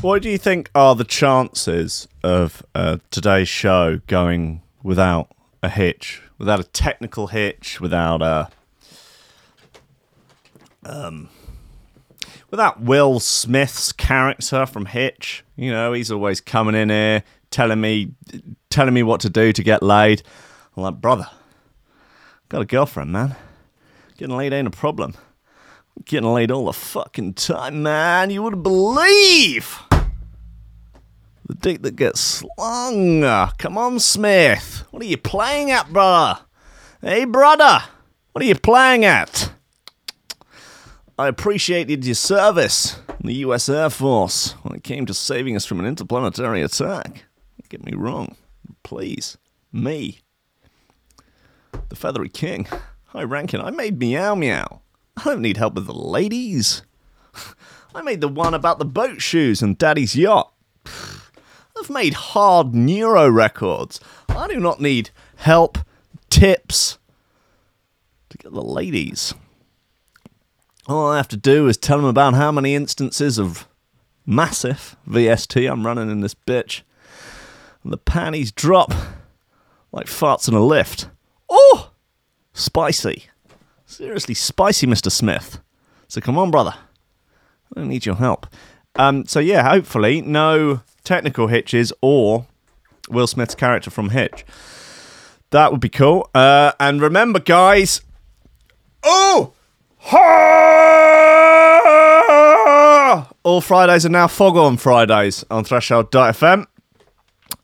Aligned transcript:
What 0.00 0.22
do 0.22 0.30
you 0.30 0.38
think 0.38 0.70
are 0.76 0.94
the 0.94 1.02
chances 1.02 2.06
of 2.22 2.62
uh, 2.72 2.98
today's 3.10 3.48
show 3.48 4.00
going 4.06 4.62
without 4.84 5.32
a 5.60 5.68
hitch, 5.68 6.22
without 6.38 6.60
a 6.60 6.64
technical 6.64 7.26
hitch, 7.26 7.80
without 7.80 8.22
a 8.22 8.48
um, 10.84 11.28
without 12.48 12.80
Will 12.80 13.18
Smith's 13.18 13.90
character 13.90 14.66
from 14.66 14.86
Hitch? 14.86 15.44
You 15.56 15.72
know, 15.72 15.92
he's 15.92 16.12
always 16.12 16.40
coming 16.40 16.76
in 16.76 16.90
here 16.90 17.24
telling 17.50 17.80
me 17.80 18.12
telling 18.70 18.94
me 18.94 19.02
what 19.02 19.20
to 19.22 19.28
do 19.28 19.52
to 19.52 19.62
get 19.64 19.82
laid. 19.82 20.22
I'm 20.76 20.84
like, 20.84 21.00
brother, 21.00 21.28
got 22.48 22.62
a 22.62 22.66
girlfriend, 22.66 23.10
man. 23.10 23.34
Getting 24.16 24.36
laid 24.36 24.52
ain't 24.52 24.68
a 24.68 24.70
problem. 24.70 25.14
Getting 26.04 26.32
laid 26.32 26.50
all 26.50 26.66
the 26.66 26.72
fucking 26.72 27.34
time, 27.34 27.82
man. 27.82 28.30
You 28.30 28.42
wouldn't 28.42 28.62
believe 28.62 29.78
the 31.48 31.54
dick 31.54 31.82
that 31.82 31.96
gets 31.96 32.20
slung. 32.20 33.22
Come 33.58 33.78
on, 33.78 33.98
Smith. 33.98 34.84
What 34.90 35.02
are 35.02 35.06
you 35.06 35.16
playing 35.18 35.70
at, 35.70 35.92
brother? 35.92 36.40
Hey, 37.02 37.24
brother. 37.24 37.82
What 38.32 38.42
are 38.42 38.46
you 38.46 38.54
playing 38.54 39.04
at? 39.04 39.52
I 41.18 41.28
appreciated 41.28 42.04
your 42.04 42.14
service 42.14 43.00
in 43.20 43.26
the 43.26 43.34
US 43.36 43.68
Air 43.68 43.90
Force 43.90 44.52
when 44.62 44.76
it 44.76 44.84
came 44.84 45.04
to 45.06 45.14
saving 45.14 45.56
us 45.56 45.64
from 45.64 45.80
an 45.80 45.86
interplanetary 45.86 46.62
attack. 46.62 47.24
Don't 47.60 47.68
get 47.68 47.84
me 47.84 47.92
wrong. 47.94 48.36
Please. 48.82 49.36
Me. 49.72 50.20
The 51.88 51.96
Feathery 51.96 52.28
King. 52.28 52.66
High 53.06 53.24
ranking. 53.24 53.60
I 53.60 53.70
made 53.70 53.98
Meow 53.98 54.34
Meow. 54.34 54.80
I 55.18 55.24
don't 55.24 55.42
need 55.42 55.56
help 55.56 55.74
with 55.74 55.86
the 55.86 55.92
ladies. 55.92 56.82
I 57.94 58.02
made 58.02 58.20
the 58.20 58.28
one 58.28 58.54
about 58.54 58.78
the 58.78 58.84
boat 58.84 59.20
shoes 59.20 59.62
and 59.62 59.76
Daddy's 59.76 60.14
yacht. 60.14 60.52
I've 61.76 61.90
made 61.90 62.14
hard 62.14 62.72
neuro 62.72 63.28
records. 63.28 63.98
I 64.28 64.46
do 64.46 64.60
not 64.60 64.80
need 64.80 65.10
help, 65.36 65.78
tips 66.30 66.98
to 68.28 68.38
get 68.38 68.52
the 68.52 68.62
ladies. 68.62 69.34
All 70.86 71.08
I 71.08 71.16
have 71.16 71.28
to 71.28 71.36
do 71.36 71.66
is 71.66 71.76
tell 71.76 71.98
them 71.98 72.06
about 72.06 72.34
how 72.34 72.52
many 72.52 72.76
instances 72.76 73.38
of 73.38 73.66
massive 74.24 74.96
VST 75.08 75.70
I'm 75.70 75.84
running 75.84 76.10
in 76.10 76.20
this 76.20 76.34
bitch. 76.34 76.82
And 77.82 77.92
the 77.92 77.98
panties 77.98 78.52
drop 78.52 78.92
like 79.90 80.06
farts 80.06 80.48
in 80.48 80.54
a 80.54 80.64
lift. 80.64 81.08
Oh! 81.48 81.90
Spicy. 82.52 83.24
Seriously 83.88 84.34
spicy, 84.34 84.86
Mr. 84.86 85.10
Smith. 85.10 85.60
So 86.08 86.20
come 86.20 86.36
on, 86.36 86.50
brother. 86.50 86.74
I 86.76 87.80
don't 87.80 87.88
need 87.88 88.04
your 88.04 88.16
help. 88.16 88.46
Um, 88.96 89.24
so 89.24 89.40
yeah, 89.40 89.66
hopefully 89.66 90.20
no 90.20 90.82
technical 91.04 91.46
hitches 91.46 91.90
or 92.02 92.46
Will 93.08 93.26
Smith's 93.26 93.54
character 93.54 93.90
from 93.90 94.10
Hitch. 94.10 94.44
That 95.50 95.72
would 95.72 95.80
be 95.80 95.88
cool. 95.88 96.28
Uh, 96.34 96.72
and 96.78 97.00
remember, 97.00 97.40
guys. 97.40 98.02
Oh, 99.02 99.54
ha! 99.96 100.48
all 103.42 103.62
Fridays 103.62 104.04
are 104.04 104.10
now 104.10 104.26
Fog 104.26 104.58
on 104.58 104.76
Fridays 104.76 105.44
on 105.50 105.64
Threshold.fm. 105.64 106.66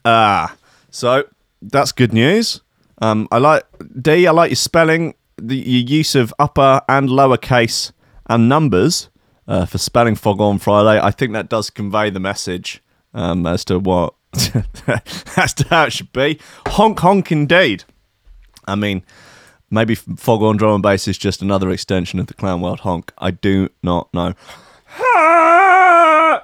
Ah, 0.07 0.57
so 0.89 1.25
that's 1.61 1.93
good 1.93 2.15
news. 2.15 2.63
Um, 3.03 3.29
I 3.31 3.37
like 3.37 3.65
D. 4.01 4.27
I 4.27 4.31
like 4.31 4.49
your 4.49 4.57
spelling, 4.57 5.15
the 5.37 5.57
use 5.57 6.15
of 6.15 6.33
upper 6.39 6.83
and 6.89 7.11
lower 7.11 7.37
case 7.37 7.93
and 8.27 8.49
numbers 8.49 9.09
uh, 9.47 9.67
for 9.67 9.79
spelling 9.79 10.15
fog 10.15 10.41
on 10.41 10.59
Friday. 10.59 11.01
I 11.01 11.11
think 11.11 11.33
that 11.33 11.49
does 11.49 11.71
convey 11.71 12.11
the 12.11 12.21
message 12.21 12.83
um, 13.13 13.47
as 13.47 13.65
to 13.67 13.79
what 13.79 14.15
as 15.37 15.55
to 15.55 15.67
how 15.69 15.85
it 15.85 15.93
should 15.93 16.13
be. 16.13 16.39
Honk 16.69 16.99
honk 17.01 17.31
indeed. 17.31 17.85
I 18.67 18.75
mean, 18.75 19.03
maybe 19.71 19.95
fog 19.95 20.43
on 20.43 20.57
drum 20.57 20.75
and 20.75 20.83
bass 20.83 21.07
is 21.07 21.19
just 21.19 21.43
another 21.43 21.71
extension 21.71 22.19
of 22.19 22.27
the 22.27 22.35
clown 22.35 22.61
world 22.61 22.81
honk. 22.81 23.13
I 23.19 23.31
do 23.31 23.69
not 23.83 24.13
know. 24.15 24.35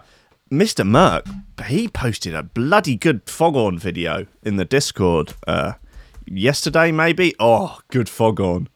Mr. 0.50 0.84
Merck, 0.84 1.26
he 1.66 1.86
posted 1.86 2.34
a 2.34 2.42
bloody 2.42 2.96
good 2.96 3.22
foghorn 3.28 3.78
video 3.78 4.26
in 4.42 4.56
the 4.56 4.64
Discord 4.64 5.34
uh, 5.46 5.74
yesterday, 6.26 6.90
maybe. 6.90 7.34
Oh, 7.38 7.78
good 7.88 8.08
foghorn. 8.08 8.68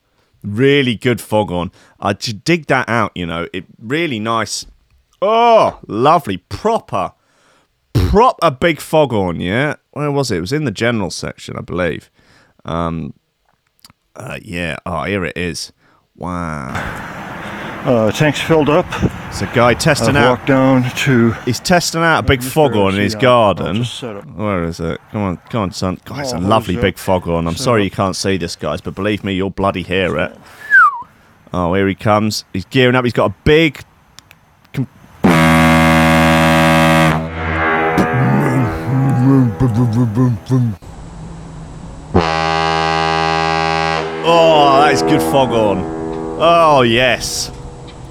Really 0.45 0.95
good 0.95 1.21
foghorn. 1.23 1.73
I 1.99 2.13
just 2.13 2.45
dig 2.45 2.67
that 2.67 2.89
out, 2.89 3.13
you 3.15 3.25
know. 3.25 3.49
It 3.55 3.65
really 3.79 4.21
nice. 4.21 4.67
Oh, 5.23 5.81
lovely. 5.87 6.37
Proper, 6.37 7.13
proper 7.95 8.51
big 8.51 8.79
foghorn, 8.79 9.41
yeah? 9.41 9.77
Where 9.93 10.13
was 10.13 10.31
it? 10.31 10.37
It 10.37 10.41
was 10.43 10.53
in 10.53 10.65
the 10.65 10.71
general 10.71 11.11
section, 11.11 11.57
I 11.57 11.63
believe. 11.63 12.11
Um, 12.67 13.15
uh, 14.15 14.39
yeah. 14.43 14.77
Oh, 14.85 15.05
here 15.05 15.25
it 15.25 15.37
is. 15.37 15.73
Wow. 16.15 17.24
Uh, 17.85 18.11
tank's 18.13 18.41
filled 18.41 18.71
up. 18.71 18.87
It's 19.29 19.43
a 19.43 19.47
guy 19.55 19.75
testing 19.75 20.17
I've 20.17 20.25
out. 20.25 20.31
walked 20.39 20.47
down 20.47 20.91
to. 21.05 21.33
He's 21.45 21.61
testing 21.61 22.01
out 22.01 22.21
a 22.21 22.23
big 22.23 22.43
foghorn 22.43 22.95
in 22.95 23.01
his 23.03 23.15
garden. 23.15 23.77
just 23.77 23.99
set 23.99 24.17
up. 24.17 24.25
Where 24.27 24.65
is 24.65 24.81
it? 24.81 24.99
Come 25.13 25.21
on, 25.23 25.37
come 25.51 25.63
on, 25.65 25.73
son. 25.73 26.01
God, 26.07 26.21
it's 26.21 26.33
a 26.33 26.37
Oh, 26.37 26.41
lovely 26.41 26.77
big 26.77 26.97
foghorn. 26.97 27.47
I'm 27.47 27.57
sorry 27.57 27.85
you 27.85 27.91
can't 27.91 28.17
see 28.17 28.39
this, 28.39 28.57
guys, 28.57 28.81
but 28.81 28.95
believe 28.95 29.23
me, 29.23 29.35
you'll 29.35 29.51
bloody 29.51 29.83
hear 29.83 30.17
it. 30.19 30.35
Oh, 31.53 31.75
here 31.75 31.87
he 31.87 31.95
comes. 31.95 32.45
He's 32.55 32.65
gearing 32.65 32.95
up. 32.97 33.05
He's 33.05 33.13
got 33.13 33.31
a 33.31 33.35
big. 33.45 33.81
com- 34.73 34.89
Oh, 44.27 44.81
that 44.81 44.95
is 44.95 45.03
good 45.03 45.21
foghorn. 45.31 45.79
Oh, 46.41 46.83
yes. 46.83 47.51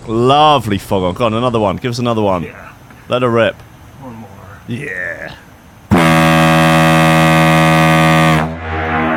Lovely 0.07 0.77
foghorn. 0.77 1.15
Go 1.15 1.25
on, 1.25 1.33
another 1.33 1.59
one. 1.59 1.77
Give 1.77 1.91
us 1.91 1.99
another 1.99 2.21
one. 2.21 2.53
Let 3.09 3.21
her 3.21 3.29
rip. 3.29 3.55
One 4.01 4.15
more. 4.15 4.29
Yeah. 4.67 5.37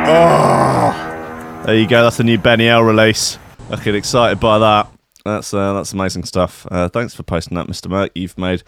Oh, 0.09 1.63
there 1.65 1.75
you 1.75 1.87
go. 1.87 2.01
That's 2.03 2.17
the 2.17 2.23
new 2.23 2.37
Benny 2.37 2.67
L 2.69 2.81
release. 2.83 3.37
I 3.69 3.75
get 3.83 3.95
excited 3.95 4.39
by 4.39 4.59
that. 4.59 4.87
That's 5.25 5.53
uh, 5.53 5.73
that's 5.73 5.91
amazing 5.91 6.23
stuff. 6.23 6.65
Uh, 6.71 6.87
thanks 6.87 7.13
for 7.13 7.23
posting 7.23 7.55
that, 7.55 7.67
Mr. 7.67 7.87
Merck. 7.87 8.11
You've 8.15 8.37
made 8.37 8.63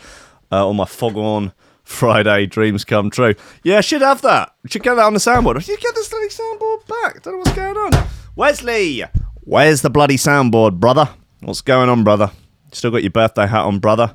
uh, 0.51 0.65
all 0.65 0.73
my 0.73 0.83
foghorn 0.85 1.53
Friday 1.85 2.45
dreams 2.45 2.83
come 2.83 3.09
true. 3.09 3.35
Yeah, 3.63 3.77
I 3.77 3.81
should 3.81 4.01
have 4.01 4.21
that. 4.23 4.53
Should 4.65 4.83
get 4.83 4.95
that 4.95 5.05
on 5.05 5.13
the 5.13 5.19
soundboard. 5.19 5.55
I 5.55 5.59
should 5.59 5.79
get 5.79 5.95
this 5.95 6.09
bloody 6.09 6.27
soundboard 6.27 6.87
back. 6.87 7.23
Don't 7.23 7.35
know 7.35 7.39
what's 7.39 7.53
going 7.53 7.77
on. 7.77 8.07
Wesley, 8.35 9.05
where's 9.41 9.81
the 9.81 9.89
bloody 9.89 10.17
soundboard, 10.17 10.79
brother? 10.81 11.09
What's 11.41 11.61
going 11.61 11.87
on, 11.87 12.03
brother? 12.03 12.31
Still 12.73 12.91
got 12.91 13.01
your 13.01 13.11
birthday 13.11 13.47
hat 13.47 13.61
on, 13.61 13.79
brother? 13.79 14.13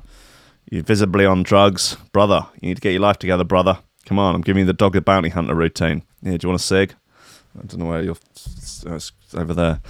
You're 0.69 0.83
visibly 0.83 1.25
on 1.25 1.41
drugs, 1.41 1.97
brother. 2.11 2.45
You 2.61 2.69
need 2.69 2.75
to 2.75 2.81
get 2.81 2.91
your 2.91 3.01
life 3.01 3.17
together, 3.17 3.43
brother. 3.43 3.79
Come 4.05 4.19
on, 4.19 4.35
I'm 4.35 4.41
giving 4.41 4.61
you 4.61 4.65
the 4.67 4.73
dog 4.73 4.93
the 4.93 5.01
bounty 5.01 5.29
hunter 5.29 5.55
routine. 5.55 6.03
Yeah, 6.21 6.37
do 6.37 6.45
you 6.45 6.49
want 6.49 6.61
a 6.61 6.63
cig? 6.63 6.93
I 7.57 7.65
don't 7.65 7.79
know 7.79 7.87
where 7.87 8.03
you're. 8.03 8.17
it's 8.35 9.11
over 9.33 9.55
there. 9.55 9.81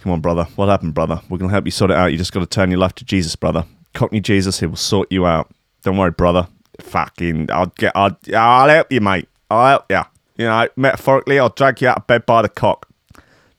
Come 0.00 0.12
on, 0.12 0.20
brother. 0.22 0.44
What 0.56 0.70
happened, 0.70 0.94
brother? 0.94 1.20
We're 1.28 1.36
gonna 1.36 1.52
help 1.52 1.66
you 1.66 1.70
sort 1.70 1.90
it 1.90 1.98
out. 1.98 2.12
You 2.12 2.18
just 2.18 2.32
got 2.32 2.40
to 2.40 2.46
turn 2.46 2.70
your 2.70 2.78
life 2.78 2.94
to 2.94 3.04
Jesus, 3.04 3.36
brother. 3.36 3.66
Cockney 3.92 4.20
Jesus, 4.20 4.60
he 4.60 4.66
will 4.66 4.76
sort 4.76 5.12
you 5.12 5.26
out. 5.26 5.50
Don't 5.82 5.98
worry, 5.98 6.12
brother. 6.12 6.48
Fucking, 6.80 7.50
I'll 7.50 7.66
get. 7.76 7.92
I'll, 7.94 8.16
I'll 8.34 8.68
help 8.70 8.90
you, 8.90 9.02
mate. 9.02 9.28
I'll 9.50 9.66
help 9.66 9.84
you. 9.90 10.00
You 10.36 10.46
know, 10.46 10.68
metaphorically, 10.76 11.38
I'll 11.38 11.50
drag 11.50 11.82
you 11.82 11.88
out 11.88 11.98
of 11.98 12.06
bed 12.06 12.24
by 12.24 12.40
the 12.40 12.48
cock. 12.48 12.88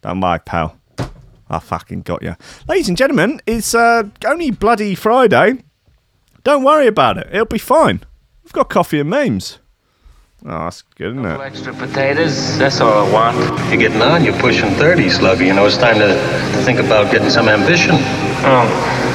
Don't 0.02 0.22
worry, 0.22 0.40
pal. 0.40 0.78
I 1.50 1.60
fucking 1.60 2.02
got 2.02 2.24
you. 2.24 2.36
Ladies 2.68 2.90
and 2.90 2.98
gentlemen, 2.98 3.42
it's 3.46 3.76
uh, 3.76 4.04
only 4.26 4.52
bloody 4.52 4.96
Friday. 4.96 5.64
Don't 6.44 6.64
worry 6.64 6.88
about 6.88 7.18
it. 7.18 7.28
It'll 7.32 7.46
be 7.46 7.58
fine. 7.58 8.02
We've 8.44 8.54
got 8.54 8.70
coffee 8.70 9.00
and 9.00 9.10
memes. 9.10 9.60
Oh, 10.46 10.66
that's 10.66 10.84
good, 10.84 11.14
isn't 11.14 11.26
it? 11.26 11.42
Extra 11.42 11.74
potatoes, 11.74 12.58
that's 12.60 12.80
all 12.80 13.08
I 13.08 13.12
want. 13.12 13.38
You're 13.70 13.78
getting 13.78 14.02
on. 14.02 14.24
You're 14.24 14.38
pushing 14.40 14.70
30, 14.76 15.10
Slugger. 15.10 15.44
You 15.44 15.54
know, 15.54 15.66
it's 15.66 15.78
time 15.78 15.98
to, 15.98 16.08
to 16.08 16.64
think 16.64 16.80
about 16.80 17.12
getting 17.12 17.32
some 17.32 17.50
ambition. 17.50 17.96
Oh, 18.46 19.15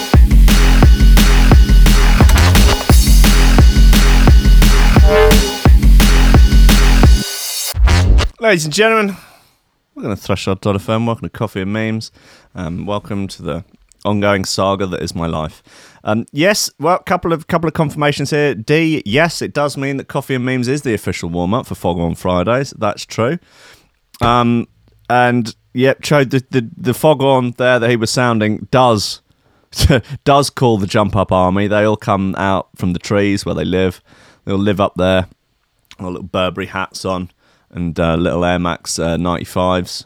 Ladies 8.41 8.65
and 8.65 8.73
gentlemen, 8.73 9.15
we're 9.93 10.01
going 10.01 10.15
to 10.15 10.19
Threshold.fm. 10.19 11.05
Welcome 11.05 11.27
to 11.27 11.29
Coffee 11.29 11.61
and 11.61 11.71
Memes. 11.71 12.11
Um, 12.55 12.87
welcome 12.87 13.27
to 13.27 13.43
the 13.43 13.63
ongoing 14.03 14.45
saga 14.45 14.87
that 14.87 15.03
is 15.03 15.13
my 15.13 15.27
life. 15.27 15.61
Um, 16.03 16.25
yes, 16.31 16.67
well, 16.79 16.97
couple 16.97 17.33
of 17.33 17.45
couple 17.45 17.67
of 17.67 17.75
confirmations 17.75 18.31
here. 18.31 18.55
D, 18.55 19.03
yes, 19.05 19.43
it 19.43 19.53
does 19.53 19.77
mean 19.77 19.97
that 19.97 20.07
Coffee 20.07 20.33
and 20.33 20.43
Memes 20.43 20.67
is 20.67 20.81
the 20.81 20.95
official 20.95 21.29
warm 21.29 21.53
up 21.53 21.67
for 21.67 21.75
Fog 21.75 21.99
on 21.99 22.15
Fridays. 22.15 22.71
That's 22.71 23.05
true. 23.05 23.37
Um, 24.23 24.67
and 25.07 25.55
yep, 25.75 26.03
showed 26.03 26.31
the, 26.31 26.43
the 26.49 26.67
the 26.75 26.93
fog 26.95 27.21
on 27.21 27.51
there 27.59 27.77
that 27.77 27.91
he 27.91 27.95
was 27.95 28.09
sounding 28.09 28.67
does 28.71 29.21
does 30.23 30.49
call 30.49 30.79
the 30.79 30.87
jump 30.87 31.15
up 31.15 31.31
army. 31.31 31.67
They 31.67 31.83
all 31.83 31.95
come 31.95 32.33
out 32.39 32.69
from 32.75 32.93
the 32.93 32.99
trees 32.99 33.45
where 33.45 33.53
they 33.53 33.65
live. 33.65 34.01
They'll 34.45 34.57
live 34.57 34.81
up 34.81 34.95
there. 34.95 35.27
Got 35.99 36.07
little 36.07 36.23
Burberry 36.23 36.65
hats 36.65 37.05
on 37.05 37.29
and 37.71 37.99
uh, 37.99 38.15
little 38.15 38.45
Air 38.45 38.59
Max 38.59 38.99
uh, 38.99 39.17
95s. 39.17 40.05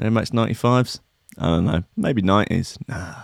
Air 0.00 0.10
Max 0.10 0.30
95s? 0.30 1.00
I 1.38 1.46
don't 1.46 1.64
know. 1.64 1.82
Maybe 1.96 2.22
90s. 2.22 2.78
Nah. 2.88 3.14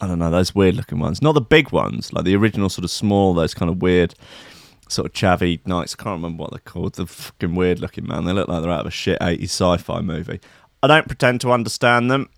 I 0.00 0.06
don't 0.06 0.18
know. 0.18 0.30
Those 0.30 0.54
weird 0.54 0.76
looking 0.76 0.98
ones. 0.98 1.20
Not 1.20 1.32
the 1.32 1.40
big 1.40 1.72
ones, 1.72 2.12
like 2.12 2.24
the 2.24 2.34
original 2.34 2.68
sort 2.68 2.84
of 2.84 2.90
small, 2.90 3.34
those 3.34 3.52
kind 3.52 3.70
of 3.70 3.82
weird, 3.82 4.14
sort 4.88 5.06
of 5.06 5.12
chavvy 5.12 5.64
nights. 5.66 5.94
I 5.98 6.02
can't 6.02 6.16
remember 6.16 6.42
what 6.42 6.50
they're 6.50 6.60
called. 6.60 6.94
The 6.94 7.06
fucking 7.06 7.54
weird 7.54 7.80
looking 7.80 8.06
man. 8.06 8.24
They 8.24 8.32
look 8.32 8.48
like 8.48 8.62
they're 8.62 8.72
out 8.72 8.80
of 8.80 8.86
a 8.86 8.90
shit 8.90 9.20
80s 9.20 9.44
sci 9.44 9.76
fi 9.78 10.00
movie. 10.00 10.40
I 10.82 10.86
don't 10.86 11.06
pretend 11.06 11.42
to 11.42 11.52
understand 11.52 12.10
them. 12.10 12.30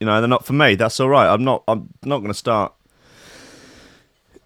You 0.00 0.06
know, 0.06 0.20
they're 0.20 0.28
not 0.28 0.44
for 0.44 0.52
me. 0.52 0.74
That's 0.74 1.00
all 1.00 1.08
right. 1.08 1.32
I'm 1.32 1.44
not. 1.44 1.64
I'm 1.66 1.88
not 2.04 2.18
going 2.18 2.28
to 2.28 2.34
start. 2.34 2.74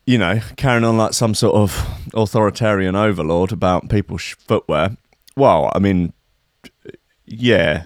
You 0.07 0.19
know, 0.19 0.41
carrying 0.57 0.85
on 0.85 0.97
like 0.97 1.13
some 1.15 1.35
sort 1.35 1.55
of 1.55 1.87
authoritarian 2.15 2.97
overlord 2.97 3.53
about 3.53 3.89
people's 3.89 4.23
footwear. 4.23 4.97
Well, 5.37 5.71
I 5.75 5.79
mean, 5.79 6.13
yeah, 7.25 7.85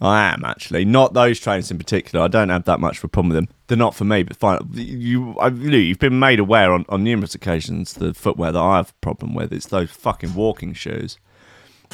I 0.00 0.32
am 0.32 0.44
actually. 0.44 0.84
Not 0.84 1.12
those 1.12 1.38
trainers 1.38 1.70
in 1.70 1.78
particular. 1.78 2.24
I 2.24 2.28
don't 2.28 2.48
have 2.48 2.64
that 2.64 2.80
much 2.80 2.98
of 2.98 3.04
a 3.04 3.08
problem 3.08 3.34
with 3.34 3.36
them. 3.36 3.54
They're 3.66 3.76
not 3.76 3.94
for 3.94 4.04
me. 4.04 4.22
But 4.22 4.36
fine, 4.36 4.58
you, 4.72 5.36
I, 5.38 5.48
you've 5.48 5.98
been 5.98 6.18
made 6.18 6.40
aware 6.40 6.72
on, 6.72 6.86
on 6.88 7.04
numerous 7.04 7.34
occasions 7.34 7.94
the 7.94 8.14
footwear 8.14 8.52
that 8.52 8.58
I 8.58 8.78
have 8.78 8.90
a 8.90 9.00
problem 9.00 9.34
with. 9.34 9.52
It's 9.52 9.66
those 9.66 9.90
fucking 9.90 10.34
walking 10.34 10.72
shoes. 10.72 11.18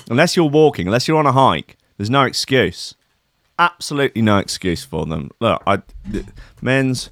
Unless 0.09 0.37
you're 0.37 0.49
walking, 0.49 0.87
unless 0.87 1.09
you're 1.09 1.19
on 1.19 1.27
a 1.27 1.33
hike, 1.33 1.77
there's 1.97 2.11
no 2.11 2.23
excuse. 2.25 2.95
Absolutely 3.59 4.23
no 4.23 4.39
excuse 4.39 4.85
for 4.85 5.07
them. 5.07 5.31
Look, 5.41 5.63
I 5.67 5.83
men's 6.61 7.11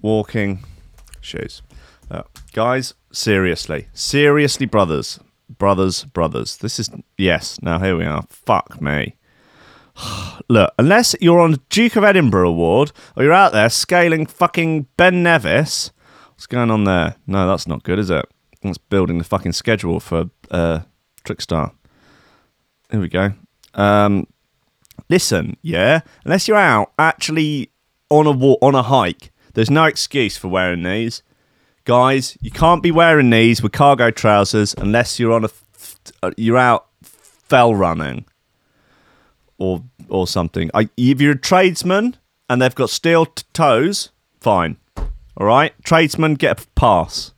walking 0.00 0.64
shoes. 1.20 1.62
Uh, 2.10 2.22
guys, 2.54 2.94
seriously, 3.12 3.88
seriously, 3.92 4.64
brothers, 4.64 5.20
brothers, 5.58 6.04
brothers. 6.04 6.56
This 6.56 6.78
is 6.78 6.90
yes. 7.16 7.60
Now 7.62 7.78
here 7.78 7.96
we 7.96 8.04
are. 8.04 8.24
Fuck 8.28 8.80
me. 8.80 9.16
Look, 10.48 10.72
unless 10.78 11.14
you're 11.20 11.40
on 11.40 11.56
Duke 11.70 11.96
of 11.96 12.04
Edinburgh 12.04 12.48
award 12.48 12.92
or 13.16 13.24
you're 13.24 13.32
out 13.32 13.52
there 13.52 13.68
scaling 13.68 14.26
fucking 14.26 14.86
Ben 14.96 15.22
Nevis, 15.22 15.90
what's 16.30 16.46
going 16.46 16.70
on 16.70 16.84
there? 16.84 17.16
No, 17.26 17.46
that's 17.46 17.66
not 17.66 17.82
good, 17.82 17.98
is 17.98 18.10
it? 18.10 18.26
That's 18.62 18.78
building 18.78 19.18
the 19.18 19.24
fucking 19.24 19.52
schedule 19.52 20.00
for 20.00 20.30
uh, 20.50 20.80
Trickstar. 21.24 21.72
Here 22.90 23.00
we 23.00 23.08
go. 23.08 23.32
Um, 23.74 24.26
listen, 25.08 25.56
yeah. 25.62 26.00
Unless 26.24 26.48
you're 26.48 26.56
out 26.56 26.92
actually 26.98 27.70
on 28.10 28.26
a 28.26 28.32
walk, 28.32 28.58
on 28.62 28.74
a 28.74 28.82
hike, 28.82 29.30
there's 29.54 29.70
no 29.70 29.84
excuse 29.84 30.36
for 30.36 30.48
wearing 30.48 30.82
these, 30.82 31.22
guys. 31.88 32.36
You 32.42 32.50
can't 32.50 32.82
be 32.82 32.90
wearing 32.90 33.30
these 33.30 33.62
with 33.62 33.72
cargo 33.72 34.10
trousers 34.10 34.74
unless 34.76 35.18
you're 35.18 35.32
on 35.32 35.44
a 35.44 35.46
f- 35.74 35.96
uh, 36.22 36.30
you're 36.36 36.58
out 36.58 36.86
fell 37.02 37.74
running 37.74 38.26
or 39.56 39.82
or 40.08 40.26
something. 40.26 40.70
I, 40.74 40.90
if 40.98 41.20
you're 41.20 41.32
a 41.32 41.38
tradesman 41.38 42.16
and 42.48 42.60
they've 42.60 42.74
got 42.74 42.90
steel 42.90 43.24
t- 43.24 43.42
toes, 43.54 44.10
fine. 44.38 44.76
All 44.98 45.46
right, 45.46 45.72
tradesmen 45.82 46.34
get 46.34 46.60
a 46.62 46.66
pass. 46.76 47.32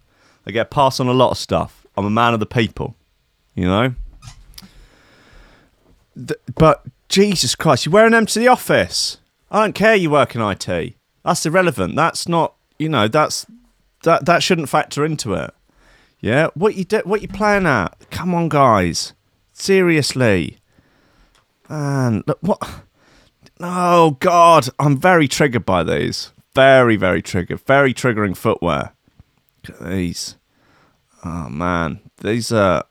They 0.45 0.53
get 0.53 0.67
a 0.67 0.75
pass 0.75 0.99
on 0.99 1.07
a 1.07 1.13
lot 1.13 1.31
of 1.31 1.39
stuff. 1.39 1.87
I'm 1.97 2.05
a 2.05 2.11
man 2.11 2.35
of 2.35 2.41
the 2.41 2.47
people, 2.47 2.97
you 3.55 3.67
know. 3.67 3.95
Th- 6.17 6.41
but 6.57 6.85
Jesus 7.09 7.55
Christ, 7.55 7.87
you're 7.87 7.93
wearing 7.93 8.13
them 8.13 8.27
to 8.27 8.39
the 8.41 8.49
office. 8.49 9.19
I 9.49 9.61
don't 9.61 9.75
care 9.75 9.95
you 9.95 10.11
work 10.11 10.35
in 10.35 10.41
IT. 10.41 10.95
That's 11.25 11.47
irrelevant. 11.47 11.95
That's 11.95 12.27
not, 12.27 12.55
you 12.79 12.89
know, 12.89 13.07
that's 13.07 13.47
that 14.03 14.25
that 14.27 14.43
shouldn't 14.43 14.69
factor 14.69 15.05
into 15.05 15.35
it. 15.35 15.53
Yeah, 16.21 16.49
what 16.55 16.75
you 16.75 16.85
do, 16.85 17.01
what 17.05 17.23
you 17.23 17.29
playing 17.29 17.67
at? 17.67 17.97
Come 18.11 18.35
on, 18.35 18.49
guys. 18.49 19.15
Seriously, 19.53 20.59
And 21.69 22.25
Look, 22.27 22.39
what? 22.41 22.83
Oh 23.61 24.13
God, 24.21 24.69
I'm 24.79 24.97
very 24.99 25.29
triggered 25.29 25.67
by 25.67 25.83
these. 25.83 26.33
Very, 26.55 26.97
very 26.97 27.23
triggered. 27.23 27.61
Very 27.61 27.93
triggering 27.95 28.37
footwear. 28.37 28.93
Look 29.69 29.81
at 29.81 29.89
these. 29.91 30.37
Oh 31.25 31.49
man, 31.49 32.01
these 32.19 32.51
are. 32.53 32.85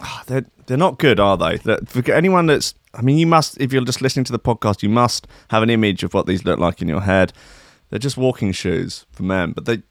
ah, 0.00 0.22
They're 0.26 0.46
they're 0.66 0.76
not 0.76 0.98
good, 0.98 1.20
are 1.20 1.36
they? 1.36 1.58
For 1.58 2.10
anyone 2.12 2.46
that's, 2.46 2.74
I 2.94 3.02
mean, 3.02 3.18
you 3.18 3.26
must 3.26 3.60
if 3.60 3.72
you're 3.72 3.84
just 3.84 4.00
listening 4.00 4.24
to 4.24 4.32
the 4.32 4.38
podcast, 4.38 4.82
you 4.82 4.88
must 4.88 5.26
have 5.50 5.62
an 5.62 5.68
image 5.70 6.02
of 6.04 6.14
what 6.14 6.26
these 6.26 6.44
look 6.44 6.58
like 6.58 6.80
in 6.80 6.88
your 6.88 7.02
head. 7.02 7.32
They're 7.90 7.98
just 7.98 8.16
walking 8.16 8.52
shoes 8.52 9.04
for 9.12 9.24
men, 9.24 9.52
but 9.52 9.64
they 9.66 9.82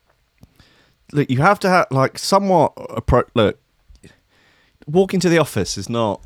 look. 1.13 1.29
You 1.29 1.41
have 1.41 1.59
to 1.59 1.69
have 1.69 1.87
like 1.91 2.17
somewhat 2.17 2.75
appro- 2.75 3.29
look. 3.33 3.59
Walking 4.85 5.19
to 5.21 5.29
the 5.29 5.37
office 5.37 5.77
is 5.77 5.89
not. 5.89 6.21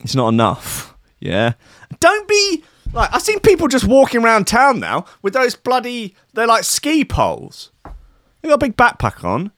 It's 0.00 0.14
not 0.14 0.28
enough. 0.28 0.92
Yeah. 1.18 1.54
Don't 1.98 2.28
be 2.28 2.62
like 2.92 3.08
I've 3.12 3.22
seen 3.22 3.40
people 3.40 3.68
just 3.68 3.86
walking 3.86 4.22
around 4.22 4.46
town 4.46 4.78
now 4.78 5.06
with 5.22 5.32
those 5.32 5.56
bloody 5.56 6.14
they're 6.34 6.46
like 6.46 6.62
ski 6.62 7.06
poles. 7.06 7.72
They 7.84 8.48
got 8.50 8.56
a 8.56 8.58
big 8.58 8.76
backpack 8.76 9.24
on, 9.24 9.50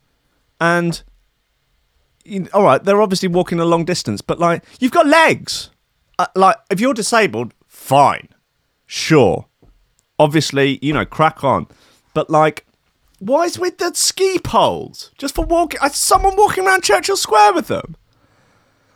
and 0.60 1.02
you, 2.24 2.48
all 2.54 2.62
right, 2.62 2.82
they're 2.82 3.02
obviously 3.02 3.28
walking 3.28 3.58
a 3.58 3.64
long 3.64 3.84
distance, 3.84 4.20
but 4.20 4.38
like 4.38 4.64
you've 4.78 4.92
got 4.92 5.08
legs. 5.08 5.70
Uh, 6.16 6.26
like 6.36 6.56
if 6.70 6.78
you're 6.78 6.94
disabled, 6.94 7.52
fine, 7.66 8.28
sure, 8.86 9.46
obviously 10.18 10.78
you 10.80 10.92
know 10.92 11.04
crack 11.04 11.42
on, 11.42 11.66
but 12.14 12.30
like. 12.30 12.66
Why 13.18 13.44
is 13.44 13.58
with 13.58 13.78
the 13.78 13.92
ski 13.94 14.38
poles? 14.38 15.10
Just 15.18 15.34
for 15.34 15.44
walking? 15.44 15.80
uh, 15.82 15.88
Someone 15.88 16.36
walking 16.36 16.66
around 16.66 16.84
Churchill 16.84 17.16
Square 17.16 17.54
with 17.54 17.66
them? 17.68 17.96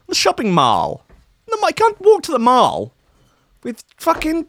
The 0.09 0.15
shopping 0.15 0.53
mall. 0.53 1.05
No, 1.51 1.57
I 1.65 1.73
can't 1.73 2.01
walk 2.01 2.23
to 2.25 2.33
the 2.33 2.39
mall 2.39 2.95
with 3.63 3.83
fucking 3.97 4.47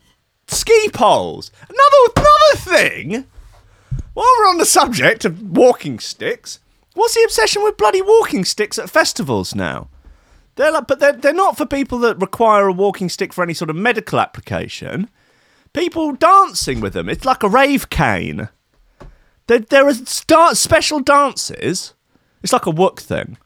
ski 0.48 0.90
poles. 0.94 1.52
Another 1.70 2.14
another 2.18 2.58
thing. 2.80 3.26
While 4.14 4.28
we're 4.40 4.50
on 4.50 4.58
the 4.60 4.66
subject 4.66 5.26
of 5.26 5.42
walking 5.42 6.00
sticks, 6.00 6.60
what's 6.94 7.16
the 7.16 7.24
obsession 7.24 7.64
with 7.64 7.78
bloody 7.78 8.02
walking 8.02 8.46
sticks 8.46 8.78
at 8.78 8.90
festivals 8.90 9.56
now? 9.56 9.90
They're 10.56 10.72
like, 10.72 10.86
but 10.88 11.00
they're 11.00 11.14
they're 11.14 11.34
not 11.34 11.58
for 11.58 11.66
people 11.66 11.98
that 12.00 12.22
require 12.22 12.68
a 12.68 12.74
walking 12.74 13.10
stick 13.10 13.34
for 13.34 13.44
any 13.44 13.56
sort 13.56 13.72
of 13.72 13.76
medical 13.76 14.20
application. 14.20 15.10
People 15.74 16.14
dancing 16.14 16.80
with 16.80 16.94
them. 16.94 17.10
It's 17.10 17.26
like 17.26 17.42
a 17.42 17.50
rave 17.50 17.90
cane. 17.90 18.50
There, 19.48 19.60
there 19.60 19.88
are 19.88 19.94
star- 19.94 20.56
special 20.56 21.00
dances. 21.00 21.94
It's 22.42 22.54
like 22.54 22.66
a 22.66 22.72
wook 22.72 23.00
thing 23.00 23.38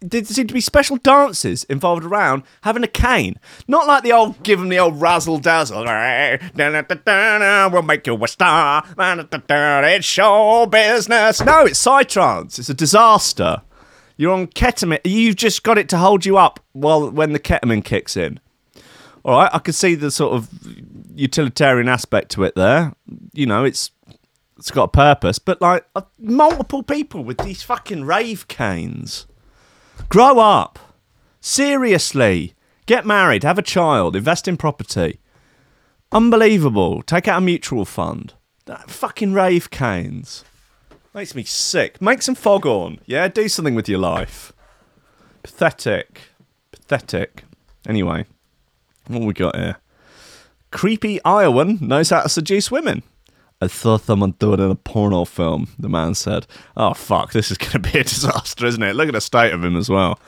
there 0.00 0.24
seem 0.24 0.46
to 0.46 0.54
be 0.54 0.60
special 0.60 0.96
dances 0.96 1.64
involved 1.64 2.04
around 2.04 2.42
having 2.62 2.82
a 2.82 2.88
cane. 2.88 3.38
Not 3.68 3.86
like 3.86 4.02
the 4.02 4.12
old, 4.12 4.42
give 4.42 4.58
them 4.58 4.70
the 4.70 4.78
old 4.78 5.00
razzle 5.00 5.38
dazzle. 5.38 5.84
We'll 5.84 7.82
make 7.82 8.06
you 8.06 8.24
a 8.24 8.28
star. 8.28 8.84
It's 8.98 10.06
show 10.06 10.66
business. 10.66 11.40
No, 11.42 11.66
it's 11.66 11.84
psytrance. 11.84 12.58
It's 12.58 12.70
a 12.70 12.74
disaster. 12.74 13.62
You're 14.16 14.32
on 14.32 14.46
ketamine. 14.48 15.00
You've 15.04 15.36
just 15.36 15.62
got 15.62 15.78
it 15.78 15.88
to 15.90 15.98
hold 15.98 16.24
you 16.24 16.38
up 16.38 16.60
while 16.72 17.10
when 17.10 17.32
the 17.32 17.40
ketamine 17.40 17.84
kicks 17.84 18.16
in. 18.16 18.40
All 19.22 19.38
right, 19.38 19.50
I 19.52 19.58
can 19.58 19.74
see 19.74 19.94
the 19.94 20.10
sort 20.10 20.32
of 20.32 20.48
utilitarian 21.14 21.88
aspect 21.88 22.30
to 22.32 22.44
it 22.44 22.54
there. 22.54 22.94
You 23.34 23.44
know, 23.44 23.64
it's 23.64 23.90
it's 24.60 24.70
got 24.70 24.84
a 24.84 24.88
purpose, 24.88 25.38
but 25.38 25.60
like 25.60 25.86
uh, 25.96 26.02
multiple 26.18 26.82
people 26.82 27.24
with 27.24 27.38
these 27.38 27.62
fucking 27.62 28.04
rave 28.04 28.46
canes. 28.46 29.26
Grow 30.10 30.38
up. 30.38 30.78
Seriously. 31.40 32.54
Get 32.84 33.06
married, 33.06 33.42
have 33.42 33.58
a 33.58 33.62
child, 33.62 34.14
invest 34.14 34.46
in 34.46 34.58
property. 34.58 35.18
Unbelievable. 36.12 37.02
Take 37.02 37.26
out 37.26 37.38
a 37.38 37.40
mutual 37.40 37.86
fund. 37.86 38.34
That 38.66 38.90
fucking 38.90 39.32
rave 39.32 39.70
canes. 39.70 40.44
Makes 41.14 41.34
me 41.34 41.44
sick. 41.44 42.02
Make 42.02 42.20
some 42.20 42.34
fog 42.34 42.66
on. 42.66 42.98
Yeah, 43.06 43.28
do 43.28 43.48
something 43.48 43.74
with 43.74 43.88
your 43.88 43.98
life. 43.98 44.52
Pathetic. 45.42 46.20
Pathetic. 46.70 47.44
Anyway, 47.88 48.26
what 49.06 49.22
we 49.22 49.32
got 49.32 49.56
here? 49.56 49.76
Creepy 50.70 51.18
Iowan 51.24 51.78
knows 51.80 52.10
how 52.10 52.22
to 52.22 52.28
seduce 52.28 52.70
women. 52.70 53.02
I 53.60 53.68
thought 53.68 54.02
someone 54.02 54.34
do 54.38 54.54
it 54.54 54.60
in 54.60 54.70
a 54.70 54.74
porno 54.74 55.24
film, 55.24 55.68
the 55.78 55.88
man 55.88 56.14
said. 56.14 56.46
Oh, 56.76 56.94
fuck, 56.94 57.32
this 57.32 57.50
is 57.50 57.58
going 57.58 57.72
to 57.72 57.78
be 57.78 57.98
a 57.98 58.04
disaster, 58.04 58.66
isn't 58.66 58.82
it? 58.82 58.96
Look 58.96 59.08
at 59.08 59.14
the 59.14 59.20
state 59.20 59.52
of 59.52 59.62
him 59.62 59.76
as 59.76 59.90
well. 59.90 60.18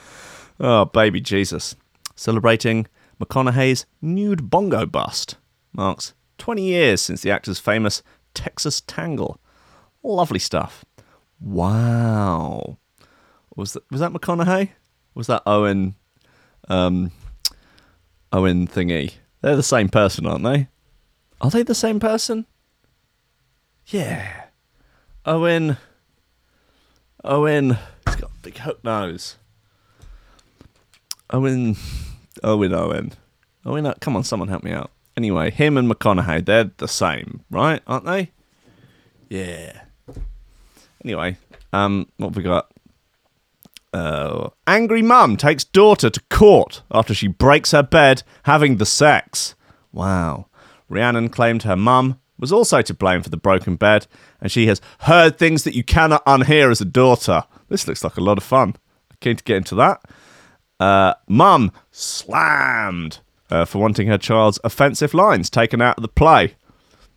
Oh, 0.60 0.84
baby 0.84 1.20
Jesus. 1.20 1.74
Celebrating 2.14 2.86
McConaughey's 3.20 3.86
nude 4.00 4.50
bongo 4.50 4.84
bust 4.84 5.36
marks 5.72 6.12
20 6.38 6.62
years 6.62 7.00
since 7.00 7.22
the 7.22 7.30
actor's 7.30 7.58
famous 7.58 8.02
Texas 8.34 8.80
Tangle. 8.82 9.38
Lovely 10.02 10.38
stuff. 10.38 10.84
Wow. 11.40 12.78
Was 13.56 13.72
that 13.74 13.90
was 13.90 14.00
that 14.00 14.12
McConaughey? 14.12 14.70
Was 15.14 15.26
that 15.26 15.42
Owen 15.46 15.94
um 16.68 17.12
Owen 18.32 18.66
thingy? 18.66 19.14
They're 19.40 19.56
the 19.56 19.62
same 19.62 19.88
person, 19.88 20.26
aren't 20.26 20.44
they? 20.44 20.68
Are 21.40 21.50
they 21.50 21.62
the 21.62 21.74
same 21.74 22.00
person? 22.00 22.46
Yeah. 23.86 24.44
Owen 25.24 25.76
Owen 27.24 27.78
he's 28.06 28.16
got 28.16 28.30
a 28.30 28.42
big 28.42 28.58
hook 28.58 28.82
nose. 28.82 29.36
Owen 31.30 31.76
Owen 32.42 32.74
Owen. 32.74 33.12
Owen 33.64 33.86
uh, 33.86 33.94
come 34.00 34.16
on, 34.16 34.24
someone 34.24 34.48
help 34.48 34.64
me 34.64 34.72
out. 34.72 34.90
Anyway, 35.16 35.50
him 35.50 35.76
and 35.76 35.90
McConaughey, 35.90 36.44
they're 36.44 36.70
the 36.78 36.88
same, 36.88 37.44
right? 37.50 37.82
Aren't 37.86 38.06
they? 38.06 38.30
Yeah. 39.28 39.82
Anyway, 41.04 41.36
um, 41.72 42.08
what 42.16 42.28
have 42.28 42.36
we 42.36 42.42
got? 42.42 42.70
Uh, 43.92 44.48
angry 44.66 45.02
mum 45.02 45.36
takes 45.36 45.64
daughter 45.64 46.08
to 46.08 46.20
court 46.30 46.82
after 46.90 47.12
she 47.12 47.26
breaks 47.28 47.72
her 47.72 47.82
bed 47.82 48.22
having 48.44 48.78
the 48.78 48.86
sex. 48.86 49.54
Wow. 49.92 50.46
Rhiannon 50.88 51.28
claimed 51.28 51.64
her 51.64 51.76
mum 51.76 52.18
was 52.42 52.52
also 52.52 52.82
to 52.82 52.92
blame 52.92 53.22
for 53.22 53.30
the 53.30 53.36
broken 53.36 53.76
bed, 53.76 54.08
and 54.40 54.50
she 54.50 54.66
has 54.66 54.80
heard 55.02 55.38
things 55.38 55.62
that 55.62 55.76
you 55.76 55.84
cannot 55.84 56.26
unhear 56.26 56.70
as 56.72 56.80
a 56.80 56.84
daughter. 56.84 57.44
This 57.68 57.86
looks 57.86 58.02
like 58.02 58.16
a 58.16 58.20
lot 58.20 58.36
of 58.36 58.42
fun. 58.44 58.74
Keen 59.20 59.36
to 59.36 59.44
get 59.44 59.58
into 59.58 59.76
that. 59.76 60.02
Uh, 60.80 61.14
mum 61.28 61.70
slammed 61.92 63.20
uh, 63.48 63.64
for 63.64 63.78
wanting 63.78 64.08
her 64.08 64.18
child's 64.18 64.58
offensive 64.64 65.14
lines 65.14 65.48
taken 65.48 65.80
out 65.80 65.96
of 65.96 66.02
the 66.02 66.08
play. 66.08 66.56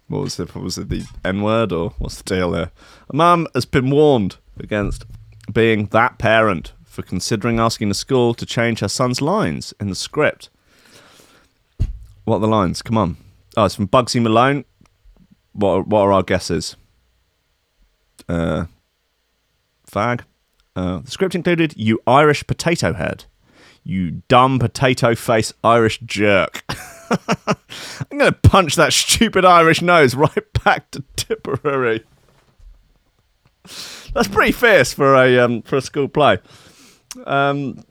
What 0.08 0.22
was 0.22 0.39
it? 0.39 0.53
Was 0.53 0.77
it? 0.77 0.89
The 0.89 1.03
N 1.25 1.41
word 1.41 1.72
or 1.72 1.89
what's 1.98 2.22
the 2.22 2.36
deal 2.36 2.51
there? 2.51 2.70
Mum 3.12 3.48
has 3.55 3.65
been 3.65 3.89
warned 3.89 4.38
against 4.60 5.05
being 5.51 5.88
that 5.88 6.20
parent 6.20 6.74
for 6.84 7.01
considering 7.01 7.60
asking 7.60 7.89
the 7.89 7.96
school 7.96 8.36
to 8.36 8.46
change 8.46 8.82
her 8.82 8.88
son's 8.88 9.24
lines 9.24 9.74
in 9.79 9.89
the 9.89 9.96
script. 9.96 10.51
What 12.25 12.36
are 12.36 12.41
the 12.41 12.48
lines? 12.48 12.84
Come 12.84 13.00
on. 13.00 13.17
Oh, 13.58 13.65
it's 13.65 13.75
from 13.75 13.88
Bugsy 13.88 14.22
Malone. 14.22 14.65
What 15.56 15.70
are, 15.70 15.82
what 15.82 16.02
are 16.02 16.12
our 16.12 16.24
guesses? 16.24 16.76
Uh, 18.28 18.66
fag. 19.90 20.22
Uh, 20.76 21.00
the 21.00 21.12
script 21.12 21.36
included 21.36 21.74
"You 21.78 22.02
Irish 22.06 22.46
potato 22.46 22.94
head." 22.94 23.26
You 23.88 24.24
dumb 24.28 24.58
potato 24.58 25.14
face 25.14 25.54
Irish 25.64 26.00
jerk. 26.00 26.64
I'm 28.10 28.18
going 28.18 28.34
to 28.34 28.40
punch 28.42 28.76
that 28.76 28.94
stupid 28.94 29.46
Irish 29.46 29.80
nose 29.84 30.16
right 30.16 30.64
back 30.64 30.90
to 30.92 31.04
Tipperary. 31.16 32.04
That's 34.16 34.28
pretty 34.28 34.54
fierce 34.54 34.92
for 34.92 35.14
a 35.16 35.38
um, 35.38 35.62
for 35.62 35.76
a 35.78 35.82
school 35.82 36.08
play. 36.08 36.40
Um, 37.28 37.84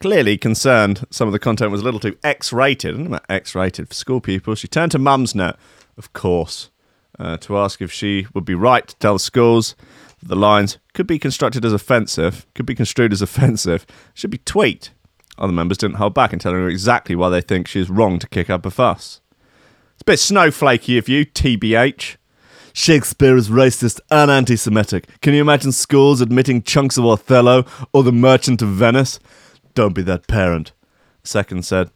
clearly 0.00 0.38
concerned 0.38 1.04
some 1.10 1.28
of 1.28 1.32
the 1.32 1.38
content 1.38 1.72
was 1.72 1.80
a 1.80 1.84
little 1.84 2.00
too 2.00 2.16
X-rated. 2.22 2.94
I 2.94 3.02
don't 3.02 3.22
X-rated 3.28 3.88
for 3.88 3.94
school 3.94 4.20
pupils. 4.20 4.60
She 4.60 4.68
turned 4.68 4.92
to 4.92 4.98
Mumsnet, 4.98 5.56
of 5.98 6.12
course, 6.12 6.70
uh, 7.18 7.36
to 7.38 7.56
ask 7.58 7.80
if 7.80 7.92
she 7.92 8.26
would 8.34 8.44
be 8.44 8.54
right 8.54 8.86
to 8.86 8.96
tell 8.96 9.18
schools 9.18 9.74
that 10.20 10.28
the 10.28 10.36
lines 10.36 10.78
could 10.94 11.06
be 11.06 11.18
constructed 11.18 11.64
as 11.64 11.72
offensive, 11.72 12.46
could 12.54 12.66
be 12.66 12.74
construed 12.74 13.12
as 13.12 13.22
offensive, 13.28 13.86
should 14.14 14.30
be 14.30 14.38
tweaked. 14.38 14.92
Other 15.38 15.52
members 15.52 15.78
didn't 15.78 15.96
hold 15.96 16.14
back 16.14 16.32
in 16.32 16.38
telling 16.38 16.60
her 16.60 16.68
exactly 16.68 17.14
why 17.14 17.28
they 17.28 17.40
think 17.40 17.68
she 17.68 17.80
is 17.80 17.90
wrong 17.90 18.18
to 18.18 18.28
kick 18.28 18.48
up 18.48 18.64
a 18.64 18.70
fuss. 18.70 19.20
It's 19.94 20.02
a 20.02 20.04
bit 20.04 20.18
snowflakey 20.18 20.98
of 20.98 21.08
you, 21.08 21.26
TBH. 21.26 22.16
Shakespeare 22.72 23.36
is 23.36 23.48
racist 23.48 24.00
and 24.10 24.30
anti 24.30 24.56
Semitic. 24.56 25.06
Can 25.22 25.32
you 25.32 25.40
imagine 25.40 25.72
schools 25.72 26.20
admitting 26.20 26.62
chunks 26.62 26.98
of 26.98 27.06
Othello 27.06 27.64
or 27.92 28.02
The 28.02 28.12
Merchant 28.12 28.60
of 28.60 28.68
Venice? 28.68 29.18
Don't 29.74 29.94
be 29.94 30.02
that 30.02 30.26
parent. 30.26 30.72
Second 31.22 31.64
said, 31.64 31.90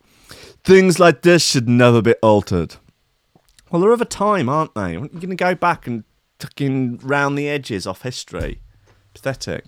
Things 0.65 0.99
like 0.99 1.23
this 1.23 1.45
should 1.45 1.69
never 1.69 2.01
be 2.01 2.15
altered. 2.23 2.77
Well, 3.71 3.81
they're 3.81 3.93
of 3.93 4.01
a 4.01 4.05
time, 4.07 4.49
aren't 4.49 4.75
they? 4.75 4.93
You're 4.93 5.07
going 5.09 5.31
to 5.31 5.37
go 5.37 5.55
back 5.55 5.87
and 5.87 6.05
tucking 6.39 6.99
round 7.03 7.39
the 7.39 7.49
edges 7.49 7.87
off 7.87 8.03
history. 8.03 8.61
Pathetic. 9.15 9.67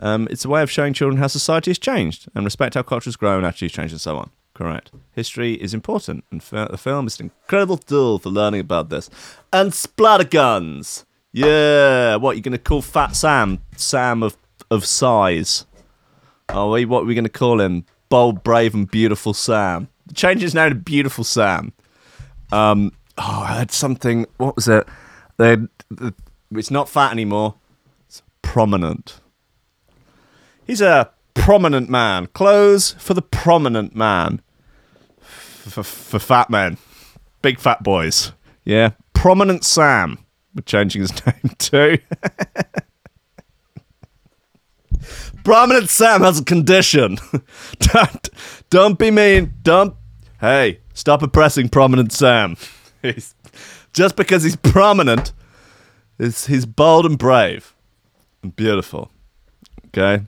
Um, 0.00 0.28
it's 0.30 0.44
a 0.44 0.48
way 0.48 0.62
of 0.62 0.70
showing 0.70 0.92
children 0.92 1.18
how 1.18 1.26
society 1.28 1.70
has 1.70 1.78
changed 1.78 2.28
and 2.34 2.44
respect 2.44 2.74
how 2.74 2.82
culture 2.82 3.06
has 3.08 3.16
grown, 3.16 3.44
attitudes 3.44 3.72
changed, 3.74 3.92
and 3.92 4.00
so 4.00 4.16
on. 4.16 4.30
Correct. 4.54 4.90
History 5.12 5.54
is 5.54 5.72
important, 5.72 6.24
and 6.30 6.40
the 6.40 6.76
film 6.78 7.06
is 7.06 7.18
an 7.18 7.26
incredible 7.26 7.78
tool 7.78 8.18
for 8.18 8.28
learning 8.28 8.60
about 8.60 8.90
this. 8.90 9.08
And 9.52 9.72
splatter 9.72 10.24
guns. 10.24 11.06
Yeah. 11.32 12.16
What 12.16 12.36
you're 12.36 12.42
going 12.42 12.52
to 12.52 12.58
call 12.58 12.82
Fat 12.82 13.16
Sam? 13.16 13.60
Sam 13.76 14.22
of 14.22 14.36
of 14.70 14.84
size. 14.86 15.66
Oh, 16.48 16.72
we- 16.72 16.84
what 16.84 17.02
are 17.02 17.06
we 17.06 17.14
going 17.14 17.24
to 17.24 17.30
call 17.30 17.60
him? 17.60 17.84
Bold, 18.08 18.42
brave, 18.42 18.74
and 18.74 18.90
beautiful 18.90 19.32
Sam. 19.34 19.88
Change 20.14 20.42
his 20.42 20.54
name 20.54 20.68
to 20.70 20.74
Beautiful 20.74 21.24
Sam. 21.24 21.72
Um. 22.50 22.92
Oh, 23.18 23.44
I 23.48 23.58
had 23.58 23.70
something. 23.70 24.26
What 24.36 24.56
was 24.56 24.68
it? 24.68 24.86
They. 25.36 25.56
It's 26.52 26.70
not 26.70 26.88
fat 26.88 27.12
anymore. 27.12 27.54
It's 28.06 28.22
prominent. 28.42 29.20
He's 30.66 30.80
a 30.80 31.10
prominent 31.34 31.88
man. 31.88 32.26
Clothes 32.28 32.92
for 32.98 33.14
the 33.14 33.22
prominent 33.22 33.94
man. 33.94 34.40
For, 35.18 35.82
for 35.82 36.18
fat 36.18 36.50
men. 36.50 36.78
Big 37.40 37.58
fat 37.58 37.82
boys. 37.82 38.32
Yeah. 38.64 38.90
Prominent 39.14 39.64
Sam. 39.64 40.18
We're 40.54 40.62
changing 40.62 41.02
his 41.02 41.26
name 41.26 41.54
too. 41.58 41.98
Prominent 45.44 45.88
Sam 45.88 46.20
has 46.22 46.40
a 46.40 46.44
condition. 46.44 47.18
don't, 47.78 48.28
don't 48.70 48.98
be 48.98 49.10
mean. 49.10 49.54
Don't. 49.62 49.94
Hey, 50.40 50.80
stop 50.94 51.22
oppressing 51.22 51.68
Prominent 51.68 52.12
Sam. 52.12 52.56
He's, 53.02 53.34
just 53.92 54.16
because 54.16 54.42
he's 54.42 54.56
prominent, 54.56 55.32
is 56.18 56.46
he's 56.46 56.66
bold 56.66 57.04
and 57.04 57.18
brave 57.18 57.74
and 58.42 58.54
beautiful. 58.54 59.10
Okay. 59.88 60.24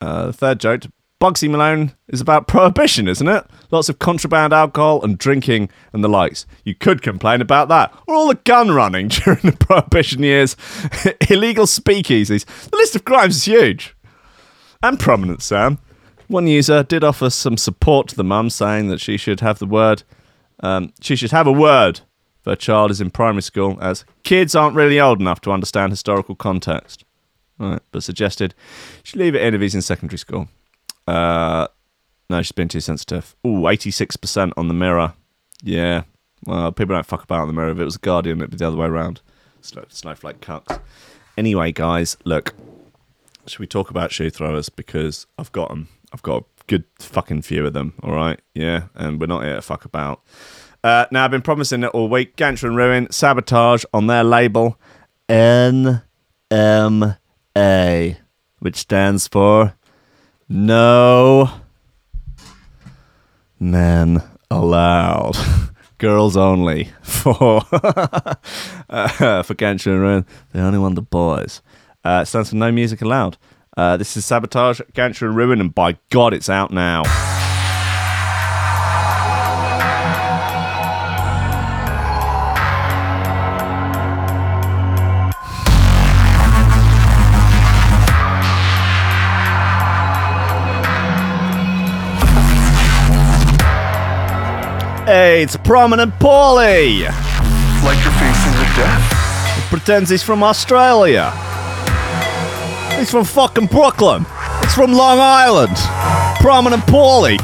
Uh, 0.00 0.26
the 0.26 0.32
third 0.32 0.60
joke, 0.60 0.82
Bugsy 1.20 1.50
Malone, 1.50 1.92
is 2.08 2.20
about 2.20 2.46
prohibition, 2.46 3.08
isn't 3.08 3.26
it? 3.26 3.44
Lots 3.70 3.88
of 3.88 3.98
contraband 3.98 4.52
alcohol 4.52 5.02
and 5.02 5.18
drinking 5.18 5.70
and 5.92 6.04
the 6.04 6.08
likes. 6.08 6.46
You 6.64 6.74
could 6.74 7.02
complain 7.02 7.40
about 7.40 7.68
that. 7.68 7.92
Or 8.06 8.14
all 8.14 8.28
the 8.28 8.36
gun 8.36 8.70
running 8.70 9.08
during 9.24 9.40
the 9.40 9.56
prohibition 9.58 10.22
years, 10.22 10.56
illegal 11.30 11.66
speakeasies. 11.66 12.44
The 12.70 12.76
list 12.76 12.94
of 12.94 13.04
crimes 13.04 13.36
is 13.36 13.44
huge. 13.44 13.96
And 14.82 15.00
prominent, 15.00 15.42
Sam. 15.42 15.78
One 16.28 16.46
user 16.46 16.82
did 16.82 17.02
offer 17.02 17.30
some 17.30 17.56
support 17.56 18.08
to 18.08 18.16
the 18.16 18.22
mum, 18.22 18.50
saying 18.50 18.88
that 18.88 19.00
she 19.00 19.16
should 19.16 19.40
have 19.40 19.58
the 19.58 19.66
word, 19.66 20.02
um, 20.60 20.92
she 21.00 21.16
should 21.16 21.30
have 21.30 21.46
a 21.46 21.52
word 21.52 22.00
if 22.40 22.44
her 22.44 22.56
child 22.56 22.90
is 22.90 23.00
in 23.00 23.10
primary 23.10 23.42
school, 23.42 23.78
as 23.80 24.04
kids 24.22 24.54
aren't 24.54 24.76
really 24.76 25.00
old 25.00 25.20
enough 25.20 25.40
to 25.42 25.52
understand 25.52 25.92
historical 25.92 26.34
context. 26.34 27.04
Right, 27.58 27.80
but 27.90 28.04
suggested 28.04 28.54
she 29.02 29.18
leave 29.18 29.34
it 29.34 29.42
in 29.42 29.54
if 29.54 29.60
he's 29.60 29.74
in 29.74 29.82
secondary 29.82 30.18
school. 30.18 30.48
Uh, 31.08 31.66
no, 32.30 32.40
she's 32.42 32.52
been 32.52 32.68
too 32.68 32.80
sensitive. 32.80 33.34
Ooh, 33.46 33.62
86% 33.62 34.52
on 34.56 34.68
the 34.68 34.74
mirror. 34.74 35.14
Yeah. 35.62 36.02
Well, 36.44 36.70
people 36.70 36.94
don't 36.94 37.06
fuck 37.06 37.24
about 37.24 37.40
on 37.40 37.48
the 37.48 37.54
mirror. 37.54 37.70
If 37.70 37.78
it 37.78 37.84
was 37.84 37.96
a 37.96 38.00
Guardian, 38.00 38.38
it'd 38.38 38.50
be 38.50 38.56
the 38.58 38.68
other 38.68 38.76
way 38.76 38.86
around. 38.86 39.20
Snow, 39.60 39.84
snowflake 39.88 40.40
cucks. 40.40 40.80
Anyway, 41.36 41.72
guys, 41.72 42.16
look. 42.24 42.54
Should 43.46 43.60
we 43.60 43.66
talk 43.66 43.90
about 43.90 44.12
shoe 44.12 44.30
throwers? 44.30 44.68
Because 44.68 45.26
I've 45.38 45.50
got 45.52 45.70
them. 45.70 45.88
I've 46.12 46.22
got 46.22 46.44
good 46.68 46.84
fucking 47.00 47.42
few 47.42 47.66
of 47.66 47.72
them, 47.72 47.94
all 48.02 48.12
right? 48.14 48.40
Yeah, 48.54 48.84
and 48.94 49.20
we're 49.20 49.26
not 49.26 49.42
here 49.42 49.56
to 49.56 49.62
fuck 49.62 49.84
about. 49.84 50.22
Uh, 50.84 51.06
now, 51.10 51.24
I've 51.24 51.30
been 51.32 51.42
promising 51.42 51.82
it 51.82 51.88
all 51.88 52.08
week. 52.08 52.36
Gancher 52.36 52.64
and 52.64 52.76
Ruin, 52.76 53.10
Sabotage 53.10 53.84
on 53.92 54.06
their 54.06 54.22
label. 54.22 54.78
N 55.28 56.02
M 56.50 57.16
A, 57.56 58.16
which 58.60 58.76
stands 58.76 59.26
for 59.26 59.74
No 60.48 61.50
Men 63.58 64.22
Allowed. 64.50 65.36
Girls 65.98 66.36
only 66.36 66.92
for 67.02 67.56
uh, 67.72 69.42
for 69.42 69.54
Gancher 69.54 69.92
and 69.92 70.00
Ruin. 70.00 70.26
They 70.52 70.60
only 70.60 70.78
want 70.78 70.94
the 70.94 71.02
boys. 71.02 71.60
Uh, 72.04 72.24
stands 72.24 72.50
for 72.50 72.56
No 72.56 72.70
Music 72.70 73.02
Allowed. 73.02 73.36
Uh, 73.78 73.96
this 73.96 74.16
is 74.16 74.26
Sabotage, 74.26 74.80
Gancher 74.92 75.28
and 75.28 75.36
Ruin, 75.36 75.60
and 75.60 75.72
by 75.72 75.96
God, 76.10 76.34
it's 76.34 76.50
out 76.50 76.72
now. 76.72 77.04
Hey, 95.04 95.44
it's 95.44 95.56
prominent 95.58 96.12
Paulie. 96.14 97.04
Like 97.84 98.02
you're 98.02 98.12
facing 98.14 98.52
the 98.54 98.72
death. 98.74 99.68
Pretends 99.70 100.10
he's 100.10 100.24
from 100.24 100.42
Australia. 100.42 101.32
He's 102.98 103.12
from 103.12 103.24
fucking 103.24 103.66
Brooklyn. 103.66 104.26
He's 104.60 104.74
from 104.74 104.92
Long 104.92 105.20
Island. 105.20 105.76
Prominent 106.40 106.82
Paulie. 106.82 107.38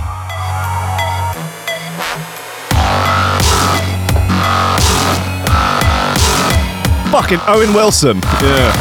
Fucking 7.12 7.38
Owen 7.46 7.72
Wilson. 7.72 8.18
Yeah. 8.42 8.74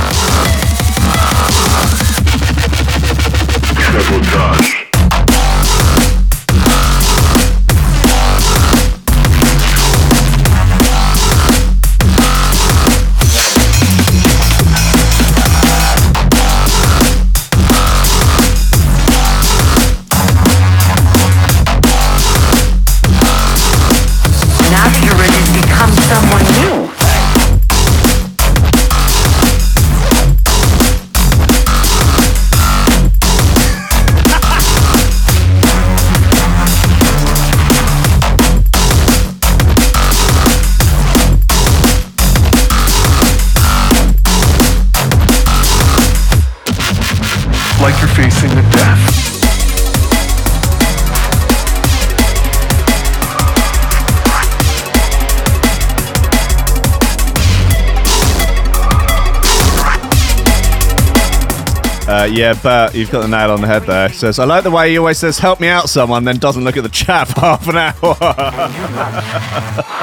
yeah, 62.37 62.59
but 62.63 62.95
you've 62.95 63.11
got 63.11 63.21
the 63.21 63.27
nail 63.27 63.51
on 63.51 63.61
the 63.61 63.67
head 63.67 63.83
there. 63.83 64.09
Says, 64.09 64.39
I 64.39 64.45
like 64.45 64.63
the 64.63 64.71
way 64.71 64.89
he 64.91 64.97
always 64.97 65.19
says, 65.19 65.37
help 65.37 65.59
me 65.59 65.67
out, 65.67 65.87
someone, 65.87 66.23
then 66.23 66.37
doesn't 66.37 66.63
look 66.63 66.77
at 66.77 66.83
the 66.83 66.89
chat 66.89 67.27
for 67.27 67.39
half 67.41 67.67
an 67.67 67.77
hour. 67.77 67.93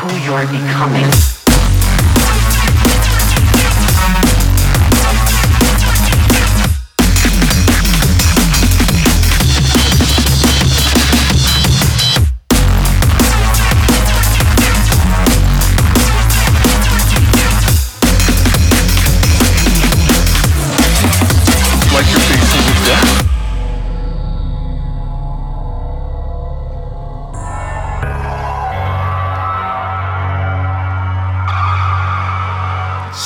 Who 0.00 0.16
you're 0.24 0.46
becoming. 0.46 1.10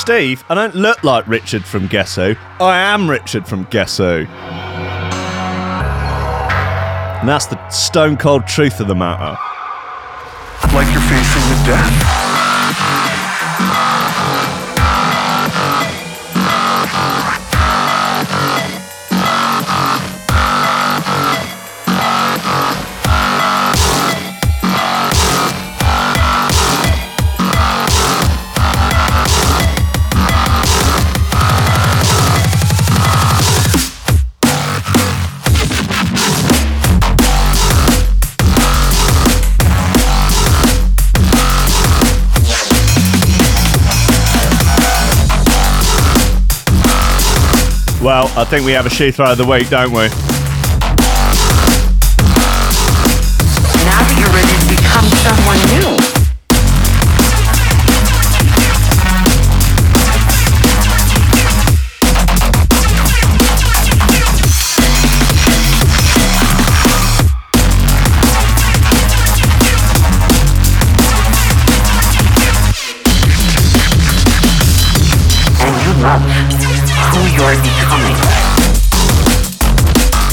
Steve, 0.05 0.45
I 0.51 0.55
don't 0.55 0.75
look 0.75 1.03
like 1.03 1.27
Richard 1.27 1.65
from 1.65 1.89
Gesso. 1.89 2.37
I 2.61 2.79
am 2.79 3.09
Richard 3.09 3.49
from 3.49 3.65
Gesso. 3.71 4.27
And 7.17 7.27
that's 7.27 7.47
the 7.47 7.71
stone 7.71 8.19
cold 8.19 8.47
truth 8.47 8.81
of 8.81 8.89
the 8.89 8.95
matter. 8.95 9.35
Like 10.75 10.93
you're 10.93 11.01
facing 11.01 11.49
the 11.49 11.63
death. 11.65 12.24
I 48.45 48.47
think 48.47 48.67
we 48.67 48.73
have 48.73 48.85
a 48.85 48.91
shoe 48.91 49.11
throw 49.11 49.33
of 49.33 49.39
the 49.39 49.47
week, 49.47 49.71
don't 49.71 49.91
we? 49.91 50.01
Now 50.01 50.11
that 54.05 54.17
you're 54.21 54.29
ready 54.37 54.53
to 54.53 54.67
become 54.69 55.09
someone 55.25 55.57
new. 55.73 55.97
And 75.65 75.75
you 75.83 75.93
love 76.03 76.21
who 76.21 76.64
you're 77.33 77.57
becoming. 77.63 78.17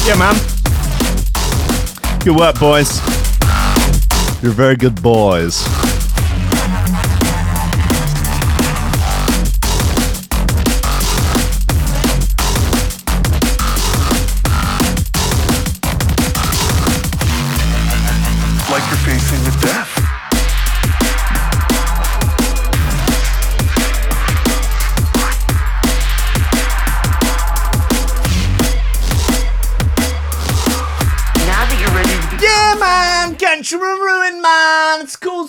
Yeah, 0.06 0.16
man. 0.18 0.36
Good 2.24 2.36
work, 2.36 2.60
boys. 2.60 3.00
You're 4.42 4.52
very 4.52 4.76
good 4.76 5.02
boys. 5.02 5.91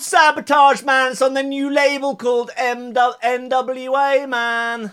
Sabotage, 0.03 0.83
man. 0.83 1.13
It's 1.13 1.21
on 1.21 1.33
the 1.33 1.43
new 1.43 1.69
label 1.69 2.15
called 2.17 2.51
M- 2.57 2.93
NWA, 2.93 4.27
man. 4.27 4.91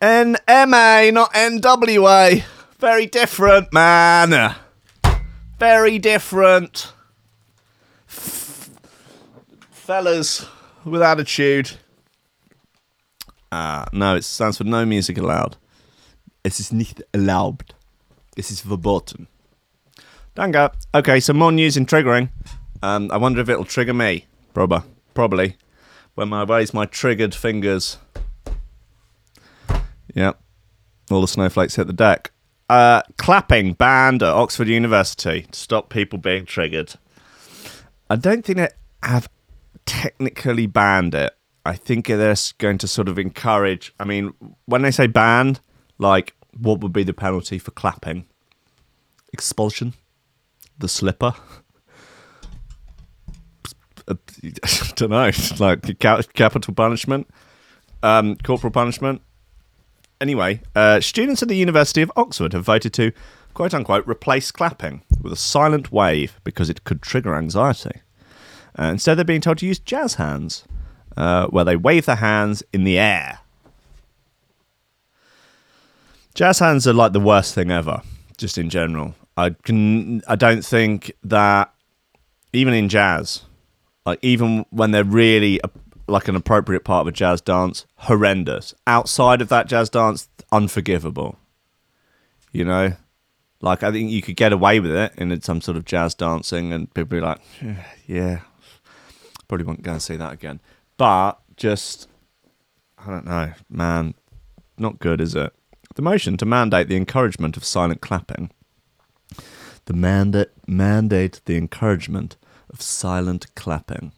NMA, 0.00 1.12
not 1.12 1.30
NWA. 1.34 2.42
Very 2.78 3.04
different, 3.06 3.70
man. 3.72 4.54
Very 5.58 5.98
different. 5.98 6.92
F- 8.08 8.70
fellas 9.70 10.46
with 10.82 11.02
attitude. 11.02 11.72
Ah, 13.52 13.84
no, 13.92 14.16
it 14.16 14.24
stands 14.24 14.56
for 14.56 14.64
no 14.64 14.86
music 14.86 15.18
allowed. 15.18 15.58
Es 16.42 16.58
ist 16.60 16.72
nicht 16.72 17.02
erlaubt. 17.12 17.74
Es 18.38 18.50
ist 18.50 18.62
verboten. 18.62 19.26
Danke. 20.34 20.70
Okay, 20.94 21.20
so 21.20 21.34
more 21.34 21.52
news 21.52 21.76
in 21.76 21.84
triggering. 21.84 22.30
Um, 22.82 23.10
I 23.12 23.16
wonder 23.16 23.40
if 23.40 23.48
it'll 23.48 23.64
trigger 23.64 23.94
me. 23.94 24.26
Probably. 24.54 24.80
Probably. 25.14 25.56
When 26.14 26.32
I 26.32 26.44
raise 26.44 26.74
my 26.74 26.86
triggered 26.86 27.34
fingers. 27.34 27.98
Yep. 30.14 30.40
All 31.10 31.20
the 31.20 31.28
snowflakes 31.28 31.76
hit 31.76 31.86
the 31.86 31.92
deck. 31.92 32.32
Uh, 32.68 33.02
clapping 33.18 33.72
banned 33.72 34.22
at 34.22 34.32
Oxford 34.32 34.68
University 34.68 35.42
to 35.50 35.58
stop 35.58 35.88
people 35.88 36.18
being 36.18 36.44
triggered. 36.44 36.94
I 38.08 38.16
don't 38.16 38.44
think 38.44 38.58
they 38.58 38.68
have 39.02 39.28
technically 39.86 40.66
banned 40.66 41.14
it. 41.14 41.36
I 41.66 41.74
think 41.74 42.06
they're 42.06 42.34
going 42.58 42.78
to 42.78 42.88
sort 42.88 43.08
of 43.08 43.18
encourage. 43.18 43.92
I 44.00 44.04
mean, 44.04 44.32
when 44.66 44.82
they 44.82 44.90
say 44.90 45.06
banned, 45.06 45.60
like, 45.98 46.34
what 46.58 46.80
would 46.80 46.92
be 46.92 47.02
the 47.02 47.12
penalty 47.12 47.58
for 47.58 47.70
clapping? 47.72 48.26
Expulsion? 49.32 49.94
The 50.78 50.88
slipper? 50.88 51.34
Don't 54.96 55.10
know, 55.10 55.30
like 55.58 55.98
capital 55.98 56.74
punishment, 56.74 57.28
um, 58.02 58.36
corporal 58.36 58.72
punishment. 58.72 59.22
Anyway, 60.20 60.60
uh, 60.74 61.00
students 61.00 61.42
at 61.42 61.48
the 61.48 61.56
University 61.56 62.02
of 62.02 62.12
Oxford 62.16 62.52
have 62.52 62.64
voted 62.64 62.92
to, 62.94 63.12
quote 63.54 63.72
unquote, 63.72 64.06
replace 64.06 64.50
clapping 64.50 65.02
with 65.22 65.32
a 65.32 65.36
silent 65.36 65.90
wave 65.90 66.38
because 66.44 66.68
it 66.68 66.84
could 66.84 67.00
trigger 67.00 67.34
anxiety. 67.34 68.02
Uh, 68.78 68.84
instead, 68.84 69.16
they're 69.16 69.24
being 69.24 69.40
told 69.40 69.58
to 69.58 69.66
use 69.66 69.78
jazz 69.78 70.14
hands, 70.14 70.64
uh, 71.16 71.46
where 71.46 71.64
they 71.64 71.76
wave 71.76 72.06
their 72.06 72.16
hands 72.16 72.62
in 72.72 72.84
the 72.84 72.98
air. 72.98 73.40
Jazz 76.34 76.58
hands 76.60 76.86
are 76.86 76.92
like 76.92 77.12
the 77.12 77.20
worst 77.20 77.54
thing 77.54 77.70
ever, 77.70 78.02
just 78.36 78.56
in 78.56 78.70
general. 78.70 79.14
I 79.36 79.50
can, 79.50 80.22
I 80.28 80.36
don't 80.36 80.64
think 80.64 81.12
that 81.24 81.72
even 82.52 82.74
in 82.74 82.88
jazz, 82.88 83.42
like 84.10 84.18
even 84.22 84.66
when 84.70 84.90
they're 84.90 85.04
really 85.04 85.60
a, 85.62 85.70
like 86.08 86.26
an 86.26 86.34
appropriate 86.34 86.82
part 86.82 87.02
of 87.02 87.06
a 87.06 87.12
jazz 87.12 87.40
dance, 87.40 87.86
horrendous. 87.94 88.74
Outside 88.84 89.40
of 89.40 89.48
that 89.50 89.68
jazz 89.68 89.88
dance, 89.88 90.28
unforgivable. 90.50 91.38
You 92.50 92.64
know, 92.64 92.94
like 93.60 93.84
I 93.84 93.92
think 93.92 94.10
you 94.10 94.20
could 94.20 94.34
get 94.34 94.52
away 94.52 94.80
with 94.80 94.90
it 94.90 95.12
in 95.16 95.40
some 95.42 95.60
sort 95.60 95.76
of 95.76 95.84
jazz 95.84 96.16
dancing, 96.16 96.72
and 96.72 96.92
people 96.92 97.18
be 97.18 97.20
like, 97.20 97.38
"Yeah, 98.08 98.40
probably 99.46 99.64
won't 99.64 99.82
go 99.82 99.92
and 99.92 100.02
see 100.02 100.16
that 100.16 100.32
again. 100.32 100.58
But 100.96 101.38
just, 101.56 102.08
I 102.98 103.10
don't 103.12 103.26
know, 103.26 103.52
man, 103.68 104.14
not 104.76 104.98
good, 104.98 105.20
is 105.20 105.36
it? 105.36 105.54
The 105.94 106.02
motion 106.02 106.36
to 106.38 106.46
mandate 106.46 106.88
the 106.88 106.96
encouragement 106.96 107.56
of 107.56 107.64
silent 107.64 108.00
clapping. 108.00 108.50
The 109.84 109.92
mandate 109.92 110.50
mandate 110.66 111.40
the 111.44 111.56
encouragement 111.56 112.36
of 112.72 112.80
silent 112.80 113.54
clapping. 113.54 114.12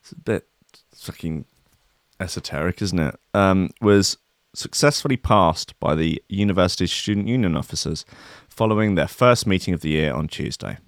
It's 0.00 0.12
a 0.12 0.16
bit 0.16 0.48
fucking 0.94 1.44
esoteric, 2.18 2.82
isn't 2.82 2.98
it? 2.98 3.18
Um, 3.34 3.70
was 3.80 4.16
successfully 4.54 5.16
passed 5.16 5.78
by 5.78 5.94
the 5.94 6.22
university's 6.28 6.92
student 6.92 7.28
union 7.28 7.56
officers 7.56 8.04
following 8.48 8.94
their 8.94 9.08
first 9.08 9.46
meeting 9.46 9.74
of 9.74 9.80
the 9.80 9.90
year 9.90 10.12
on 10.12 10.28
Tuesday. 10.28 10.78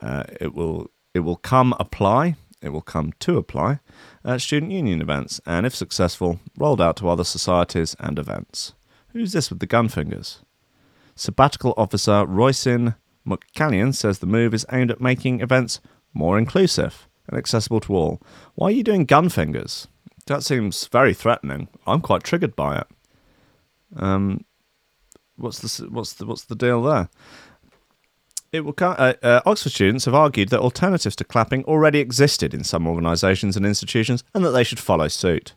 Uh, 0.00 0.24
it 0.40 0.54
will 0.54 0.90
it 1.14 1.20
will 1.20 1.36
come 1.36 1.74
apply. 1.78 2.36
It 2.60 2.70
will 2.70 2.82
come 2.82 3.12
to 3.20 3.36
apply 3.36 3.80
at 4.24 4.40
student 4.40 4.72
union 4.72 5.02
events, 5.02 5.40
and 5.44 5.66
if 5.66 5.74
successful, 5.74 6.40
rolled 6.56 6.80
out 6.80 6.96
to 6.96 7.08
other 7.08 7.24
societies 7.24 7.94
and 8.00 8.18
events. 8.18 8.72
Who's 9.08 9.32
this 9.32 9.50
with 9.50 9.60
the 9.60 9.66
gun 9.66 9.88
fingers? 9.88 10.40
Sabbatical 11.14 11.74
officer 11.76 12.26
Roycin 12.26 12.96
McCallion 13.26 13.94
says 13.94 14.18
the 14.18 14.26
move 14.26 14.54
is 14.54 14.66
aimed 14.70 14.90
at 14.90 15.00
making 15.00 15.40
events 15.40 15.80
more 16.12 16.38
inclusive 16.38 17.08
and 17.28 17.38
accessible 17.38 17.80
to 17.80 17.94
all. 17.94 18.22
Why 18.54 18.68
are 18.68 18.72
you 18.72 18.82
doing 18.82 19.04
gun 19.04 19.28
fingers? 19.28 19.88
That 20.26 20.42
seems 20.42 20.86
very 20.86 21.14
threatening. 21.14 21.68
I'm 21.86 22.00
quite 22.00 22.22
triggered 22.22 22.56
by 22.56 22.78
it. 22.78 22.86
Um, 23.96 24.44
what's 25.36 25.58
the 25.58 25.88
what's 25.88 26.14
the 26.14 26.26
what's 26.26 26.44
the 26.44 26.56
deal 26.56 26.82
there? 26.82 27.08
It 28.52 28.64
will. 28.64 28.74
Uh, 28.78 29.14
uh, 29.22 29.40
Oxford 29.44 29.72
students 29.72 30.04
have 30.04 30.14
argued 30.14 30.50
that 30.50 30.60
alternatives 30.60 31.16
to 31.16 31.24
clapping 31.24 31.64
already 31.64 31.98
existed 31.98 32.54
in 32.54 32.64
some 32.64 32.86
organisations 32.86 33.56
and 33.56 33.66
institutions, 33.66 34.22
and 34.34 34.44
that 34.44 34.52
they 34.52 34.64
should 34.64 34.78
follow 34.78 35.08
suit. 35.08 35.54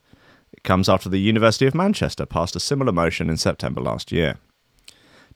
It 0.52 0.64
comes 0.64 0.90
after 0.90 1.08
the 1.08 1.20
University 1.20 1.68
of 1.68 1.76
Manchester 1.76 2.26
passed 2.26 2.56
a 2.56 2.60
similar 2.60 2.92
motion 2.92 3.30
in 3.30 3.38
September 3.38 3.82
last 3.82 4.12
year. 4.12 4.38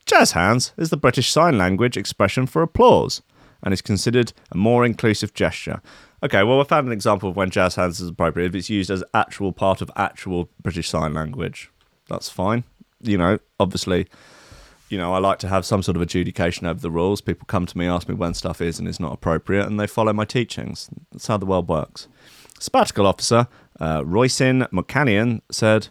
Jazz 0.06 0.32
hands 0.32 0.74
is 0.78 0.90
the 0.90 0.98
British 0.98 1.32
Sign 1.32 1.58
Language 1.58 1.98
expression 1.98 2.46
for 2.46 2.62
applause 2.62 3.22
and 3.64 3.74
is 3.74 3.82
considered 3.82 4.34
a 4.52 4.58
more 4.58 4.86
inclusive 4.86 5.34
gesture. 5.34 5.82
Okay, 6.24 6.44
well, 6.44 6.62
I 6.62 6.64
found 6.64 6.88
an 6.88 6.94
example 6.94 7.30
of 7.30 7.36
when 7.36 7.50
jazz 7.50 7.76
hands 7.76 8.00
is 8.00 8.10
appropriate 8.10 8.48
if 8.48 8.56
it's 8.56 8.70
used 8.70 8.92
as 8.92 9.04
actual 9.14 9.52
part 9.52 9.82
of 9.82 9.90
actual 9.96 10.50
British 10.62 10.90
Sign 10.90 11.14
Language. 11.14 11.72
That's 12.10 12.30
fine. 12.30 12.64
You 13.02 13.18
know, 13.18 13.40
obviously, 13.60 14.08
you 14.90 14.98
know, 14.98 15.14
I 15.14 15.20
like 15.20 15.40
to 15.40 15.48
have 15.48 15.66
some 15.66 15.82
sort 15.82 15.96
of 15.96 16.02
adjudication 16.02 16.68
over 16.68 16.80
the 16.80 16.92
rules. 16.92 17.22
People 17.22 17.46
come 17.48 17.66
to 17.66 17.78
me, 17.78 17.88
ask 17.88 18.08
me 18.08 18.14
when 18.14 18.34
stuff 18.34 18.62
is 18.62 18.78
and 18.78 18.88
is 18.88 19.00
not 19.00 19.14
appropriate, 19.14 19.66
and 19.66 19.80
they 19.80 19.88
follow 19.88 20.14
my 20.14 20.26
teachings. 20.26 20.90
That's 21.12 21.28
how 21.28 21.38
the 21.38 21.46
world 21.46 21.68
works. 21.68 22.08
Sabbatical 22.60 23.08
officer 23.08 23.48
uh, 23.80 24.02
Roycin 24.04 24.70
McCannion 24.70 25.42
said, 25.50 25.88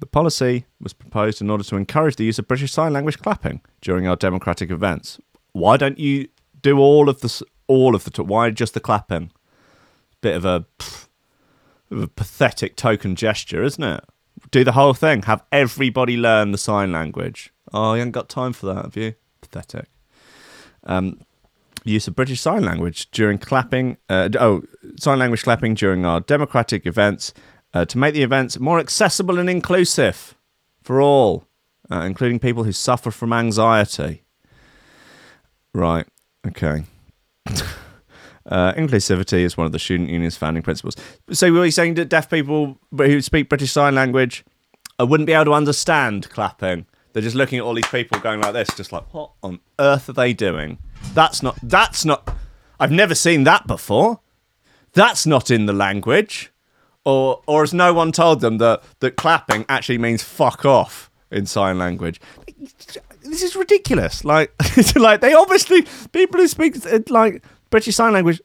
the 0.00 0.06
policy 0.06 0.66
was 0.80 0.92
proposed 0.92 1.40
in 1.40 1.50
order 1.50 1.64
to 1.64 1.76
encourage 1.76 2.16
the 2.16 2.24
use 2.24 2.38
of 2.38 2.48
British 2.48 2.72
Sign 2.72 2.92
Language 2.92 3.18
clapping 3.18 3.60
during 3.80 4.06
our 4.06 4.16
democratic 4.16 4.70
events. 4.70 5.20
Why 5.52 5.76
don't 5.76 5.98
you 5.98 6.28
do 6.62 6.78
all 6.78 7.08
of 7.08 7.20
the 7.20 7.42
all 7.66 7.94
of 7.94 8.04
the 8.04 8.22
why 8.22 8.50
just 8.50 8.74
the 8.74 8.80
clapping? 8.80 9.32
Bit 10.20 10.36
of 10.36 10.44
a, 10.44 10.66
pff, 10.78 11.08
a 11.90 12.06
pathetic 12.08 12.76
token 12.76 13.14
gesture, 13.14 13.62
isn't 13.62 13.82
it? 13.82 14.04
Do 14.50 14.64
the 14.64 14.72
whole 14.72 14.94
thing. 14.94 15.22
Have 15.22 15.44
everybody 15.52 16.16
learn 16.16 16.52
the 16.52 16.58
sign 16.58 16.92
language. 16.92 17.52
Oh, 17.72 17.94
you 17.94 17.98
haven't 17.98 18.12
got 18.12 18.28
time 18.28 18.52
for 18.52 18.66
that, 18.66 18.84
have 18.84 18.96
you? 18.96 19.14
Pathetic. 19.40 19.86
Um, 20.84 21.20
use 21.84 22.08
of 22.08 22.16
British 22.16 22.40
Sign 22.40 22.64
Language 22.64 23.10
during 23.10 23.38
clapping. 23.38 23.96
Uh, 24.08 24.28
oh, 24.38 24.62
sign 24.98 25.18
language 25.18 25.42
clapping 25.42 25.74
during 25.74 26.04
our 26.04 26.20
democratic 26.20 26.86
events 26.86 27.32
uh, 27.78 27.84
to 27.84 27.98
make 27.98 28.14
the 28.14 28.22
events 28.22 28.58
more 28.58 28.80
accessible 28.80 29.38
and 29.38 29.48
inclusive 29.48 30.34
for 30.82 31.00
all, 31.00 31.44
uh, 31.90 32.00
including 32.00 32.40
people 32.40 32.64
who 32.64 32.72
suffer 32.72 33.10
from 33.10 33.32
anxiety. 33.32 34.22
Right. 35.72 36.06
Okay. 36.46 36.84
Uh, 38.50 38.72
inclusivity 38.78 39.40
is 39.40 39.58
one 39.58 39.66
of 39.66 39.72
the 39.72 39.78
student 39.78 40.08
union's 40.08 40.34
founding 40.34 40.62
principles. 40.62 40.96
So, 41.32 41.52
were 41.52 41.66
you 41.66 41.70
saying 41.70 41.96
that 41.96 42.08
deaf 42.08 42.30
people 42.30 42.78
who 42.96 43.20
speak 43.20 43.50
British 43.50 43.72
Sign 43.72 43.94
Language 43.94 44.42
uh, 44.98 45.04
wouldn't 45.04 45.26
be 45.26 45.34
able 45.34 45.44
to 45.44 45.52
understand 45.52 46.30
clapping? 46.30 46.86
They're 47.12 47.22
just 47.22 47.36
looking 47.36 47.58
at 47.58 47.64
all 47.64 47.74
these 47.74 47.86
people 47.88 48.18
going 48.20 48.40
like 48.40 48.54
this, 48.54 48.70
just 48.74 48.90
like, 48.90 49.12
what 49.12 49.32
on 49.42 49.60
earth 49.78 50.08
are 50.08 50.14
they 50.14 50.32
doing? 50.32 50.78
That's 51.12 51.42
not. 51.42 51.58
That's 51.62 52.06
not. 52.06 52.34
I've 52.80 52.90
never 52.90 53.14
seen 53.14 53.44
that 53.44 53.66
before. 53.66 54.20
That's 54.94 55.26
not 55.26 55.50
in 55.50 55.66
the 55.66 55.74
language. 55.74 56.50
Or, 57.08 57.40
or 57.46 57.62
has 57.62 57.72
no 57.72 57.94
one 57.94 58.12
told 58.12 58.42
them 58.42 58.58
that, 58.58 58.82
that 59.00 59.16
clapping 59.16 59.64
actually 59.66 59.96
means 59.96 60.22
fuck 60.22 60.66
off 60.66 61.10
in 61.30 61.46
sign 61.46 61.78
language? 61.78 62.20
This 63.22 63.42
is 63.42 63.56
ridiculous. 63.56 64.26
Like, 64.26 64.52
like 64.94 65.22
they 65.22 65.32
obviously 65.32 65.86
people 66.12 66.38
who 66.38 66.46
speak 66.46 66.76
uh, 66.84 66.98
like 67.08 67.42
British 67.70 67.96
Sign 67.96 68.12
Language 68.12 68.42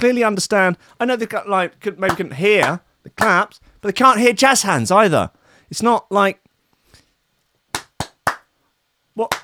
clearly 0.00 0.24
understand. 0.24 0.78
I 0.98 1.04
know 1.04 1.14
they 1.14 1.26
got 1.26 1.48
like 1.48 1.78
could, 1.78 1.96
maybe 1.96 2.16
couldn't 2.16 2.32
hear 2.32 2.80
the 3.04 3.10
claps, 3.10 3.60
but 3.80 3.86
they 3.86 3.92
can't 3.92 4.18
hear 4.18 4.32
jazz 4.32 4.62
hands 4.62 4.90
either. 4.90 5.30
It's 5.70 5.82
not 5.82 6.10
like 6.10 6.42
what. 9.14 9.43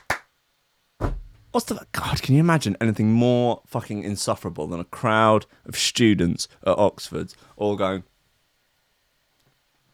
What's 1.52 1.66
the 1.66 1.84
God? 1.92 2.22
Can 2.22 2.34
you 2.34 2.40
imagine 2.40 2.76
anything 2.80 3.12
more 3.12 3.62
fucking 3.66 4.04
insufferable 4.04 4.68
than 4.68 4.78
a 4.78 4.84
crowd 4.84 5.46
of 5.66 5.76
students 5.76 6.46
at 6.64 6.78
Oxford 6.78 7.34
all 7.56 7.76
going? 7.76 8.04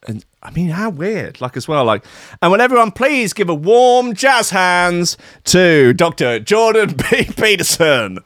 And 0.06 0.24
I 0.42 0.50
mean, 0.50 0.68
how 0.68 0.90
weird! 0.90 1.40
Like 1.40 1.56
as 1.56 1.66
well, 1.66 1.84
like, 1.84 2.04
and 2.40 2.52
will 2.52 2.60
everyone 2.60 2.92
please 2.92 3.32
give 3.32 3.48
a 3.48 3.54
warm 3.54 4.14
jazz 4.14 4.50
hands 4.50 5.16
to 5.44 5.94
Dr. 5.94 6.38
Jordan 6.38 6.94
B. 7.10 7.24
Peterson? 7.24 8.18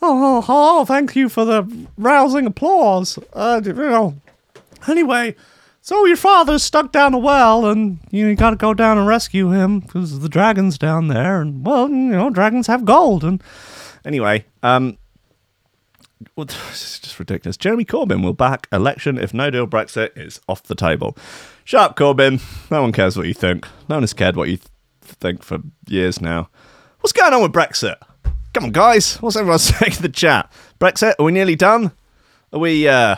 Oh, 0.00 0.42
oh, 0.42 0.44
oh, 0.48 0.84
thank 0.84 1.16
you 1.16 1.28
for 1.28 1.44
the 1.44 1.86
rousing 1.96 2.46
applause. 2.46 3.18
Uh, 3.32 3.60
you 3.64 3.72
know, 3.72 4.14
anyway, 4.86 5.34
so 5.88 6.04
your 6.04 6.18
father's 6.18 6.62
stuck 6.62 6.92
down 6.92 7.14
a 7.14 7.18
well, 7.18 7.64
and 7.64 7.98
you 8.10 8.34
got 8.34 8.50
to 8.50 8.56
go 8.56 8.74
down 8.74 8.98
and 8.98 9.06
rescue 9.06 9.52
him 9.52 9.80
because 9.80 10.20
the 10.20 10.28
dragon's 10.28 10.76
down 10.76 11.08
there, 11.08 11.40
and 11.40 11.64
well, 11.64 11.88
you 11.88 11.94
know, 11.94 12.28
dragons 12.28 12.66
have 12.66 12.84
gold. 12.84 13.24
And 13.24 13.42
anyway, 14.04 14.44
um, 14.62 14.98
well, 16.36 16.44
it's 16.68 16.98
just 16.98 17.18
ridiculous. 17.18 17.56
Jeremy 17.56 17.86
Corbyn 17.86 18.22
will 18.22 18.34
back 18.34 18.68
election 18.70 19.16
if 19.16 19.32
no 19.32 19.48
deal 19.48 19.66
Brexit 19.66 20.10
is 20.14 20.42
off 20.46 20.62
the 20.62 20.74
table. 20.74 21.16
Shut 21.64 21.80
up, 21.80 21.96
Corbyn. 21.96 22.42
No 22.70 22.82
one 22.82 22.92
cares 22.92 23.16
what 23.16 23.26
you 23.26 23.32
think. 23.32 23.66
No 23.88 23.96
one 23.96 24.02
has 24.02 24.12
cared 24.12 24.36
what 24.36 24.50
you 24.50 24.58
th- 24.58 24.68
think 25.00 25.42
for 25.42 25.60
years 25.86 26.20
now. 26.20 26.50
What's 27.00 27.14
going 27.14 27.32
on 27.32 27.40
with 27.40 27.52
Brexit? 27.54 27.96
Come 28.52 28.64
on, 28.64 28.72
guys. 28.72 29.16
What's 29.22 29.36
everyone 29.36 29.58
saying 29.58 29.94
in 29.96 30.02
the 30.02 30.10
chat? 30.10 30.52
Brexit? 30.78 31.14
Are 31.18 31.24
we 31.24 31.32
nearly 31.32 31.56
done? 31.56 31.92
Are 32.52 32.58
we? 32.58 32.86
uh 32.86 33.16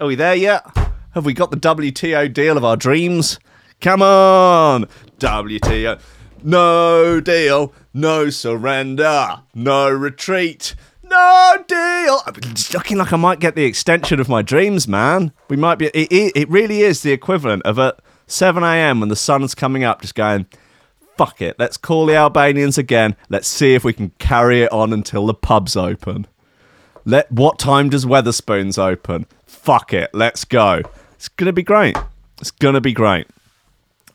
Are 0.00 0.06
we 0.06 0.16
there 0.16 0.34
yet? 0.34 0.83
Have 1.14 1.24
we 1.24 1.32
got 1.32 1.52
the 1.52 1.56
WTO 1.56 2.32
deal 2.32 2.56
of 2.56 2.64
our 2.64 2.76
dreams? 2.76 3.38
Come 3.80 4.02
on, 4.02 4.86
WTO. 5.20 6.00
No 6.42 7.20
deal, 7.20 7.72
no 7.92 8.30
surrender, 8.30 9.42
no 9.54 9.90
retreat, 9.90 10.74
no 11.04 11.64
deal. 11.68 12.20
Just 12.52 12.74
looking 12.74 12.98
like 12.98 13.12
I 13.12 13.16
might 13.16 13.38
get 13.38 13.54
the 13.54 13.64
extension 13.64 14.18
of 14.18 14.28
my 14.28 14.42
dreams, 14.42 14.88
man. 14.88 15.30
We 15.48 15.56
might 15.56 15.76
be. 15.76 15.86
It, 15.86 16.10
it, 16.10 16.32
it 16.34 16.48
really 16.50 16.80
is 16.82 17.02
the 17.02 17.12
equivalent 17.12 17.62
of 17.62 17.78
at 17.78 18.00
7 18.26 18.64
a.m. 18.64 18.98
when 18.98 19.08
the 19.08 19.14
sun's 19.14 19.54
coming 19.54 19.84
up, 19.84 20.02
just 20.02 20.16
going, 20.16 20.46
fuck 21.16 21.40
it. 21.40 21.54
Let's 21.60 21.76
call 21.76 22.06
the 22.06 22.16
Albanians 22.16 22.76
again. 22.76 23.14
Let's 23.28 23.46
see 23.46 23.74
if 23.74 23.84
we 23.84 23.92
can 23.92 24.10
carry 24.18 24.62
it 24.62 24.72
on 24.72 24.92
until 24.92 25.26
the 25.26 25.34
pubs 25.34 25.76
open. 25.76 26.26
Let 27.04 27.30
what 27.30 27.60
time 27.60 27.88
does 27.88 28.04
Wetherspoons 28.04 28.78
open? 28.78 29.26
Fuck 29.46 29.92
it. 29.92 30.10
Let's 30.12 30.44
go. 30.44 30.82
It's 31.24 31.30
gonna 31.30 31.54
be 31.54 31.62
great. 31.62 31.96
It's 32.38 32.50
gonna 32.50 32.82
be 32.82 32.92
great. 32.92 33.26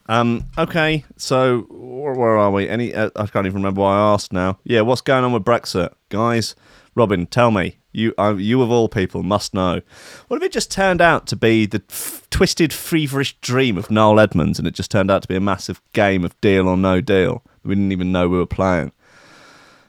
Um. 0.06 0.44
Okay. 0.60 1.06
So 1.18 1.62
where, 1.72 2.14
where 2.14 2.38
are 2.38 2.52
we? 2.52 2.70
Any? 2.70 2.94
Uh, 2.94 3.10
I 3.16 3.26
can't 3.26 3.48
even 3.48 3.56
remember 3.56 3.82
why 3.82 3.98
I 3.98 4.14
asked 4.14 4.32
now. 4.32 4.60
Yeah. 4.64 4.82
What's 4.82 5.02
going 5.02 5.24
on 5.24 5.32
with 5.32 5.44
Brexit, 5.44 5.92
guys? 6.10 6.54
Robin, 6.94 7.26
tell 7.26 7.50
me. 7.50 7.78
You, 7.92 8.14
uh, 8.20 8.36
you 8.38 8.62
of 8.62 8.70
all 8.70 8.90
people, 8.90 9.24
must 9.24 9.56
know. 9.56 9.82
What 10.28 10.38
if 10.38 10.44
it 10.44 10.52
just 10.52 10.70
turned 10.70 11.02
out 11.02 11.26
to 11.28 11.36
be 11.36 11.66
the 11.66 11.82
f- 11.90 12.28
twisted, 12.30 12.72
feverish 12.72 13.36
dream 13.42 13.80
of 13.80 13.90
Noel 13.90 14.20
Edmonds, 14.20 14.60
and 14.60 14.68
it 14.68 14.76
just 14.76 14.92
turned 14.92 15.10
out 15.10 15.24
to 15.24 15.28
be 15.28 15.36
a 15.36 15.42
massive 15.42 15.82
game 15.94 16.24
of 16.24 16.40
deal 16.42 16.68
or 16.68 16.78
no 16.78 17.02
deal? 17.02 17.42
We 17.64 17.74
didn't 17.74 17.92
even 17.92 18.12
know 18.12 18.30
we 18.30 18.38
were 18.38 18.46
playing. 18.46 18.92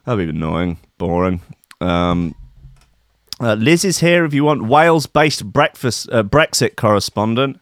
That'd 0.06 0.26
be 0.26 0.30
annoying, 0.34 0.78
boring. 0.96 1.42
Um, 1.82 2.34
uh, 3.40 3.54
Liz 3.54 3.84
is 3.84 4.00
here 4.00 4.24
if 4.24 4.34
you 4.34 4.44
want 4.44 4.64
Wales-based 4.64 5.52
breakfast 5.52 6.08
uh, 6.12 6.22
Brexit 6.22 6.76
correspondent. 6.76 7.60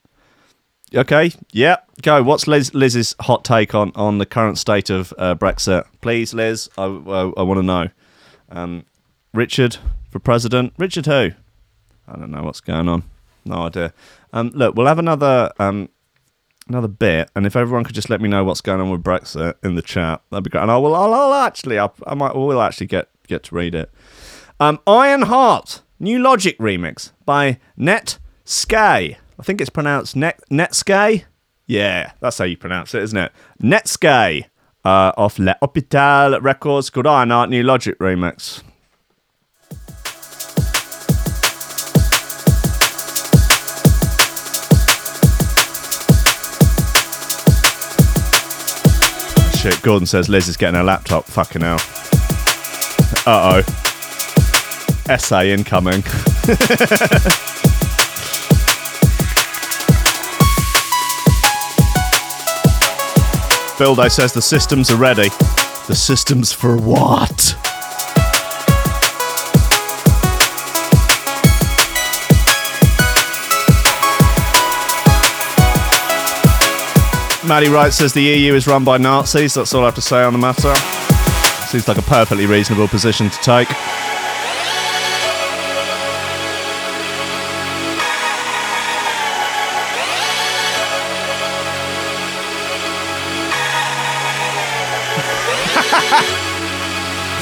Okay, 0.94 1.32
yeah, 1.52 1.76
go. 2.00 2.22
What's 2.22 2.46
Liz, 2.46 2.72
Liz's 2.74 3.14
hot 3.20 3.44
take 3.44 3.74
on, 3.74 3.92
on 3.94 4.18
the 4.18 4.26
current 4.26 4.58
state 4.58 4.90
of 4.90 5.12
uh, 5.18 5.34
Brexit? 5.34 5.84
Please, 6.00 6.32
Liz, 6.32 6.70
I, 6.78 6.84
I, 6.84 7.32
I 7.36 7.42
want 7.42 7.58
to 7.58 7.62
know. 7.62 7.88
Um, 8.50 8.86
Richard 9.34 9.76
for 10.10 10.18
president. 10.18 10.72
Richard 10.78 11.06
who? 11.06 11.30
I 12.08 12.16
don't 12.16 12.30
know 12.30 12.42
what's 12.42 12.60
going 12.60 12.88
on. 12.88 13.04
No 13.44 13.66
idea. 13.66 13.92
Um, 14.32 14.50
look, 14.54 14.74
we'll 14.74 14.86
have 14.86 14.98
another 14.98 15.52
um, 15.58 15.90
another 16.68 16.88
bit, 16.88 17.30
and 17.34 17.46
if 17.46 17.54
everyone 17.54 17.84
could 17.84 17.94
just 17.94 18.08
let 18.10 18.20
me 18.20 18.28
know 18.28 18.44
what's 18.44 18.62
going 18.62 18.80
on 18.80 18.90
with 18.90 19.02
Brexit 19.02 19.54
in 19.62 19.74
the 19.74 19.82
chat, 19.82 20.22
that'd 20.30 20.44
be 20.44 20.50
great. 20.50 20.62
And 20.62 20.70
I 20.70 20.78
will, 20.78 20.94
I'll, 20.94 21.12
I'll 21.12 21.34
actually, 21.34 21.78
I'll, 21.78 21.94
I 22.06 22.14
might, 22.14 22.34
we'll 22.34 22.62
actually 22.62 22.86
get 22.86 23.08
get 23.26 23.42
to 23.44 23.54
read 23.54 23.74
it. 23.74 23.90
Um, 24.60 24.80
Iron 24.88 25.22
Heart, 25.22 25.82
new 26.00 26.18
Logic 26.18 26.58
remix 26.58 27.12
by 27.24 27.60
Net 27.76 28.18
Skay. 28.44 29.16
I 29.38 29.42
think 29.44 29.60
it's 29.60 29.70
pronounced 29.70 30.16
Net 30.16 30.40
Netsky. 30.50 31.26
Yeah, 31.66 32.10
that's 32.18 32.38
how 32.38 32.44
you 32.44 32.56
pronounce 32.56 32.92
it, 32.92 33.04
isn't 33.04 33.16
it? 33.16 33.30
Netsky 33.62 34.46
uh, 34.84 35.12
off 35.16 35.38
Le 35.38 35.54
Hopital 35.62 36.40
Records. 36.40 36.90
Good 36.90 37.06
Iron 37.06 37.30
Heart, 37.30 37.50
new 37.50 37.62
Logic 37.62 37.96
remix. 38.00 38.64
Shit, 49.56 49.80
Gordon 49.82 50.06
says 50.06 50.28
Liz 50.28 50.48
is 50.48 50.56
getting 50.56 50.80
a 50.80 50.82
laptop. 50.82 51.26
Fucking 51.26 51.62
hell. 51.62 51.78
Uh 53.24 53.62
oh. 53.62 53.87
Essay 55.08 55.52
incoming. 55.52 56.02
Bildo 63.78 64.10
says 64.10 64.32
the 64.32 64.42
systems 64.42 64.90
are 64.90 64.96
ready. 64.96 65.28
The 65.86 65.94
systems 65.94 66.52
for 66.52 66.76
what? 66.76 67.56
Maddie 77.46 77.68
Wright 77.70 77.92
says 77.92 78.12
the 78.12 78.20
EU 78.20 78.52
is 78.52 78.66
run 78.66 78.84
by 78.84 78.98
Nazis. 78.98 79.54
That's 79.54 79.72
all 79.72 79.82
I 79.82 79.86
have 79.86 79.94
to 79.94 80.02
say 80.02 80.22
on 80.22 80.34
the 80.34 80.38
matter. 80.38 80.74
Seems 81.68 81.88
like 81.88 81.98
a 81.98 82.02
perfectly 82.02 82.46
reasonable 82.46 82.88
position 82.88 83.30
to 83.30 83.38
take. 83.38 83.68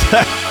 This 0.08 0.20
is 0.22 0.44
a 0.44 0.45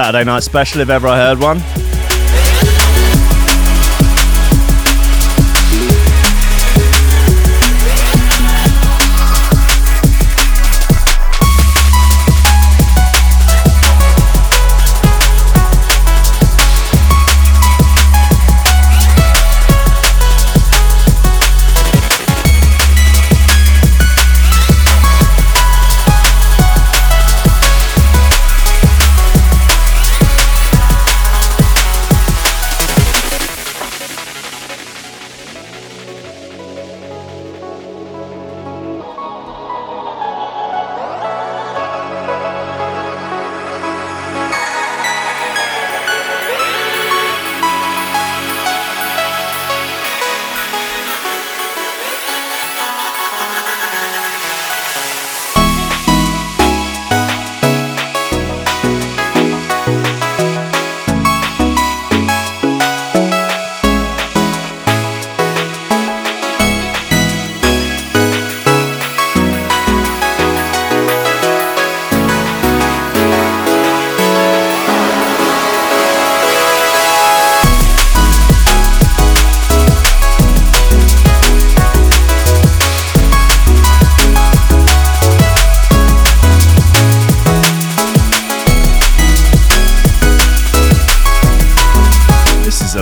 Saturday 0.00 0.24
night 0.24 0.42
special 0.42 0.80
if 0.80 0.88
ever 0.88 1.08
I 1.08 1.18
heard 1.18 1.38
one. 1.38 1.89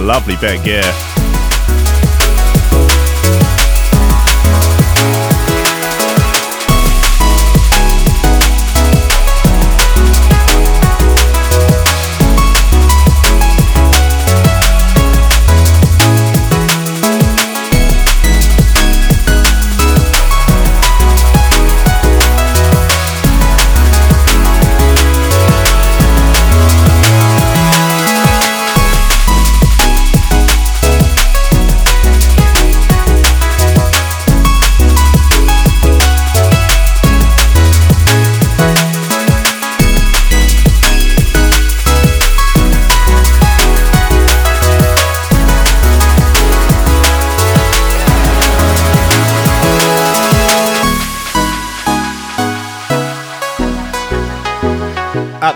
Lovely 0.09 0.37
bit 0.37 0.59
of 0.59 0.65
gear. 0.65 1.18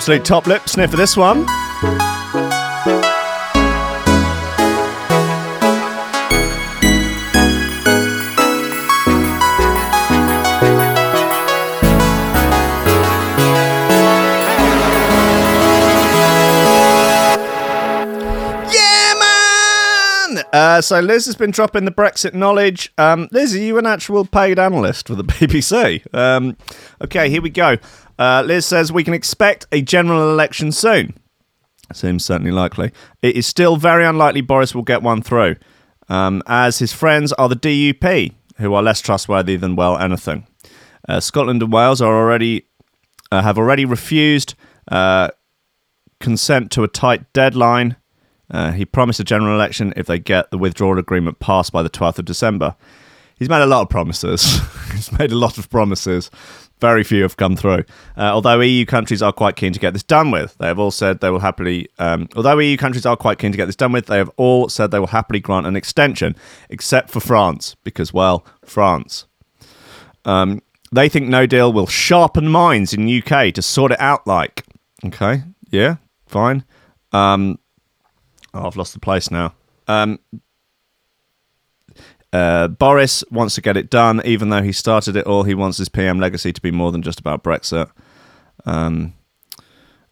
Absolute 0.02 0.24
top 0.24 0.48
lip 0.48 0.68
sniff 0.68 0.90
for 0.90 0.96
this 0.96 1.16
one. 1.16 1.46
Yeah, 18.72 19.14
man! 19.18 20.44
Uh, 20.52 20.80
so 20.80 21.00
Liz 21.00 21.26
has 21.26 21.36
been 21.36 21.50
dropping 21.50 21.84
the 21.84 21.90
Brexit 21.90 22.34
knowledge. 22.34 22.92
Um, 22.98 23.28
Liz, 23.30 23.54
are 23.54 23.58
you 23.58 23.78
an 23.78 23.86
actual 23.86 24.24
paid 24.24 24.58
analyst 24.58 25.06
for 25.08 25.14
the 25.14 25.24
BBC? 25.24 26.12
Um, 26.14 26.56
okay, 27.00 27.28
here 27.30 27.42
we 27.42 27.50
go. 27.50 27.76
Uh, 28.18 28.42
Liz 28.46 28.66
says 28.66 28.92
we 28.92 29.04
can 29.04 29.14
expect 29.14 29.66
a 29.72 29.82
general 29.82 30.30
election 30.30 30.72
soon. 30.72 31.14
Seems 31.92 32.24
certainly 32.24 32.52
likely. 32.52 32.92
It 33.20 33.36
is 33.36 33.46
still 33.46 33.76
very 33.76 34.04
unlikely 34.04 34.40
Boris 34.40 34.74
will 34.74 34.82
get 34.82 35.02
one 35.02 35.22
through, 35.22 35.56
um, 36.08 36.42
as 36.46 36.78
his 36.78 36.92
friends 36.92 37.32
are 37.34 37.48
the 37.48 37.56
DUP, 37.56 38.32
who 38.56 38.74
are 38.74 38.82
less 38.82 39.00
trustworthy 39.00 39.56
than 39.56 39.76
well 39.76 39.98
anything. 39.98 40.46
Uh, 41.08 41.20
Scotland 41.20 41.62
and 41.62 41.72
Wales 41.72 42.00
are 42.00 42.14
already 42.14 42.66
uh, 43.30 43.42
have 43.42 43.58
already 43.58 43.84
refused 43.84 44.54
uh, 44.90 45.28
consent 46.20 46.70
to 46.72 46.84
a 46.84 46.88
tight 46.88 47.32
deadline. 47.32 47.96
Uh, 48.50 48.72
he 48.72 48.84
promised 48.84 49.18
a 49.18 49.24
general 49.24 49.54
election 49.54 49.92
if 49.96 50.06
they 50.06 50.18
get 50.18 50.50
the 50.50 50.58
withdrawal 50.58 50.98
agreement 50.98 51.38
passed 51.40 51.72
by 51.72 51.82
the 51.82 51.90
12th 51.90 52.18
of 52.18 52.24
December. 52.26 52.76
He's 53.38 53.48
made 53.48 53.62
a 53.62 53.66
lot 53.66 53.82
of 53.82 53.88
promises. 53.88 54.60
He's 54.92 55.10
made 55.18 55.32
a 55.32 55.36
lot 55.36 55.58
of 55.58 55.70
promises. 55.70 56.30
Very 56.82 57.04
few 57.04 57.22
have 57.22 57.36
come 57.36 57.54
through. 57.54 57.84
Uh, 58.16 58.32
although 58.34 58.58
EU 58.58 58.84
countries 58.84 59.22
are 59.22 59.32
quite 59.32 59.54
keen 59.54 59.72
to 59.72 59.78
get 59.78 59.92
this 59.92 60.02
done 60.02 60.32
with, 60.32 60.58
they 60.58 60.66
have 60.66 60.80
all 60.80 60.90
said 60.90 61.20
they 61.20 61.30
will 61.30 61.38
happily. 61.38 61.88
Um, 62.00 62.28
although 62.34 62.58
EU 62.58 62.76
countries 62.76 63.06
are 63.06 63.16
quite 63.16 63.38
keen 63.38 63.52
to 63.52 63.56
get 63.56 63.66
this 63.66 63.76
done 63.76 63.92
with, 63.92 64.06
they 64.06 64.16
have 64.16 64.32
all 64.36 64.68
said 64.68 64.90
they 64.90 64.98
will 64.98 65.06
happily 65.06 65.38
grant 65.38 65.64
an 65.64 65.76
extension, 65.76 66.34
except 66.70 67.10
for 67.10 67.20
France, 67.20 67.76
because 67.84 68.12
well, 68.12 68.44
France. 68.64 69.26
Um, 70.24 70.60
they 70.90 71.08
think 71.08 71.28
no 71.28 71.46
deal 71.46 71.72
will 71.72 71.86
sharpen 71.86 72.48
minds 72.48 72.92
in 72.92 73.08
UK 73.08 73.54
to 73.54 73.62
sort 73.62 73.92
it 73.92 74.00
out. 74.00 74.26
Like, 74.26 74.64
okay, 75.04 75.44
yeah, 75.70 75.98
fine. 76.26 76.64
Um, 77.12 77.60
oh, 78.54 78.66
I've 78.66 78.76
lost 78.76 78.92
the 78.92 78.98
place 78.98 79.30
now. 79.30 79.54
Um, 79.86 80.18
uh, 82.32 82.68
Boris 82.68 83.22
wants 83.30 83.54
to 83.56 83.60
get 83.60 83.76
it 83.76 83.90
done, 83.90 84.22
even 84.24 84.48
though 84.48 84.62
he 84.62 84.72
started 84.72 85.16
it 85.16 85.26
all. 85.26 85.42
He 85.42 85.54
wants 85.54 85.78
his 85.78 85.88
PM 85.88 86.18
legacy 86.18 86.52
to 86.52 86.60
be 86.60 86.70
more 86.70 86.90
than 86.92 87.02
just 87.02 87.20
about 87.20 87.42
Brexit. 87.44 87.90
Um, 88.64 89.14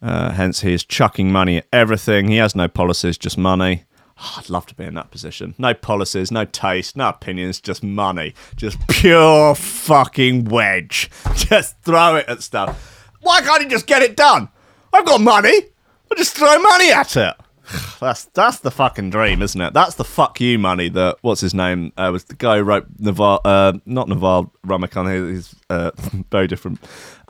uh, 0.02 0.30
hence, 0.32 0.60
he 0.60 0.72
is 0.72 0.84
chucking 0.84 1.30
money 1.32 1.58
at 1.58 1.66
everything. 1.72 2.28
He 2.28 2.36
has 2.36 2.54
no 2.54 2.68
policies, 2.68 3.18
just 3.18 3.38
money. 3.38 3.84
Oh, 4.22 4.34
I'd 4.38 4.50
love 4.50 4.66
to 4.66 4.74
be 4.74 4.84
in 4.84 4.94
that 4.94 5.10
position. 5.10 5.54
No 5.56 5.72
policies, 5.72 6.30
no 6.30 6.44
taste, 6.44 6.94
no 6.94 7.08
opinions, 7.08 7.58
just 7.60 7.82
money. 7.82 8.34
Just 8.56 8.76
pure 8.88 9.54
fucking 9.54 10.44
wedge. 10.44 11.10
Just 11.36 11.80
throw 11.82 12.16
it 12.16 12.28
at 12.28 12.42
stuff. 12.42 13.08
Why 13.22 13.40
can't 13.40 13.62
he 13.62 13.68
just 13.68 13.86
get 13.86 14.02
it 14.02 14.16
done? 14.16 14.48
I've 14.92 15.04
got 15.04 15.20
money. 15.20 15.48
I 15.48 16.14
just 16.16 16.36
throw 16.36 16.58
money 16.58 16.90
at 16.90 17.16
it. 17.16 17.34
That's 18.00 18.24
that's 18.26 18.60
the 18.60 18.70
fucking 18.70 19.10
dream, 19.10 19.42
isn't 19.42 19.60
it? 19.60 19.74
That's 19.74 19.94
the 19.94 20.04
fuck 20.04 20.40
you 20.40 20.58
money 20.58 20.88
that 20.88 21.18
what's 21.20 21.40
his 21.40 21.54
name 21.54 21.92
uh, 21.96 22.08
was 22.10 22.24
the 22.24 22.34
guy 22.34 22.56
who 22.56 22.64
wrote 22.64 22.86
Naval, 22.98 23.40
uh, 23.44 23.74
not 23.84 24.08
Naval 24.08 24.52
Ravikant. 24.66 25.30
He's 25.30 25.54
uh, 25.68 25.90
very 26.30 26.46
different. 26.46 26.80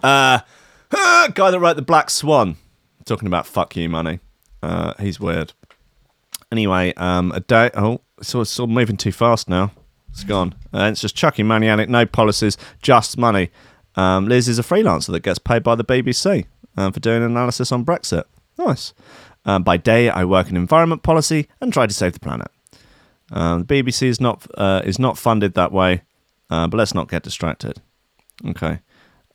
Uh, 0.02 0.40
guy 0.90 1.50
that 1.50 1.60
wrote 1.60 1.76
the 1.76 1.82
Black 1.82 2.10
Swan. 2.10 2.56
Talking 3.04 3.26
about 3.26 3.46
fuck 3.46 3.76
you 3.76 3.88
money. 3.88 4.20
Uh, 4.62 4.94
he's 5.00 5.18
weird. 5.18 5.52
Anyway, 6.52 6.94
um, 6.96 7.32
a 7.32 7.40
day. 7.40 7.70
Oh, 7.74 8.00
it's 8.18 8.34
all, 8.34 8.42
it's 8.42 8.58
all 8.58 8.66
moving 8.66 8.96
too 8.96 9.12
fast 9.12 9.48
now. 9.48 9.72
It's 10.10 10.24
gone. 10.24 10.54
Uh, 10.72 10.88
it's 10.90 11.00
just 11.00 11.16
chucking 11.16 11.46
money 11.46 11.68
at 11.68 11.80
it. 11.80 11.88
No 11.88 12.06
policies, 12.06 12.56
just 12.82 13.16
money. 13.18 13.50
Um, 13.96 14.26
Liz 14.26 14.48
is 14.48 14.58
a 14.58 14.62
freelancer 14.62 15.12
that 15.12 15.22
gets 15.22 15.38
paid 15.38 15.62
by 15.62 15.74
the 15.74 15.84
BBC 15.84 16.46
um, 16.76 16.92
for 16.92 17.00
doing 17.00 17.22
analysis 17.22 17.72
on 17.72 17.84
Brexit. 17.84 18.24
Nice. 18.58 18.92
Um, 19.50 19.64
by 19.64 19.76
day, 19.76 20.08
I 20.08 20.24
work 20.24 20.48
in 20.48 20.56
environment 20.56 21.02
policy 21.02 21.48
and 21.60 21.72
try 21.72 21.88
to 21.88 21.92
save 21.92 22.12
the 22.12 22.20
planet. 22.20 22.46
Um, 23.32 23.64
the 23.64 23.82
BBC 23.82 24.04
is 24.04 24.20
not 24.20 24.46
uh, 24.56 24.82
is 24.84 24.98
not 25.00 25.18
funded 25.18 25.54
that 25.54 25.72
way, 25.72 26.02
uh, 26.50 26.68
but 26.68 26.76
let's 26.76 26.94
not 26.94 27.08
get 27.08 27.24
distracted. 27.24 27.82
Okay. 28.46 28.78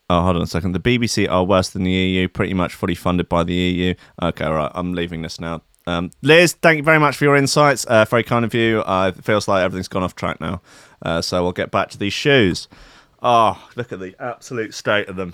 Oh, 0.10 0.21
hold 0.21 0.38
on 0.38 0.41
a 0.41 0.47
second. 0.47 0.71
The 0.71 0.80
BBC 0.80 1.30
are 1.30 1.43
worse 1.43 1.69
than 1.69 1.84
the 1.84 1.91
EU, 1.91 2.28
pretty 2.30 2.54
much 2.54 2.75
fully 2.75 2.95
funded 2.95 3.28
by 3.28 3.43
the 3.43 3.54
EU. 3.54 3.93
Okay, 4.21 4.45
all 4.45 4.54
right. 4.54 4.71
I'm 4.73 4.93
leaving 4.93 5.21
this 5.21 5.39
now. 5.39 5.63
Um, 5.88 6.12
Liz, 6.21 6.54
thank 6.54 6.78
you 6.78 6.84
very 6.84 6.99
much 6.99 7.17
for 7.17 7.25
your 7.25 7.36
insights. 7.36 7.84
Uh, 7.86 8.06
very 8.06 8.23
kind 8.23 8.45
of 8.45 8.54
you. 8.54 8.84
Uh, 8.86 9.12
it 9.15 9.23
feels 9.23 9.47
like 9.49 9.63
everything's 9.63 9.88
gone 9.89 10.04
off 10.04 10.15
track 10.15 10.39
now. 10.39 10.62
Uh, 11.01 11.21
so 11.21 11.43
we'll 11.43 11.51
get 11.51 11.71
back 11.71 11.89
to 11.89 11.97
these 11.97 12.13
shoes. 12.13 12.69
Oh, 13.21 13.62
look 13.75 13.91
at 13.91 13.99
the 13.99 14.15
absolute 14.19 14.73
state 14.73 15.10
of 15.10 15.17
them. 15.17 15.34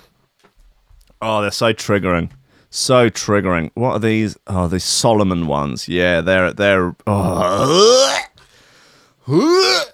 Oh, 1.21 1.41
they're 1.41 1.51
so 1.51 1.71
triggering. 1.71 2.31
So 2.73 3.09
triggering. 3.09 3.69
What 3.73 3.91
are 3.91 3.99
these? 3.99 4.37
Oh, 4.47 4.69
these 4.69 4.85
Salomon 4.85 5.45
ones. 5.45 5.89
Yeah, 5.89 6.21
they're 6.21 6.53
they're. 6.53 6.95
Oh. 7.05 8.17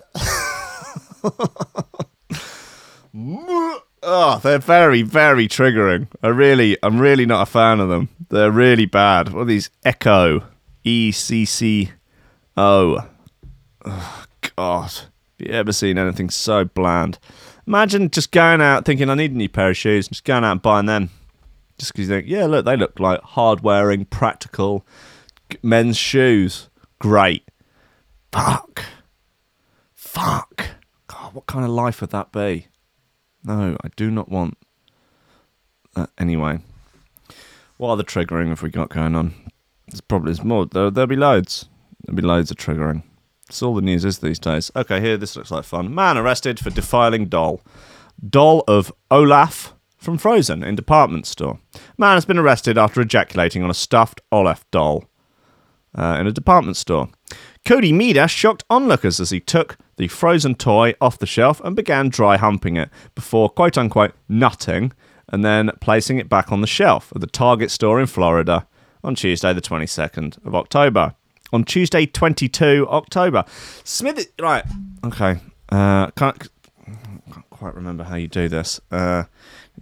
oh, 4.03 4.39
they're 4.43 4.59
very 4.59 5.01
very 5.01 5.47
triggering. 5.47 6.07
I 6.21 6.27
really, 6.27 6.77
I'm 6.83 6.99
really 6.99 7.25
not 7.25 7.41
a 7.41 7.51
fan 7.51 7.79
of 7.79 7.89
them. 7.89 8.09
They're 8.29 8.51
really 8.51 8.85
bad. 8.85 9.33
What 9.33 9.41
are 9.41 9.45
these? 9.45 9.71
Echo, 9.83 10.43
E 10.83 11.11
C 11.11 11.45
C 11.45 11.89
O. 12.55 12.99
Oh, 13.85 14.25
God, 14.55 14.91
have 14.91 15.09
you 15.39 15.51
ever 15.51 15.73
seen 15.73 15.97
anything 15.97 16.29
so 16.29 16.65
bland? 16.65 17.17
Imagine 17.65 18.11
just 18.11 18.31
going 18.31 18.61
out 18.61 18.85
thinking 18.85 19.09
I 19.09 19.15
need 19.15 19.31
a 19.31 19.35
new 19.35 19.49
pair 19.49 19.71
of 19.71 19.77
shoes, 19.77 20.09
just 20.09 20.23
going 20.23 20.43
out 20.43 20.51
and 20.51 20.61
buying 20.61 20.85
them 20.85 21.09
just 21.77 21.93
because 21.93 22.07
you 22.07 22.15
think, 22.15 22.27
yeah, 22.27 22.45
look, 22.45 22.65
they 22.65 22.75
look 22.75 22.99
like 22.99 23.21
hard 23.21 23.61
wearing, 23.61 24.05
practical 24.05 24.85
men's 25.61 25.97
shoes. 25.97 26.69
Great. 26.99 27.47
Fuck. 28.31 28.83
Fuck. 29.93 30.69
God, 31.07 31.33
what 31.33 31.45
kind 31.45 31.63
of 31.63 31.71
life 31.71 32.01
would 32.01 32.09
that 32.11 32.31
be? 32.31 32.67
No, 33.43 33.77
I 33.83 33.89
do 33.95 34.09
not 34.09 34.29
want 34.29 34.57
that. 35.93 36.09
Anyway, 36.17 36.59
what 37.77 37.91
other 37.91 38.03
triggering 38.03 38.49
have 38.49 38.61
we 38.61 38.69
got 38.69 38.89
going 38.89 39.15
on? 39.15 39.33
There's 39.87 40.01
probably 40.01 40.33
there's 40.33 40.43
more. 40.43 40.65
There, 40.65 40.89
there'll 40.89 41.07
be 41.07 41.15
loads. 41.15 41.69
There'll 42.03 42.17
be 42.17 42.23
loads 42.23 42.51
of 42.51 42.57
triggering. 42.57 43.03
That's 43.47 43.61
all 43.61 43.75
the 43.75 43.81
news 43.81 44.03
is 44.03 44.19
these 44.19 44.39
days. 44.39 44.71
Okay, 44.75 44.99
here, 44.99 45.15
this 45.15 45.35
looks 45.35 45.51
like 45.51 45.63
fun. 45.63 45.93
Man 45.93 46.17
arrested 46.17 46.59
for 46.59 46.69
defiling 46.69 47.27
doll. 47.27 47.61
Doll 48.27 48.63
of 48.67 48.91
Olaf 49.09 49.73
from 49.97 50.17
Frozen 50.17 50.63
in 50.63 50.75
department 50.75 51.25
store. 51.25 51.59
Man 51.97 52.15
has 52.15 52.25
been 52.25 52.37
arrested 52.37 52.77
after 52.77 53.01
ejaculating 53.01 53.63
on 53.63 53.69
a 53.69 53.73
stuffed 53.73 54.21
Olaf 54.31 54.69
doll 54.71 55.05
uh, 55.95 56.17
in 56.19 56.27
a 56.27 56.31
department 56.31 56.77
store. 56.77 57.09
Cody 57.65 57.91
Midas 57.91 58.31
shocked 58.31 58.63
onlookers 58.69 59.19
as 59.19 59.31
he 59.31 59.39
took 59.39 59.77
the 59.97 60.07
frozen 60.07 60.55
toy 60.55 60.93
off 61.01 61.17
the 61.17 61.25
shelf 61.25 61.59
and 61.61 61.75
began 61.75 62.09
dry 62.09 62.37
humping 62.37 62.77
it 62.77 62.89
before 63.15 63.49
quote 63.49 63.77
unquote 63.77 64.13
nutting 64.29 64.93
and 65.29 65.43
then 65.43 65.71
placing 65.81 66.17
it 66.17 66.29
back 66.29 66.51
on 66.51 66.61
the 66.61 66.67
shelf 66.67 67.11
at 67.13 67.21
the 67.21 67.27
Target 67.27 67.71
store 67.71 67.99
in 67.99 68.07
Florida 68.07 68.67
on 69.03 69.15
Tuesday, 69.15 69.53
the 69.53 69.61
22nd 69.61 70.45
of 70.45 70.55
October. 70.55 71.15
On 71.53 71.63
Tuesday, 71.63 72.05
22 72.05 72.87
October. 72.89 73.45
Smith, 73.83 74.31
right, 74.39 74.65
okay. 75.05 75.39
Uh, 75.69 76.11
can't, 76.11 76.37
can't 76.39 77.49
quite 77.49 77.75
remember 77.75 78.03
how 78.03 78.15
you 78.15 78.27
do 78.27 78.47
this. 78.49 78.79
Uh, 78.91 79.23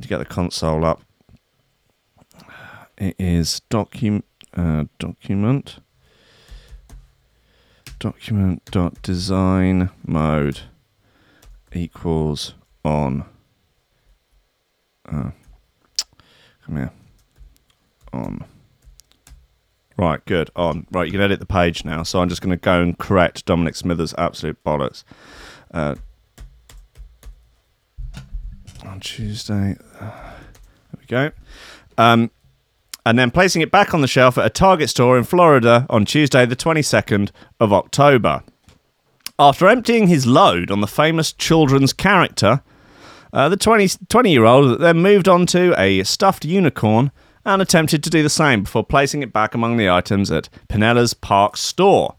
to 0.02 0.08
get 0.08 0.18
the 0.18 0.26
console 0.26 0.86
up. 0.86 1.02
It 2.98 3.16
is 3.20 3.62
docu- 3.70 4.24
uh, 4.56 4.86
document 5.00 5.80
document 8.00 8.64
dot 8.72 9.02
design 9.02 9.89
mode 10.06 10.62
equals 11.74 12.54
on. 12.84 13.26
Uh, 15.08 15.32
come 16.66 16.76
here. 16.76 16.91
On. 18.14 18.46
Right, 19.98 20.24
good. 20.26 20.50
On. 20.56 20.86
Right, 20.91 21.06
you 21.06 21.12
can 21.12 21.22
edit 21.22 21.39
the 21.39 21.46
page 21.46 21.86
now. 21.86 22.04
So 22.04 22.22
I'm 22.22 22.30
just 22.30 22.41
going 22.41 22.52
to 22.52 22.58
go 22.58 22.82
and 22.82 22.98
correct 22.98 23.46
Dominic 23.46 23.76
Smithers' 23.76 24.14
absolute 24.18 24.62
bollocks. 24.64 25.04
Uh, 25.74 25.96
Tuesday. 29.06 29.78
There 29.99 30.99
we 30.99 31.06
go. 31.08 31.32
Um, 31.97 32.32
and 33.06 33.18
then 33.18 33.32
placing 33.32 33.62
it 33.62 33.72
back 33.72 33.93
on 33.93 34.01
the 34.01 34.08
shelf 34.08 34.38
at 34.38 34.45
a 34.45 34.49
Target 34.49 34.89
store 34.89 35.18
in 35.18 35.24
Florida 35.24 35.86
on 35.89 36.06
Tuesday, 36.06 36.45
the 36.45 36.56
22nd 36.56 37.30
of 37.60 37.72
October. 37.72 38.43
After 39.38 39.68
emptying 39.68 40.08
his 40.08 40.26
load 40.26 40.72
on 40.72 40.82
the 40.82 40.88
famous 40.88 41.32
children's 41.32 41.93
character, 41.93 42.62
uh, 43.32 43.47
the 43.47 43.58
20, 43.58 43.89
20 44.10 44.32
year 44.32 44.45
old 44.45 44.80
then 44.80 44.97
moved 44.97 45.28
on 45.28 45.45
to 45.47 45.80
a 45.80 46.03
stuffed 46.03 46.43
unicorn 46.43 47.12
and 47.45 47.62
attempted 47.62 48.03
to 48.03 48.10
do 48.10 48.24
the 48.24 48.30
same 48.30 48.64
before 48.64 48.84
placing 48.84 49.22
it 49.22 49.32
back 49.32 49.53
among 49.53 49.78
the 49.78 49.89
items 49.89 50.32
at 50.32 50.49
Pinellas 50.68 51.20
Park 51.20 51.58
store. 51.58 52.16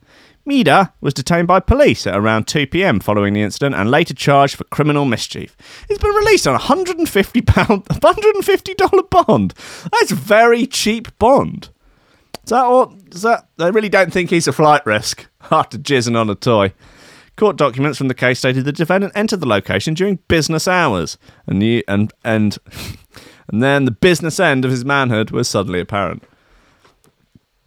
Mida 0.47 0.94
was 1.01 1.12
detained 1.12 1.49
by 1.49 1.59
police 1.59 2.07
at 2.07 2.16
around 2.16 2.47
2 2.47 2.68
pm 2.68 3.01
following 3.01 3.34
the 3.34 3.42
incident 3.42 3.74
and 3.74 3.90
later 3.90 4.14
charged 4.14 4.55
for 4.55 4.62
criminal 4.64 5.05
mischief. 5.05 5.57
He's 5.88 5.99
been 5.99 6.14
released 6.14 6.47
on 6.47 6.55
a 6.55 6.61
£150, 6.61 7.05
$150 7.05 9.11
bond. 9.26 9.55
That's 9.92 10.12
a 10.12 10.14
very 10.14 10.66
cheap 10.66 11.18
bond. 11.18 11.70
Is 12.44 12.51
that 12.51 12.64
all? 12.64 12.94
Is 13.11 13.22
that? 13.22 13.49
They 13.57 13.72
really 13.72 13.88
don't 13.88 14.12
think 14.12 14.30
he's 14.30 14.47
a 14.47 14.53
flight 14.53 14.86
risk 14.86 15.26
after 15.51 15.76
jizzing 15.76 16.16
on 16.16 16.30
a 16.30 16.36
toy. 16.36 16.72
Court 17.36 17.57
documents 17.57 17.99
from 17.99 18.07
the 18.07 18.14
case 18.14 18.38
stated 18.38 18.64
the 18.64 18.72
defendant 18.72 19.12
entered 19.16 19.40
the 19.40 19.49
location 19.49 19.94
during 19.94 20.20
business 20.28 20.68
hours, 20.68 21.18
and 21.49 21.61
the, 21.61 21.84
and 21.88 22.12
and 22.24 22.57
and 23.49 23.64
then 23.64 23.84
the 23.84 23.90
business 23.90 24.38
end 24.38 24.64
of 24.64 24.70
his 24.70 24.84
manhood 24.84 25.32
was 25.32 25.49
suddenly 25.49 25.80
apparent. 25.80 26.22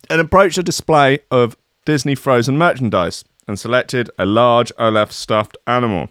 And 0.09 0.21
approached 0.21 0.57
a 0.57 0.63
display 0.63 1.19
of 1.29 1.57
Disney 1.89 2.13
frozen 2.13 2.55
merchandise 2.55 3.25
and 3.47 3.57
selected 3.57 4.11
a 4.19 4.23
large 4.23 4.71
Olaf 4.77 5.11
stuffed 5.11 5.57
animal. 5.65 6.07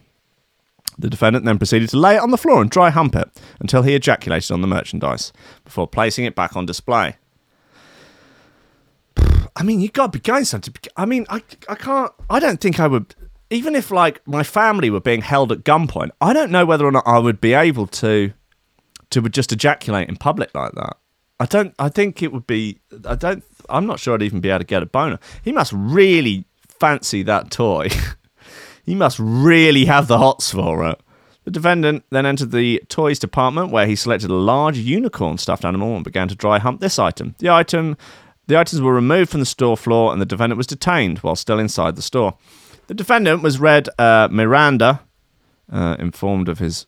The 0.98 1.08
defendant 1.08 1.44
then 1.44 1.56
proceeded 1.56 1.88
to 1.90 1.96
lay 1.96 2.16
it 2.16 2.20
on 2.20 2.32
the 2.32 2.36
floor 2.36 2.60
and 2.60 2.68
dry 2.68 2.90
hump 2.90 3.14
it 3.14 3.30
until 3.60 3.82
he 3.82 3.94
ejaculated 3.94 4.50
on 4.50 4.60
the 4.60 4.66
merchandise 4.66 5.32
before 5.64 5.86
placing 5.86 6.24
it 6.24 6.34
back 6.34 6.56
on 6.56 6.66
display. 6.66 7.14
I 9.54 9.62
mean, 9.62 9.80
you 9.80 9.88
got 9.88 10.12
to 10.12 10.18
be 10.18 10.20
going 10.20 10.46
something. 10.46 10.74
I 10.96 11.06
mean, 11.06 11.26
I, 11.28 11.40
I 11.68 11.76
can't. 11.76 12.10
I 12.28 12.40
don't 12.40 12.60
think 12.60 12.80
I 12.80 12.88
would. 12.88 13.14
Even 13.48 13.76
if 13.76 13.92
like 13.92 14.20
my 14.26 14.42
family 14.42 14.90
were 14.90 14.98
being 14.98 15.22
held 15.22 15.52
at 15.52 15.58
gunpoint, 15.58 16.10
I 16.20 16.32
don't 16.32 16.50
know 16.50 16.66
whether 16.66 16.86
or 16.86 16.90
not 16.90 17.06
I 17.06 17.20
would 17.20 17.40
be 17.40 17.54
able 17.54 17.86
to 17.86 18.32
to 19.10 19.28
just 19.28 19.52
ejaculate 19.52 20.08
in 20.08 20.16
public 20.16 20.52
like 20.56 20.72
that. 20.72 20.96
I 21.38 21.46
don't. 21.46 21.72
I 21.78 21.88
think 21.88 22.20
it 22.20 22.32
would 22.32 22.48
be. 22.48 22.80
I 23.04 23.14
don't. 23.14 23.44
I'm 23.68 23.86
not 23.86 24.00
sure 24.00 24.14
I'd 24.14 24.22
even 24.22 24.40
be 24.40 24.50
able 24.50 24.60
to 24.60 24.64
get 24.64 24.82
a 24.82 24.86
boner. 24.86 25.18
He 25.42 25.52
must 25.52 25.72
really 25.74 26.46
fancy 26.68 27.22
that 27.24 27.50
toy. 27.50 27.88
he 28.84 28.94
must 28.94 29.18
really 29.18 29.84
have 29.86 30.08
the 30.08 30.18
hots 30.18 30.50
for 30.50 30.88
it. 30.88 31.00
The 31.44 31.50
defendant 31.50 32.04
then 32.10 32.26
entered 32.26 32.50
the 32.50 32.82
toys 32.88 33.18
department 33.18 33.70
where 33.70 33.86
he 33.86 33.96
selected 33.96 34.30
a 34.30 34.34
large 34.34 34.76
unicorn 34.76 35.38
stuffed 35.38 35.64
animal 35.64 35.94
and 35.94 36.04
began 36.04 36.28
to 36.28 36.34
dry 36.34 36.58
hump 36.58 36.80
this 36.80 36.98
item. 36.98 37.34
The 37.38 37.48
item 37.48 37.96
the 38.48 38.58
items 38.58 38.80
were 38.80 38.94
removed 38.94 39.30
from 39.30 39.40
the 39.40 39.46
store 39.46 39.76
floor 39.76 40.10
and 40.10 40.20
the 40.20 40.26
defendant 40.26 40.56
was 40.56 40.66
detained 40.66 41.18
while 41.18 41.36
still 41.36 41.58
inside 41.58 41.96
the 41.96 42.02
store. 42.02 42.36
The 42.86 42.94
defendant 42.94 43.42
was 43.42 43.60
read 43.60 43.88
uh, 43.98 44.28
Miranda, 44.30 45.02
uh, 45.70 45.96
informed 45.98 46.48
of 46.48 46.58
his 46.58 46.86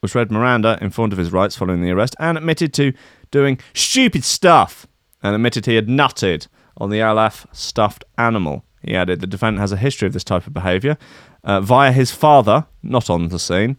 was 0.00 0.14
read 0.14 0.32
Miranda, 0.32 0.78
informed 0.80 1.12
of 1.12 1.18
his 1.18 1.30
rights 1.30 1.54
following 1.54 1.80
the 1.80 1.90
arrest, 1.90 2.16
and 2.18 2.36
admitted 2.36 2.74
to 2.74 2.92
doing 3.30 3.58
stupid 3.72 4.24
stuff 4.24 4.86
and 5.22 5.34
admitted 5.34 5.66
he 5.66 5.76
had 5.76 5.86
nutted 5.86 6.48
on 6.76 6.90
the 6.90 7.02
Olaf 7.02 7.46
stuffed 7.52 8.04
animal. 8.18 8.64
He 8.82 8.96
added 8.96 9.20
the 9.20 9.26
defendant 9.26 9.60
has 9.60 9.72
a 9.72 9.76
history 9.76 10.06
of 10.06 10.12
this 10.12 10.24
type 10.24 10.46
of 10.46 10.52
behaviour 10.52 10.96
uh, 11.44 11.60
via 11.60 11.92
his 11.92 12.10
father, 12.10 12.66
not 12.82 13.08
on 13.08 13.28
the 13.28 13.38
scene. 13.38 13.76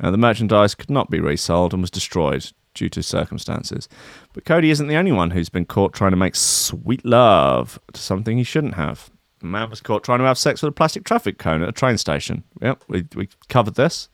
Uh, 0.00 0.10
the 0.10 0.18
merchandise 0.18 0.74
could 0.74 0.90
not 0.90 1.10
be 1.10 1.20
resold 1.20 1.72
and 1.72 1.82
was 1.82 1.90
destroyed 1.90 2.50
due 2.74 2.88
to 2.88 3.02
circumstances. 3.02 3.88
But 4.32 4.44
Cody 4.44 4.70
isn't 4.70 4.86
the 4.86 4.96
only 4.96 5.12
one 5.12 5.30
who's 5.30 5.48
been 5.48 5.66
caught 5.66 5.92
trying 5.92 6.12
to 6.12 6.16
make 6.16 6.34
sweet 6.34 7.04
love 7.04 7.78
to 7.92 8.00
something 8.00 8.36
he 8.36 8.44
shouldn't 8.44 8.74
have. 8.74 9.10
A 9.42 9.46
man 9.46 9.70
was 9.70 9.80
caught 9.80 10.04
trying 10.04 10.20
to 10.20 10.24
have 10.24 10.38
sex 10.38 10.62
with 10.62 10.70
a 10.70 10.72
plastic 10.72 11.04
traffic 11.04 11.38
cone 11.38 11.62
at 11.62 11.68
a 11.68 11.72
train 11.72 11.98
station. 11.98 12.44
Yep, 12.60 12.84
we, 12.88 13.06
we 13.14 13.28
covered 13.48 13.74
this 13.74 14.08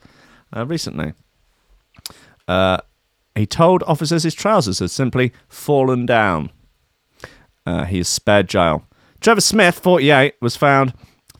uh, 0.56 0.66
recently. 0.66 1.12
Uh, 2.46 2.78
he 3.38 3.46
told 3.46 3.82
officers 3.84 4.22
his 4.22 4.34
trousers 4.34 4.80
had 4.80 4.90
simply 4.90 5.32
fallen 5.48 6.06
down. 6.06 6.50
Uh, 7.64 7.84
he 7.84 7.98
is 7.98 8.08
spared 8.08 8.48
jail. 8.48 8.84
Trevor 9.20 9.40
Smith, 9.40 9.78
48, 9.78 10.34
was 10.40 10.56
found 10.56 10.94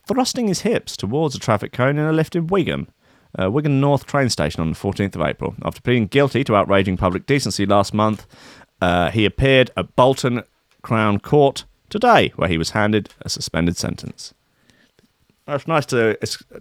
thrusting 0.07 0.49
his 0.49 0.61
hips 0.61 0.97
towards 0.97 1.35
a 1.35 1.39
traffic 1.39 1.73
cone 1.73 1.99
in 1.99 2.07
a 2.07 2.13
lift 2.13 2.35
in 2.35 2.47
Wigan 2.47 2.89
uh, 3.39 3.51
Wigan 3.51 3.81
North 3.81 4.07
train 4.07 4.29
station 4.29 4.61
on 4.61 4.71
the 4.71 4.77
14th 4.77 5.15
of 5.15 5.23
April. 5.23 5.55
After 5.65 5.81
pleading 5.81 6.07
guilty 6.07 6.45
to 6.45 6.57
outraging 6.57 6.97
public 6.97 7.27
decency 7.27 7.67
last 7.67 7.93
month, 7.93 8.27
uh, 8.81 9.11
he 9.11 9.25
appeared 9.25 9.71
at 9.77 9.95
Bolton 9.97 10.43
Crown 10.83 11.19
Court 11.19 11.65
today, 11.91 12.33
where 12.37 12.49
he 12.49 12.59
was 12.59 12.71
handed 12.71 13.11
a 13.23 13.29
suspended 13.29 13.77
sentence. 13.77 14.35
It's 15.47 15.67
nice 15.67 15.87
to 15.87 16.19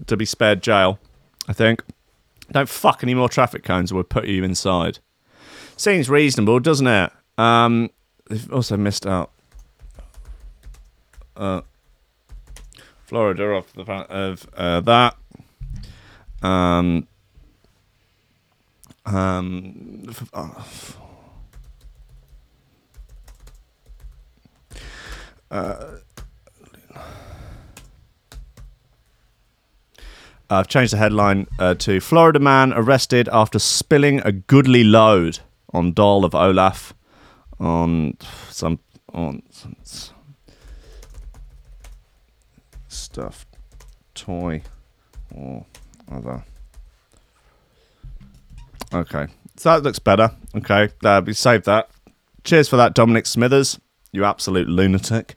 to 0.07 0.15
be 0.15 0.23
spared 0.23 0.63
jail, 0.63 0.97
I 1.47 1.53
think. 1.53 1.83
Don't 2.51 2.69
fuck 2.69 3.03
any 3.03 3.13
more 3.13 3.27
traffic 3.27 3.63
cones 3.63 3.91
or 3.91 3.95
we'll 3.95 4.03
put 4.05 4.27
you 4.27 4.45
inside. 4.45 4.99
Seems 5.77 6.09
reasonable, 6.09 6.59
doesn't 6.59 6.87
it? 6.87 7.11
Um, 7.37 7.91
they've 8.29 8.51
also 8.51 8.77
missed 8.77 9.05
out. 9.05 9.31
Uh, 11.35 11.61
Florida 13.05 13.53
off 13.53 13.71
the 13.73 13.85
front 13.85 14.09
of 14.09 14.47
uh, 14.57 14.81
that. 14.81 15.15
Um, 16.41 17.07
um, 19.05 20.03
f- 20.09 20.29
uh, 20.33 20.49
uh, 25.51 25.97
I've 30.49 30.67
changed 30.67 30.93
the 30.93 30.97
headline 30.97 31.47
uh, 31.59 31.75
to 31.75 31.99
Florida 31.99 32.39
man 32.39 32.73
arrested 32.73 33.29
after 33.31 33.59
spilling 33.59 34.21
a 34.21 34.31
goodly 34.31 34.83
load 34.83 35.39
on 35.77 35.93
doll 35.93 36.25
of 36.25 36.33
Olaf 36.35 36.93
on 37.59 38.17
some 38.49 38.79
on 39.13 39.41
some 39.51 39.75
s- 39.81 40.11
stuffed 42.87 43.47
toy 44.15 44.61
or 45.33 45.65
other. 46.11 46.43
Okay, 48.93 49.27
so 49.57 49.69
that 49.71 49.83
looks 49.83 49.99
better. 49.99 50.31
Okay, 50.55 50.89
uh, 51.03 51.21
we 51.25 51.33
saved 51.33 51.65
that. 51.65 51.89
Cheers 52.43 52.69
for 52.69 52.77
that, 52.77 52.93
Dominic 52.93 53.25
Smithers. 53.25 53.79
You 54.11 54.23
absolute 54.23 54.69
lunatic. 54.69 55.35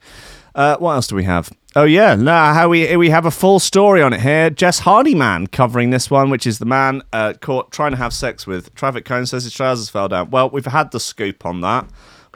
Uh, 0.54 0.76
what 0.78 0.92
else 0.94 1.06
do 1.08 1.16
we 1.16 1.24
have? 1.24 1.50
Oh 1.76 1.84
yeah, 1.84 2.16
nah, 2.16 2.52
how 2.52 2.68
we 2.68 2.96
we 2.96 3.10
have 3.10 3.26
a 3.26 3.30
full 3.30 3.60
story 3.60 4.02
on 4.02 4.12
it 4.12 4.20
here. 4.20 4.50
Jess 4.50 4.80
Hardyman 4.80 5.46
covering 5.52 5.90
this 5.90 6.10
one, 6.10 6.28
which 6.28 6.44
is 6.44 6.58
the 6.58 6.64
man 6.64 7.02
uh, 7.12 7.34
caught 7.40 7.70
trying 7.70 7.92
to 7.92 7.96
have 7.96 8.12
sex 8.12 8.44
with 8.44 8.74
traffic 8.74 9.04
cone 9.04 9.24
says 9.24 9.44
his 9.44 9.52
trousers 9.52 9.88
fell 9.88 10.08
down. 10.08 10.30
Well, 10.30 10.50
we've 10.50 10.66
had 10.66 10.90
the 10.90 10.98
scoop 10.98 11.46
on 11.46 11.60
that. 11.60 11.86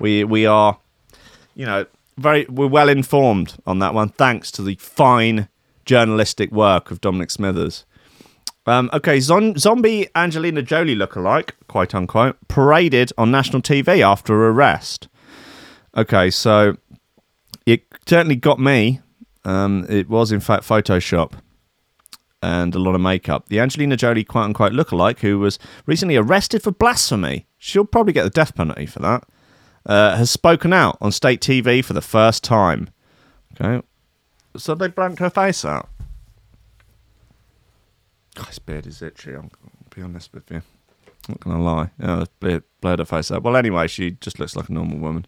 We 0.01 0.23
we 0.23 0.47
are, 0.47 0.79
you 1.57 1.67
know, 1.67 1.87
very 2.17 2.47
we're 2.49 2.69
well 2.69 2.89
informed 2.89 3.57
on 3.67 3.81
that 3.81 3.93
one, 3.93 4.11
thanks 4.11 4.53
to 4.53 4.63
the 4.63 4.77
fine 4.77 5.49
journalistic 5.85 6.53
work 6.53 6.93
of 6.93 7.01
Dominic 7.01 7.33
Smithers. 7.33 7.85
Um, 8.67 8.89
okay, 8.93 9.19
zon- 9.21 9.59
zombie 9.59 10.09
Angelina 10.15 10.63
Jolie 10.63 10.95
lookalike, 10.97 11.51
quote 11.67 11.95
unquote, 11.95 12.37
paraded 12.47 13.13
on 13.19 13.33
national 13.33 13.63
TV 13.63 14.01
after 14.01 14.33
arrest. 14.47 15.09
Okay, 15.97 16.31
so 16.31 16.77
it 17.67 17.83
certainly 18.07 18.37
got 18.37 18.61
me. 18.61 19.01
Um, 19.45 19.87
it 19.89 20.09
was, 20.09 20.33
in 20.33 20.41
fact, 20.41 20.65
Photoshop 20.65 21.33
and 22.43 22.75
a 22.75 22.79
lot 22.79 22.95
of 22.95 23.01
makeup. 23.01 23.49
The 23.49 23.61
Angelina 23.61 23.97
Jolie, 23.97 24.25
quote 24.25 24.45
unquote, 24.45 24.73
lookalike, 24.73 25.21
who 25.21 25.39
was 25.39 25.59
recently 25.87 26.17
arrested 26.17 26.63
for 26.63 26.73
blasphemy, 26.73 27.47
she'll 27.59 27.87
probably 27.87 28.13
get 28.13 28.25
the 28.25 28.31
death 28.31 28.55
penalty 28.55 28.87
for 28.87 28.99
that, 29.01 29.25
uh, 29.87 30.17
has 30.17 30.31
spoken 30.31 30.73
out 30.73 30.99
on 31.01 31.11
state 31.13 31.41
TV 31.41 31.83
for 31.85 31.95
the 31.95 32.03
first 32.03 32.45
time. 32.45 32.91
Okay, 33.61 33.85
so 34.57 34.75
they 34.75 34.89
blanked 34.89 35.21
her 35.21 35.31
face 35.31 35.65
out. 35.65 35.89
God, 38.35 38.59
beard 38.67 38.87
is 38.87 39.01
itchy. 39.01 39.35
I'll 39.35 39.51
be 39.95 40.03
honest 40.03 40.33
with 40.35 40.51
you. 40.51 40.57
I'm 40.57 40.63
Not 41.29 41.41
gonna 41.41 41.63
lie. 41.63 41.91
Yeah, 41.99 42.25
blurred, 42.41 42.65
blurred 42.81 42.99
her 42.99 43.05
face 43.05 43.31
out. 43.31 43.43
Well, 43.43 43.57
anyway, 43.57 43.87
she 43.87 44.13
just 44.13 44.39
looks 44.39 44.57
like 44.57 44.69
a 44.69 44.73
normal 44.73 44.99
woman. 44.99 45.27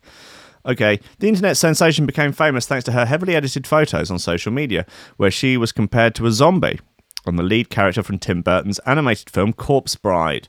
Okay, 0.66 0.98
the 1.20 1.28
internet 1.28 1.56
sensation 1.56 2.06
became 2.06 2.32
famous 2.32 2.66
thanks 2.66 2.84
to 2.84 2.92
her 2.92 3.06
heavily 3.06 3.36
edited 3.36 3.66
photos 3.66 4.10
on 4.10 4.18
social 4.18 4.52
media, 4.52 4.84
where 5.16 5.30
she 5.30 5.56
was 5.56 5.70
compared 5.70 6.14
to 6.16 6.26
a 6.26 6.32
zombie 6.32 6.80
on 7.24 7.36
the 7.36 7.42
lead 7.42 7.70
character 7.70 8.02
from 8.02 8.18
Tim 8.18 8.42
Burton's 8.42 8.80
animated 8.80 9.30
film 9.30 9.52
Corpse 9.52 9.94
Bride. 9.94 10.48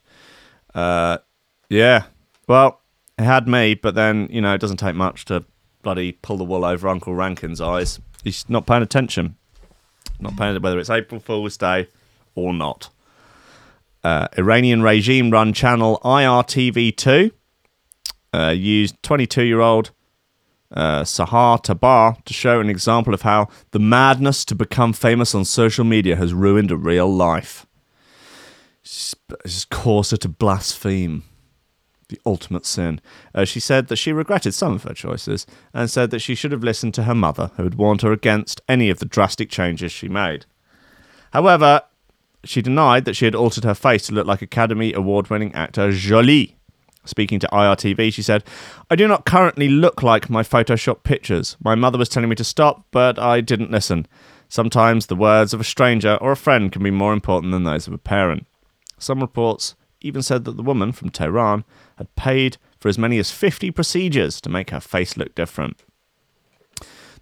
Uh, 0.73 1.19
yeah, 1.69 2.05
well, 2.47 2.81
it 3.17 3.23
had 3.23 3.47
me, 3.47 3.75
but 3.75 3.93
then 3.93 4.27
you 4.31 4.41
know 4.41 4.55
it 4.55 4.61
doesn't 4.61 4.77
take 4.77 4.95
much 4.95 5.25
to 5.25 5.45
bloody 5.83 6.13
pull 6.13 6.37
the 6.37 6.43
wool 6.43 6.65
over 6.65 6.87
Uncle 6.87 7.13
Rankin's 7.13 7.61
eyes. 7.61 7.99
He's 8.23 8.49
not 8.49 8.65
paying 8.65 8.83
attention. 8.83 9.35
Not 10.19 10.35
paying 10.35 10.59
whether 10.61 10.79
it's 10.79 10.89
April 10.89 11.21
Fool's 11.21 11.57
Day 11.57 11.89
or 12.33 12.53
not. 12.53 12.89
Uh, 14.03 14.27
Iranian 14.37 14.81
regime 14.81 15.29
run 15.29 15.53
channel 15.53 15.99
IRTV2 16.03 17.31
uh, 18.33 18.49
used 18.49 19.01
22 19.03 19.43
year 19.43 19.59
old 19.59 19.91
uh, 20.71 21.03
Sahar 21.03 21.61
Tabar 21.61 22.17
to 22.25 22.33
show 22.33 22.59
an 22.59 22.69
example 22.69 23.13
of 23.13 23.21
how 23.21 23.47
the 23.71 23.79
madness 23.79 24.43
to 24.45 24.55
become 24.55 24.93
famous 24.93 25.33
on 25.33 25.45
social 25.45 25.85
media 25.85 26.15
has 26.15 26.33
ruined 26.33 26.71
a 26.71 26.77
real 26.77 27.13
life. 27.13 27.65
It's 28.83 29.65
caused 29.65 30.11
her 30.11 30.17
to 30.17 30.29
blaspheme. 30.29 31.23
the 32.09 32.19
ultimate 32.25 32.65
sin. 32.65 33.01
Uh, 33.35 33.45
she 33.45 33.59
said 33.59 33.87
that 33.87 33.97
she 33.97 34.13
regretted 34.13 34.53
some 34.53 34.73
of 34.73 34.83
her 34.83 34.93
choices 34.93 35.45
and 35.73 35.89
said 35.89 36.09
that 36.11 36.19
she 36.19 36.35
should 36.35 36.51
have 36.51 36.63
listened 36.63 36.93
to 36.93 37.03
her 37.03 37.15
mother, 37.15 37.51
who 37.57 37.63
had 37.63 37.75
warned 37.75 38.01
her 38.01 38.11
against 38.11 38.61
any 38.67 38.89
of 38.89 38.99
the 38.99 39.05
drastic 39.05 39.49
changes 39.49 39.91
she 39.91 40.07
made. 40.07 40.45
However, 41.31 41.81
she 42.43 42.61
denied 42.61 43.05
that 43.05 43.15
she 43.15 43.25
had 43.25 43.35
altered 43.35 43.65
her 43.65 43.73
face 43.73 44.07
to 44.07 44.13
look 44.13 44.25
like 44.25 44.41
Academy 44.41 44.93
Award 44.93 45.29
winning 45.29 45.53
actor 45.53 45.91
Jolie. 45.91 46.56
Speaking 47.07 47.39
to 47.39 47.49
IRTV, 47.51 48.13
she 48.13 48.21
said, 48.21 48.43
I 48.89 48.95
do 48.95 49.07
not 49.07 49.25
currently 49.25 49.69
look 49.69 50.03
like 50.03 50.29
my 50.29 50.43
Photoshop 50.43 51.03
pictures. 51.03 51.57
My 51.63 51.73
mother 51.73 51.97
was 51.97 52.09
telling 52.09 52.29
me 52.29 52.35
to 52.35 52.43
stop, 52.43 52.85
but 52.91 53.17
I 53.17 53.41
didn't 53.41 53.71
listen. 53.71 54.05
Sometimes 54.49 55.07
the 55.07 55.15
words 55.15 55.53
of 55.53 55.61
a 55.61 55.65
stranger 55.65 56.15
or 56.21 56.31
a 56.31 56.37
friend 56.37 56.71
can 56.71 56.83
be 56.83 56.91
more 56.91 57.13
important 57.13 57.51
than 57.51 57.63
those 57.63 57.87
of 57.87 57.93
a 57.93 57.97
parent. 57.97 58.45
Some 58.99 59.21
reports 59.21 59.75
even 60.01 60.21
said 60.21 60.45
that 60.45 60.57
the 60.57 60.63
woman 60.63 60.91
from 60.91 61.09
Tehran 61.09 61.63
had 61.97 62.15
paid 62.15 62.57
for 62.79 62.87
as 62.87 62.97
many 62.97 63.17
as 63.17 63.31
50 63.31 63.71
procedures 63.71 64.39
to 64.41 64.49
make 64.49 64.69
her 64.69 64.79
face 64.79 65.17
look 65.17 65.33
different. 65.35 65.83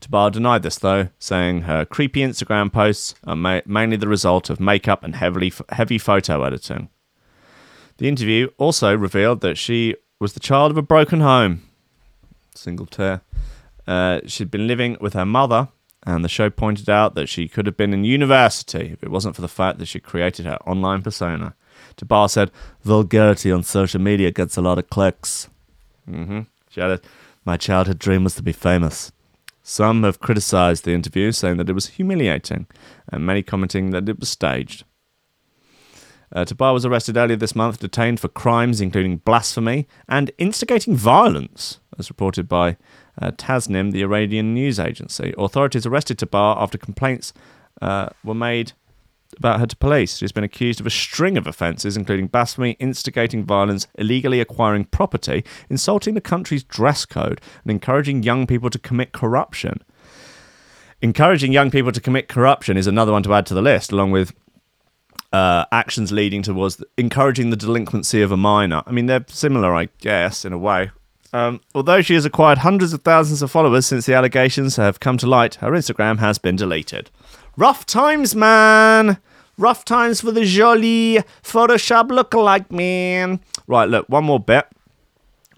Tabar 0.01 0.29
denied 0.29 0.63
this, 0.63 0.77
though, 0.77 1.09
saying 1.19 1.61
her 1.61 1.85
creepy 1.85 2.19
Instagram 2.19 2.71
posts 2.71 3.15
are 3.23 3.35
ma- 3.35 3.61
mainly 3.65 3.97
the 3.97 4.07
result 4.07 4.49
of 4.49 4.59
makeup 4.59 5.03
and 5.03 5.15
heavily 5.15 5.51
heavy 5.69 5.97
photo 5.97 6.43
editing. 6.43 6.89
The 7.97 8.07
interview 8.07 8.49
also 8.57 8.95
revealed 8.95 9.41
that 9.41 9.57
she 9.57 9.95
was 10.19 10.33
the 10.33 10.39
child 10.39 10.71
of 10.71 10.77
a 10.77 10.81
broken 10.81 11.21
home. 11.21 11.63
Single 12.53 12.85
tear. 12.85 13.21
Uh, 13.87 14.21
she'd 14.25 14.51
been 14.51 14.67
living 14.67 14.97
with 14.99 15.13
her 15.13 15.25
mother, 15.25 15.69
and 16.03 16.23
the 16.23 16.29
show 16.29 16.49
pointed 16.49 16.89
out 16.89 17.15
that 17.15 17.29
she 17.29 17.47
could 17.47 17.65
have 17.65 17.77
been 17.77 17.93
in 17.93 18.03
university 18.03 18.91
if 18.91 19.03
it 19.03 19.11
wasn't 19.11 19.35
for 19.35 19.41
the 19.41 19.47
fact 19.47 19.79
that 19.79 19.87
she 19.87 19.99
created 19.99 20.45
her 20.45 20.57
online 20.67 21.01
persona. 21.01 21.55
Tabar 21.95 22.29
said, 22.29 22.51
Vulgarity 22.83 23.51
on 23.51 23.63
social 23.63 24.01
media 24.01 24.31
gets 24.31 24.57
a 24.57 24.61
lot 24.61 24.77
of 24.77 24.89
clicks. 24.89 25.49
Mm-hmm. 26.09 26.41
She 26.69 26.81
added, 26.81 27.01
My 27.45 27.57
childhood 27.57 27.99
dream 27.99 28.23
was 28.23 28.35
to 28.35 28.43
be 28.43 28.51
famous. 28.51 29.11
Some 29.63 30.03
have 30.03 30.19
criticised 30.19 30.85
the 30.85 30.93
interview, 30.93 31.31
saying 31.31 31.57
that 31.57 31.69
it 31.69 31.73
was 31.73 31.87
humiliating, 31.87 32.67
and 33.09 33.25
many 33.25 33.41
commenting 33.41 33.91
that 33.91 34.07
it 34.07 34.19
was 34.19 34.29
staged. 34.29 34.83
Uh, 36.35 36.43
Tabar 36.43 36.73
was 36.73 36.85
arrested 36.85 37.15
earlier 37.15 37.37
this 37.37 37.55
month, 37.55 37.79
detained 37.79 38.19
for 38.19 38.27
crimes 38.27 38.81
including 38.81 39.17
blasphemy 39.17 39.87
and 40.09 40.31
instigating 40.37 40.93
violence, 40.93 41.79
as 41.97 42.09
reported 42.09 42.49
by 42.49 42.75
uh, 43.21 43.31
Tasnim, 43.31 43.93
the 43.93 44.03
Iranian 44.03 44.53
news 44.53 44.77
agency. 44.77 45.33
Authorities 45.37 45.85
arrested 45.85 46.19
Tabar 46.19 46.61
after 46.61 46.77
complaints 46.77 47.31
uh, 47.81 48.09
were 48.25 48.35
made 48.35 48.73
about 49.37 49.61
her 49.61 49.65
to 49.65 49.77
police. 49.77 50.17
She's 50.17 50.33
been 50.33 50.43
accused 50.43 50.81
of 50.81 50.85
a 50.85 50.89
string 50.89 51.37
of 51.37 51.47
offences, 51.47 51.95
including 51.95 52.27
blasphemy, 52.27 52.71
instigating 52.79 53.45
violence, 53.45 53.87
illegally 53.97 54.41
acquiring 54.41 54.85
property, 54.85 55.45
insulting 55.69 56.15
the 56.15 56.21
country's 56.21 56.63
dress 56.63 57.05
code, 57.05 57.39
and 57.63 57.71
encouraging 57.71 58.23
young 58.23 58.45
people 58.45 58.69
to 58.71 58.79
commit 58.79 59.13
corruption. 59.13 59.81
Encouraging 61.01 61.53
young 61.53 61.71
people 61.71 61.93
to 61.93 62.01
commit 62.01 62.27
corruption 62.27 62.75
is 62.75 62.87
another 62.87 63.13
one 63.13 63.23
to 63.23 63.33
add 63.33 63.45
to 63.45 63.53
the 63.53 63.61
list, 63.61 63.93
along 63.93 64.11
with 64.11 64.33
uh, 65.33 65.65
actions 65.71 66.11
leading 66.11 66.41
towards 66.41 66.83
encouraging 66.97 67.49
the 67.49 67.55
delinquency 67.57 68.21
of 68.21 68.31
a 68.31 68.37
minor. 68.37 68.83
I 68.85 68.91
mean, 68.91 69.05
they're 69.07 69.25
similar, 69.27 69.75
I 69.75 69.89
guess, 69.99 70.45
in 70.45 70.53
a 70.53 70.57
way. 70.57 70.91
Um, 71.33 71.59
although 71.73 72.01
she 72.01 72.13
has 72.13 72.23
acquired 72.23 72.59
hundreds 72.59 72.93
of 72.93 73.01
thousands 73.01 73.41
of 73.41 73.51
followers 73.51 73.85
since 73.85 74.05
the 74.05 74.13
allegations 74.13 74.77
have 74.77 75.01
come 75.01 75.17
to 75.17 75.27
light, 75.27 75.55
her 75.55 75.71
Instagram 75.71 76.19
has 76.19 76.37
been 76.37 76.55
deleted. 76.55 77.09
Rough 77.57 77.85
times, 77.85 78.35
man. 78.35 79.17
Rough 79.57 79.83
times 79.83 80.21
for 80.21 80.31
the 80.31 80.45
jolly 80.45 81.23
Photoshop 81.43 82.09
lookalike, 82.09 82.71
man. 82.71 83.41
Right, 83.67 83.89
look, 83.89 84.07
one 84.07 84.23
more 84.25 84.39
bit. 84.39 84.67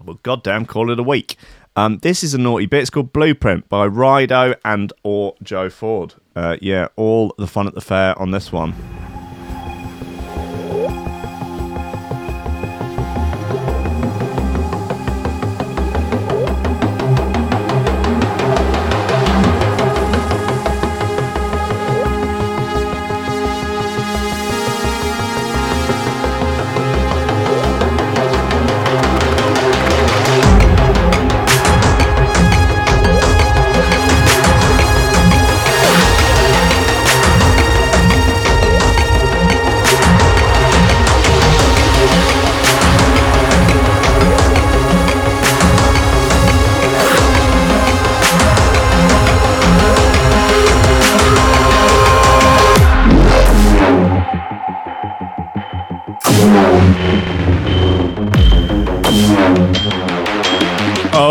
Well, 0.04 0.18
goddamn, 0.22 0.66
call 0.66 0.90
it 0.90 0.98
a 0.98 1.02
week. 1.02 1.36
Um, 1.76 1.98
this 1.98 2.24
is 2.24 2.34
a 2.34 2.38
naughty 2.38 2.66
bit. 2.66 2.80
It's 2.80 2.90
called 2.90 3.12
Blueprint 3.12 3.68
by 3.68 3.88
Rido 3.88 4.56
and 4.64 4.92
or 5.04 5.34
Joe 5.44 5.70
Ford. 5.70 6.14
Uh, 6.34 6.56
yeah, 6.60 6.88
all 6.96 7.34
the 7.38 7.46
fun 7.46 7.68
at 7.68 7.74
the 7.74 7.80
fair 7.80 8.18
on 8.18 8.32
this 8.32 8.50
one. 8.50 8.74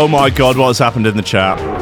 Oh 0.08 0.10
my 0.10 0.30
god, 0.30 0.56
what 0.56 0.68
has 0.68 0.78
happened 0.78 1.06
in 1.06 1.18
the 1.18 1.22
chat? 1.22 1.77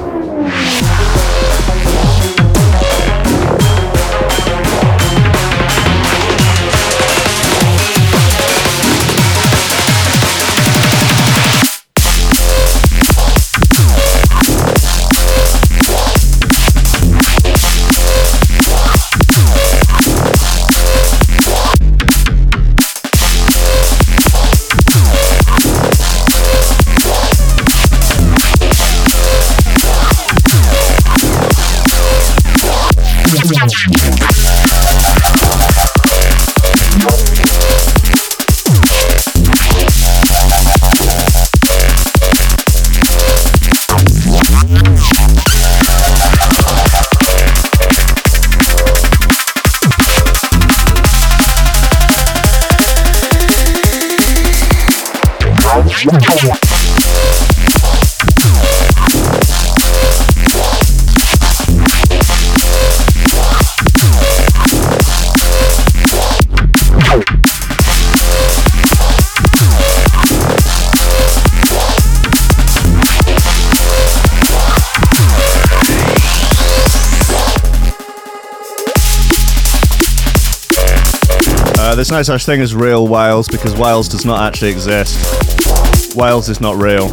There's 82.09 82.29
no 82.29 82.35
such 82.35 82.47
thing 82.47 82.61
as 82.61 82.73
real 82.73 83.09
Wales 83.09 83.49
because 83.49 83.75
Wales 83.75 84.07
does 84.07 84.25
not 84.25 84.41
actually 84.41 84.71
exist. 84.71 86.15
Wales 86.15 86.49
is 86.49 86.61
not 86.61 86.77
real. 86.77 87.09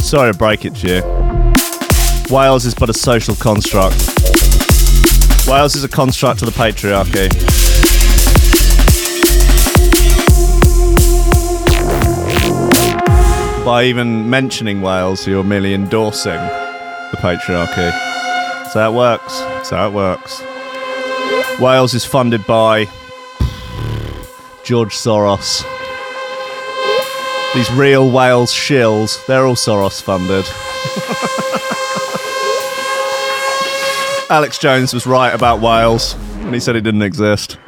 Sorry 0.00 0.32
to 0.32 0.38
break 0.38 0.64
it 0.64 0.74
to 0.76 0.88
you. 0.88 2.34
Wales 2.34 2.64
is 2.64 2.74
but 2.74 2.88
a 2.88 2.94
social 2.94 3.34
construct. 3.34 3.94
Wales 5.46 5.76
is 5.76 5.84
a 5.84 5.88
construct 5.88 6.40
of 6.40 6.46
the 6.46 6.58
patriarchy. 6.58 7.28
By 13.66 13.84
even 13.84 14.30
mentioning 14.30 14.80
Wales, 14.80 15.26
you're 15.26 15.44
merely 15.44 15.74
endorsing 15.74 16.32
the 16.32 17.18
patriarchy. 17.18 17.90
How 18.72 18.90
it 18.90 18.94
works. 18.94 19.68
How 19.68 19.88
it 19.88 19.92
works. 19.92 20.42
Wales 21.60 21.92
is 21.92 22.06
funded 22.06 22.46
by 22.46 22.88
George 24.64 24.94
Soros. 24.94 25.62
These 27.54 27.70
real 27.72 28.10
Wales 28.10 28.52
shills, 28.52 29.24
they're 29.26 29.46
all 29.46 29.54
Soros 29.54 30.00
funded. 30.00 30.44
Alex 34.30 34.58
Jones 34.58 34.94
was 34.94 35.06
right 35.06 35.34
about 35.34 35.60
Wales 35.60 36.14
when 36.14 36.54
he 36.54 36.60
said 36.60 36.74
he 36.74 36.80
didn't 36.80 37.02
exist. 37.02 37.58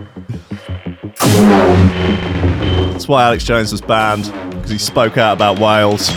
That's 2.92 3.06
why 3.06 3.24
Alex 3.24 3.44
Jones 3.44 3.70
was 3.70 3.82
banned, 3.82 4.32
because 4.50 4.70
he 4.70 4.78
spoke 4.78 5.18
out 5.18 5.34
about 5.34 5.58
Wales. 5.58 6.08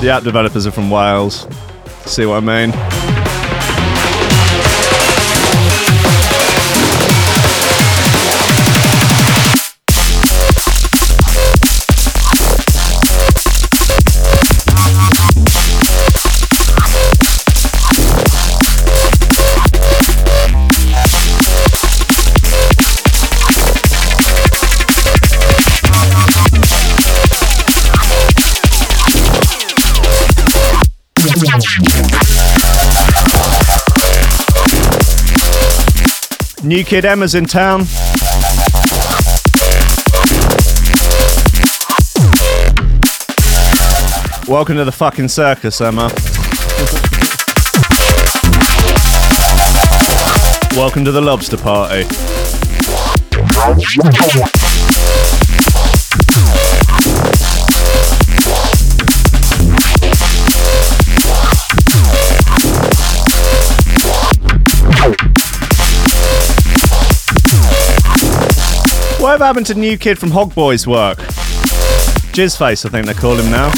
the 0.00 0.10
app 0.10 0.22
developers 0.22 0.66
are 0.66 0.70
from 0.70 0.90
Wales. 0.90 1.46
See 2.06 2.24
what 2.24 2.36
I 2.36 2.40
mean? 2.40 3.19
New 36.70 36.84
Kid 36.84 37.04
Emma's 37.04 37.34
in 37.34 37.46
town. 37.46 37.80
Welcome 44.46 44.76
to 44.76 44.84
the 44.84 44.94
fucking 44.94 45.26
circus, 45.26 45.80
Emma. 45.80 46.12
Welcome 50.76 51.04
to 51.06 51.10
the 51.10 51.20
lobster 51.20 51.56
party. 51.56 52.04
Whatever 69.40 69.54
happened 69.54 69.66
to 69.68 69.74
new 69.74 69.96
kid 69.96 70.18
from 70.18 70.32
Hog 70.32 70.54
Boys 70.54 70.86
work? 70.86 71.16
Jizzface, 72.36 72.84
I 72.84 72.90
think 72.90 73.06
they 73.06 73.14
call 73.14 73.36
him 73.36 73.50
now. 73.50 73.68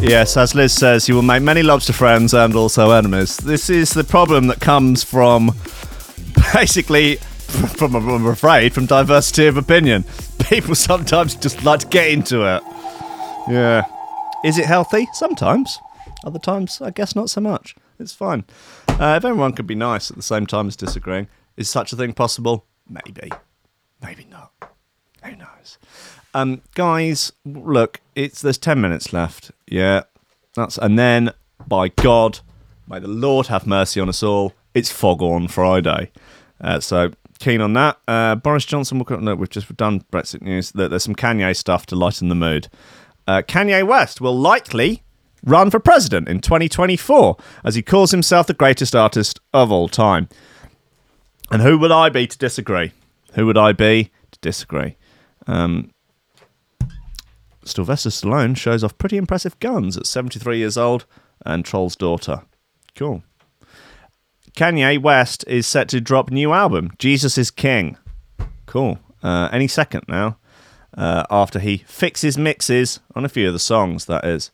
Yes, 0.00 0.38
as 0.38 0.54
Liz 0.54 0.72
says, 0.72 1.06
you 1.06 1.14
will 1.14 1.20
make 1.20 1.42
many 1.42 1.62
lobster 1.62 1.92
friends 1.92 2.32
and 2.32 2.56
also 2.56 2.92
enemies. 2.92 3.36
This 3.36 3.68
is 3.68 3.90
the 3.90 4.04
problem 4.04 4.46
that 4.46 4.60
comes 4.60 5.04
from 5.04 5.48
basically, 6.54 7.16
from 7.76 7.94
I'm 7.94 8.24
afraid, 8.24 8.72
from 8.72 8.86
diversity 8.86 9.48
of 9.48 9.58
opinion. 9.58 10.06
People 10.48 10.74
sometimes 10.74 11.34
just 11.34 11.62
like 11.64 11.80
to 11.80 11.86
get 11.86 12.08
into 12.10 12.42
it. 12.42 12.62
Yeah. 13.48 13.84
Is 14.44 14.58
it 14.58 14.64
healthy? 14.64 15.06
Sometimes. 15.12 15.78
Other 16.24 16.38
times, 16.38 16.80
I 16.80 16.90
guess 16.90 17.14
not 17.14 17.30
so 17.30 17.40
much. 17.40 17.76
It's 17.98 18.14
fine. 18.14 18.44
Uh, 18.88 19.14
if 19.18 19.24
everyone 19.24 19.52
could 19.52 19.66
be 19.66 19.74
nice 19.74 20.10
at 20.10 20.16
the 20.16 20.22
same 20.22 20.46
time 20.46 20.68
as 20.68 20.76
disagreeing, 20.76 21.28
is 21.56 21.68
such 21.68 21.92
a 21.92 21.96
thing 21.96 22.12
possible? 22.12 22.64
Maybe. 22.88 23.30
Maybe 24.00 24.26
not. 24.30 24.52
Who 25.22 25.36
knows? 25.36 25.78
Um, 26.34 26.62
guys, 26.74 27.32
look, 27.44 28.00
it's 28.14 28.40
there's 28.40 28.58
ten 28.58 28.80
minutes 28.80 29.12
left. 29.12 29.50
Yeah, 29.66 30.04
that's 30.54 30.78
and 30.78 30.98
then 30.98 31.32
by 31.66 31.88
God, 31.88 32.40
may 32.86 33.00
the 33.00 33.08
Lord 33.08 33.48
have 33.48 33.66
mercy 33.66 34.00
on 34.00 34.08
us 34.08 34.22
all. 34.22 34.54
It's 34.74 34.92
Fog 34.92 35.22
on 35.22 35.48
Friday, 35.48 36.12
uh, 36.60 36.80
so 36.80 37.12
keen 37.38 37.60
on 37.60 37.72
that. 37.74 37.98
Uh, 38.06 38.34
Boris 38.34 38.64
Johnson. 38.64 38.98
Will, 38.98 39.20
no, 39.20 39.34
we've 39.34 39.48
just 39.48 39.74
done 39.76 40.02
Brexit 40.12 40.42
news. 40.42 40.72
There's 40.72 41.02
some 41.02 41.14
Kanye 41.14 41.56
stuff 41.56 41.86
to 41.86 41.96
lighten 41.96 42.28
the 42.28 42.34
mood. 42.34 42.68
Uh, 43.26 43.42
Kanye 43.42 43.86
West 43.86 44.20
will 44.20 44.36
likely 44.36 45.02
run 45.44 45.70
for 45.70 45.78
president 45.78 46.28
in 46.28 46.40
2024 46.40 47.36
as 47.64 47.74
he 47.74 47.82
calls 47.82 48.10
himself 48.10 48.46
the 48.46 48.54
greatest 48.54 48.94
artist 48.96 49.40
of 49.52 49.70
all 49.70 49.88
time. 49.88 50.28
And 51.50 51.62
who 51.62 51.78
would 51.78 51.92
I 51.92 52.08
be 52.08 52.26
to 52.26 52.38
disagree? 52.38 52.92
Who 53.34 53.46
would 53.46 53.58
I 53.58 53.72
be 53.72 54.10
to 54.32 54.38
disagree? 54.40 54.96
Um, 55.46 55.92
Sylvester 57.64 58.10
Stallone 58.10 58.56
shows 58.56 58.82
off 58.82 58.98
pretty 58.98 59.16
impressive 59.16 59.58
guns 59.60 59.96
at 59.96 60.06
73 60.06 60.58
years 60.58 60.76
old 60.76 61.06
and 61.44 61.64
trolls 61.64 61.96
daughter. 61.96 62.42
Cool. 62.94 63.22
Kanye 64.58 65.00
West 65.00 65.44
is 65.46 65.68
set 65.68 65.88
to 65.90 66.00
drop 66.00 66.32
new 66.32 66.52
album, 66.52 66.90
Jesus 66.98 67.38
is 67.38 67.48
King. 67.48 67.96
Cool. 68.66 68.98
Uh, 69.22 69.48
any 69.52 69.68
second 69.68 70.02
now, 70.08 70.36
uh, 70.96 71.22
after 71.30 71.60
he 71.60 71.84
fixes 71.86 72.36
mixes 72.36 72.98
on 73.14 73.24
a 73.24 73.28
few 73.28 73.46
of 73.46 73.52
the 73.52 73.60
songs, 73.60 74.06
that 74.06 74.24
is. 74.24 74.50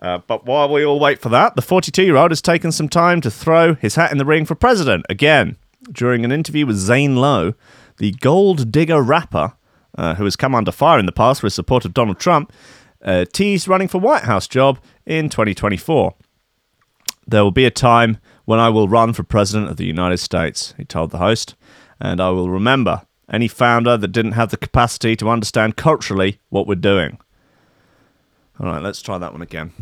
Uh, 0.00 0.20
but 0.26 0.46
while 0.46 0.72
we 0.72 0.82
all 0.82 0.98
wait 0.98 1.20
for 1.20 1.28
that, 1.28 1.54
the 1.54 1.60
42 1.60 2.02
year 2.02 2.16
old 2.16 2.30
has 2.30 2.40
taken 2.40 2.72
some 2.72 2.88
time 2.88 3.20
to 3.20 3.30
throw 3.30 3.74
his 3.74 3.96
hat 3.96 4.10
in 4.10 4.16
the 4.16 4.24
ring 4.24 4.46
for 4.46 4.54
president 4.54 5.04
again. 5.10 5.58
During 5.92 6.24
an 6.24 6.32
interview 6.32 6.64
with 6.64 6.76
Zane 6.76 7.16
Lowe, 7.16 7.52
the 7.98 8.12
gold 8.22 8.72
digger 8.72 9.02
rapper, 9.02 9.52
uh, 9.98 10.14
who 10.14 10.24
has 10.24 10.34
come 10.34 10.54
under 10.54 10.72
fire 10.72 10.98
in 10.98 11.04
the 11.04 11.12
past 11.12 11.42
for 11.42 11.46
his 11.46 11.54
support 11.54 11.84
of 11.84 11.92
Donald 11.92 12.18
Trump, 12.18 12.50
uh, 13.04 13.26
teased 13.34 13.68
running 13.68 13.88
for 13.88 13.98
White 13.98 14.22
House 14.22 14.48
job 14.48 14.78
in 15.04 15.28
2024. 15.28 16.14
There 17.26 17.44
will 17.44 17.50
be 17.50 17.66
a 17.66 17.70
time 17.70 18.16
when 18.44 18.58
I 18.58 18.68
will 18.68 18.88
run 18.88 19.12
for 19.12 19.22
president 19.22 19.70
of 19.70 19.76
the 19.76 19.86
United 19.86 20.18
States, 20.18 20.74
he 20.76 20.84
told 20.84 21.10
the 21.10 21.18
host, 21.18 21.54
and 22.00 22.20
I 22.20 22.30
will 22.30 22.50
remember 22.50 23.02
any 23.30 23.48
founder 23.48 23.96
that 23.96 24.08
didn't 24.08 24.32
have 24.32 24.50
the 24.50 24.56
capacity 24.56 25.16
to 25.16 25.28
understand 25.28 25.76
culturally 25.76 26.38
what 26.50 26.66
we're 26.66 26.74
doing. 26.74 27.18
All 28.60 28.66
right, 28.66 28.82
let's 28.82 29.00
try 29.00 29.18
that 29.18 29.32
one 29.32 29.42
again. 29.42 29.72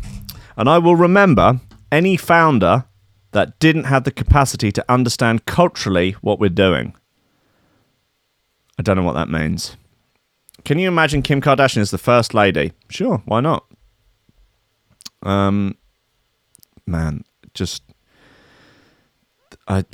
And 0.55 0.69
I 0.69 0.77
will 0.77 0.95
remember 0.95 1.59
any 1.91 2.17
founder 2.17 2.85
that 3.31 3.59
didn't 3.59 3.85
have 3.85 4.03
the 4.03 4.11
capacity 4.11 4.71
to 4.71 4.85
understand 4.89 5.45
culturally 5.45 6.11
what 6.21 6.39
we're 6.39 6.49
doing. 6.49 6.93
I 8.77 8.83
don't 8.83 8.97
know 8.97 9.03
what 9.03 9.13
that 9.13 9.29
means. 9.29 9.75
Can 10.63 10.79
you 10.79 10.87
imagine 10.87 11.21
Kim 11.21 11.41
Kardashian 11.41 11.81
as 11.81 11.91
the 11.91 11.97
first 11.97 12.33
lady? 12.33 12.73
Sure, 12.89 13.21
why 13.25 13.41
not? 13.41 13.65
Um, 15.23 15.75
man, 16.85 17.23
just 17.53 17.83
I, 19.71 19.85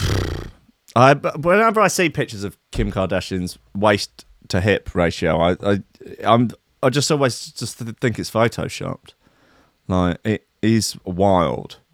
I 0.95 1.13
whenever 1.13 1.79
I 1.79 1.87
see 1.87 2.09
pictures 2.09 2.43
of 2.43 2.57
Kim 2.71 2.91
Kardashian's 2.91 3.59
waist 3.75 4.25
to 4.47 4.59
hip 4.59 4.95
ratio, 4.95 5.39
I, 5.39 5.57
I, 5.63 5.83
I'm, 6.23 6.49
I 6.81 6.89
just 6.89 7.11
always 7.11 7.51
just 7.51 7.77
think 7.77 8.19
it's 8.19 8.31
photoshopped. 8.31 9.13
Like 9.87 10.17
it 10.23 10.47
is 10.61 10.97
wild. 11.05 11.79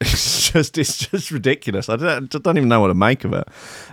It's 0.00 0.50
just, 0.50 0.76
it's 0.76 0.98
just 0.98 1.30
ridiculous. 1.30 1.88
I 1.88 1.96
don't, 1.96 2.34
I 2.34 2.38
don't 2.38 2.56
even 2.58 2.68
know 2.68 2.80
what 2.80 2.88
to 2.88 2.94
make 2.94 3.24
of 3.24 3.32
it. 3.32 3.48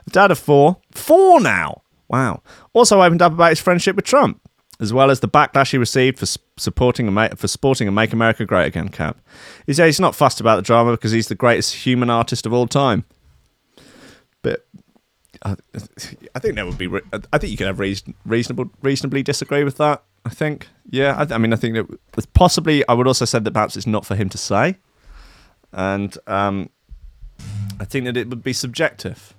Dad 0.10 0.30
of 0.30 0.38
four, 0.38 0.78
four 0.92 1.40
now. 1.40 1.84
Wow. 2.10 2.44
Also 2.74 3.02
opened 3.02 3.22
up 3.22 3.32
about 3.32 3.52
his 3.52 3.62
friendship 3.62 3.96
with 3.96 4.04
Trump, 4.06 4.42
as 4.82 4.92
well 4.92 5.12
as 5.12 5.20
the 5.20 5.28
backlash 5.28 5.72
he 5.72 5.78
received 5.78 6.20
for 6.20 6.26
supporting 6.58 7.16
a 7.16 7.36
for 7.36 7.48
sporting 7.48 7.88
a 7.88 7.92
"Make 7.92 8.12
America 8.12 8.46
Great 8.46 8.66
Again" 8.66 8.90
cap. 8.90 9.22
He 9.66 9.74
said 9.74 9.86
he's 9.86 10.00
not 10.00 10.16
fussed 10.16 10.42
about 10.42 10.58
the 10.58 10.64
drama 10.64 10.92
because 10.92 11.12
he's 11.12 11.28
the 11.28 11.36
greatest 11.36 11.76
human 11.76 12.10
artist 12.10 12.46
of 12.46 12.52
all 12.52 12.68
time. 12.68 13.06
But 14.42 14.66
I, 15.44 15.56
I 16.36 16.40
think 16.40 16.56
that 16.56 16.66
would 16.66 16.80
be. 16.80 16.90
I 17.32 17.38
think 17.38 17.52
you 17.52 17.58
can 17.58 17.68
have 17.68 17.80
reason, 17.80 18.16
reasonable, 18.26 18.72
reasonably 18.82 19.24
disagree 19.24 19.64
with 19.64 19.78
that. 19.78 20.04
I 20.26 20.30
think, 20.30 20.68
yeah. 20.90 21.16
I, 21.18 21.36
I 21.36 21.38
mean, 21.38 21.54
I 21.54 21.56
think 21.56 21.76
that 21.76 22.34
possibly. 22.34 22.86
I 22.88 22.94
would 22.94 23.08
also 23.08 23.26
say 23.26 23.40
that 23.40 23.54
perhaps 23.54 23.78
it's 23.78 23.88
not 23.88 24.06
for 24.06 24.16
him 24.16 24.30
to 24.30 24.38
say, 24.38 24.78
and 25.72 26.18
um, 26.26 26.72
I 27.80 27.86
think 27.86 28.06
that 28.06 28.18
it 28.18 28.30
would 28.30 28.44
be 28.44 28.54
subjective. 28.54 29.36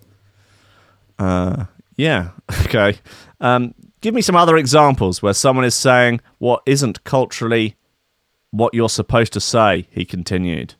Uh, 1.18 1.64
yeah. 1.97 2.30
Okay. 2.66 2.99
Um, 3.40 3.74
give 4.03 4.14
me 4.14 4.20
some 4.20 4.36
other 4.36 4.59
examples 4.59 5.22
where 5.22 5.32
someone 5.32 5.64
is 5.64 5.74
saying 5.74 6.20
what 6.38 6.62
isn't 6.66 7.03
culturally 7.05 7.76
what 8.50 8.74
you're 8.74 8.90
supposed 8.90 9.32
to 9.32 9.40
say. 9.40 9.86
He 9.90 10.05
continued. 10.05 10.74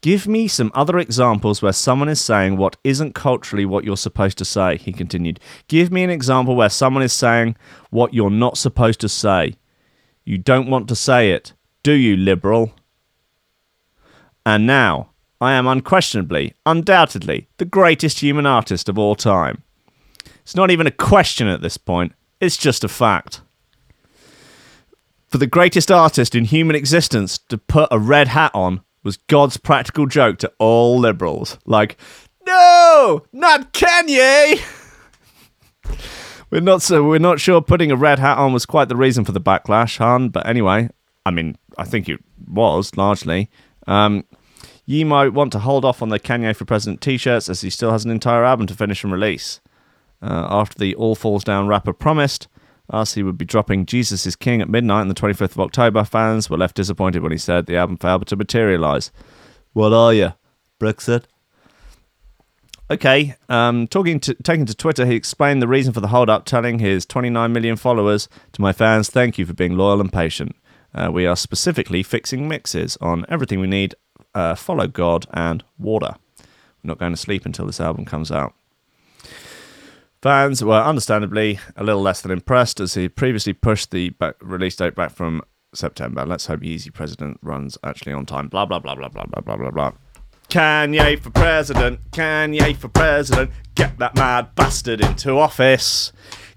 Give 0.00 0.26
me 0.26 0.48
some 0.48 0.72
other 0.74 0.98
examples 0.98 1.62
where 1.62 1.72
someone 1.72 2.08
is 2.08 2.20
saying 2.20 2.56
what 2.56 2.76
isn't 2.84 3.14
culturally 3.14 3.64
what 3.64 3.84
you're 3.84 3.96
supposed 3.96 4.36
to 4.38 4.44
say, 4.44 4.76
he 4.76 4.92
continued. 4.92 5.40
Give 5.66 5.90
me 5.90 6.02
an 6.02 6.10
example 6.10 6.56
where 6.56 6.68
someone 6.68 7.02
is 7.02 7.12
saying 7.12 7.56
what 7.90 8.12
you're 8.12 8.28
not 8.28 8.58
supposed 8.58 9.00
to 9.00 9.08
say. 9.08 9.54
You 10.24 10.36
don't 10.36 10.68
want 10.68 10.88
to 10.88 10.96
say 10.96 11.30
it, 11.30 11.54
do 11.82 11.92
you, 11.92 12.18
liberal? 12.18 12.74
And 14.44 14.66
now, 14.66 15.10
I 15.40 15.52
am 15.52 15.66
unquestionably, 15.66 16.52
undoubtedly, 16.66 17.48
the 17.56 17.64
greatest 17.64 18.20
human 18.20 18.44
artist 18.44 18.90
of 18.90 18.98
all 18.98 19.14
time. 19.14 19.62
It's 20.44 20.54
not 20.54 20.70
even 20.70 20.86
a 20.86 20.92
question 20.92 21.48
at 21.48 21.62
this 21.62 21.78
point, 21.78 22.12
it's 22.40 22.56
just 22.56 22.84
a 22.84 22.88
fact. 22.88 23.40
For 25.28 25.38
the 25.38 25.46
greatest 25.46 25.90
artist 25.90 26.34
in 26.34 26.44
human 26.44 26.76
existence 26.76 27.38
to 27.48 27.58
put 27.58 27.88
a 27.90 27.98
red 27.98 28.28
hat 28.28 28.52
on 28.54 28.82
was 29.02 29.16
God's 29.16 29.56
practical 29.56 30.06
joke 30.06 30.38
to 30.38 30.52
all 30.58 30.98
liberals. 30.98 31.58
Like, 31.64 31.96
no, 32.46 33.24
not 33.32 33.72
Kanye! 33.72 34.62
we're 36.50 36.60
not 36.60 36.82
so 36.82 37.02
we're 37.02 37.18
not 37.18 37.40
sure 37.40 37.60
putting 37.60 37.90
a 37.90 37.96
red 37.96 38.18
hat 38.18 38.38
on 38.38 38.52
was 38.52 38.66
quite 38.66 38.88
the 38.88 38.96
reason 38.96 39.24
for 39.24 39.32
the 39.32 39.40
backlash, 39.40 39.98
Han. 39.98 40.28
But 40.28 40.46
anyway, 40.46 40.90
I 41.24 41.30
mean, 41.30 41.56
I 41.78 41.84
think 41.84 42.08
it 42.08 42.20
was 42.46 42.96
largely. 42.96 43.50
Um, 43.86 44.24
you 44.86 45.06
might 45.06 45.32
want 45.32 45.52
to 45.52 45.58
hold 45.58 45.84
off 45.84 46.02
on 46.02 46.10
the 46.10 46.20
Kanye 46.20 46.54
for 46.54 46.64
President 46.66 47.00
t-shirts 47.00 47.48
as 47.48 47.62
he 47.62 47.70
still 47.70 47.90
has 47.90 48.04
an 48.04 48.10
entire 48.10 48.44
album 48.44 48.66
to 48.66 48.74
finish 48.74 49.02
and 49.02 49.12
release. 49.12 49.60
Uh, 50.24 50.46
after 50.48 50.78
the 50.78 50.94
All 50.94 51.14
Falls 51.14 51.44
Down 51.44 51.68
rapper 51.68 51.92
promised 51.92 52.48
he 53.14 53.22
would 53.22 53.36
be 53.36 53.44
dropping 53.44 53.86
Jesus 53.86 54.26
is 54.26 54.36
King 54.36 54.62
at 54.62 54.68
midnight 54.68 55.02
on 55.02 55.08
the 55.08 55.14
25th 55.14 55.52
of 55.52 55.60
October, 55.60 56.04
fans 56.04 56.48
were 56.48 56.56
left 56.56 56.76
disappointed 56.76 57.22
when 57.22 57.32
he 57.32 57.38
said 57.38 57.66
the 57.66 57.76
album 57.76 57.96
failed 57.96 58.26
to 58.26 58.36
materialise. 58.36 59.10
What 59.72 59.92
are 59.92 60.14
you? 60.14 60.32
Brexit? 60.80 61.24
Okay, 62.90 63.34
um, 63.48 63.86
talking 63.86 64.20
to 64.20 64.34
taking 64.34 64.66
to 64.66 64.74
Twitter, 64.74 65.06
he 65.06 65.14
explained 65.14 65.62
the 65.62 65.68
reason 65.68 65.92
for 65.92 66.00
the 66.00 66.08
hold 66.08 66.28
up, 66.28 66.44
telling 66.44 66.78
his 66.78 67.06
29 67.06 67.52
million 67.52 67.76
followers, 67.76 68.28
"To 68.52 68.60
my 68.60 68.72
fans, 68.72 69.08
thank 69.08 69.38
you 69.38 69.46
for 69.46 69.54
being 69.54 69.76
loyal 69.76 70.00
and 70.00 70.12
patient. 70.12 70.54
Uh, 70.94 71.10
we 71.10 71.26
are 71.26 71.36
specifically 71.36 72.02
fixing 72.02 72.46
mixes 72.46 72.98
on 73.00 73.24
everything 73.28 73.58
we 73.60 73.66
need. 73.66 73.94
Uh, 74.34 74.54
follow 74.54 74.86
God 74.86 75.26
and 75.32 75.64
water. 75.78 76.16
We're 76.82 76.88
not 76.88 76.98
going 76.98 77.12
to 77.12 77.16
sleep 77.16 77.46
until 77.46 77.66
this 77.66 77.80
album 77.80 78.04
comes 78.04 78.30
out." 78.30 78.54
Fans 80.24 80.64
were 80.64 80.80
understandably 80.80 81.58
a 81.76 81.84
little 81.84 82.00
less 82.00 82.22
than 82.22 82.30
impressed 82.30 82.80
as 82.80 82.94
he 82.94 83.10
previously 83.10 83.52
pushed 83.52 83.90
the 83.90 84.08
back 84.08 84.36
release 84.40 84.74
date 84.74 84.94
back 84.94 85.10
from 85.10 85.42
September. 85.74 86.24
Let's 86.24 86.46
hope 86.46 86.60
Yeezy 86.60 86.90
President 86.90 87.38
runs 87.42 87.76
actually 87.84 88.14
on 88.14 88.24
time. 88.24 88.48
Blah 88.48 88.64
blah 88.64 88.78
blah 88.78 88.94
blah 88.94 89.08
blah 89.08 89.24
blah 89.26 89.42
blah 89.42 89.56
blah 89.58 89.70
blah. 89.70 89.92
Kanye 90.48 91.20
for 91.20 91.28
president, 91.28 92.10
Kanye 92.12 92.74
for 92.74 92.88
president, 92.88 93.50
get 93.74 93.98
that 93.98 94.16
mad 94.16 94.54
bastard 94.54 95.02
into 95.02 95.36
office. 95.36 96.10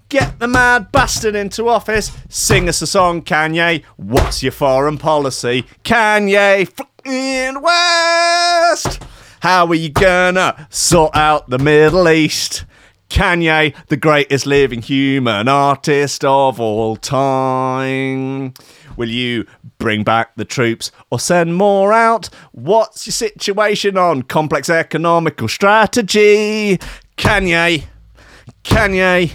Get 0.08 0.40
the 0.40 0.48
mad 0.48 0.94
bastard 0.94 1.36
into 1.36 1.68
office. 1.68 2.18
Sing 2.30 2.70
us 2.70 2.82
a 2.82 2.88
song, 2.88 3.22
Kanye. 3.22 3.84
What's 3.98 4.42
your 4.42 4.54
foreign 4.54 4.98
policy? 4.98 5.66
Kanye 5.84 6.70
fucking 6.70 7.62
West. 7.62 9.04
How 9.42 9.68
are 9.68 9.76
you 9.76 9.90
gonna 9.90 10.68
sort 10.70 11.14
out 11.18 11.50
the 11.50 11.60
Middle 11.60 12.08
East? 12.08 12.64
Kanye, 13.10 13.74
the 13.88 13.98
greatest 13.98 14.46
living 14.46 14.82
human 14.82 15.48
artist 15.48 16.26
of 16.26 16.60
all 16.60 16.96
time. 16.96 18.54
Will 18.98 19.10
you 19.10 19.46
bring 19.78 20.04
back 20.04 20.36
the 20.36 20.46
troops 20.46 20.92
or 21.10 21.20
send 21.20 21.56
more 21.56 21.94
out? 21.94 22.30
What's 22.52 23.08
your 23.08 23.14
situation 23.14 23.98
on 23.98 24.24
complex 24.24 24.70
economical 24.70 25.48
strategy? 25.48 26.80
Kanye, 27.16 27.86
Kanye, 28.64 29.34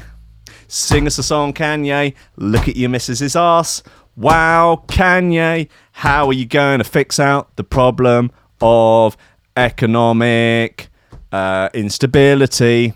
sing 0.69 1.07
us 1.07 1.19
a 1.19 1.23
song, 1.23 1.53
Kanye. 1.53 2.15
Look 2.37 2.69
at 2.69 2.77
your 2.77 2.91
missus's 2.91 3.37
ass. 3.37 3.83
Wow, 4.17 4.85
Kanye, 4.89 5.69
how 5.93 6.27
are 6.27 6.33
you 6.35 6.45
going 6.45 6.79
to 6.79 6.85
fix 6.85 7.19
out 7.19 7.57
the 7.57 7.65
problem 7.65 8.31
of 8.61 9.17
economic 9.57 10.89
uh, 11.31 11.71
instability? 11.73 12.95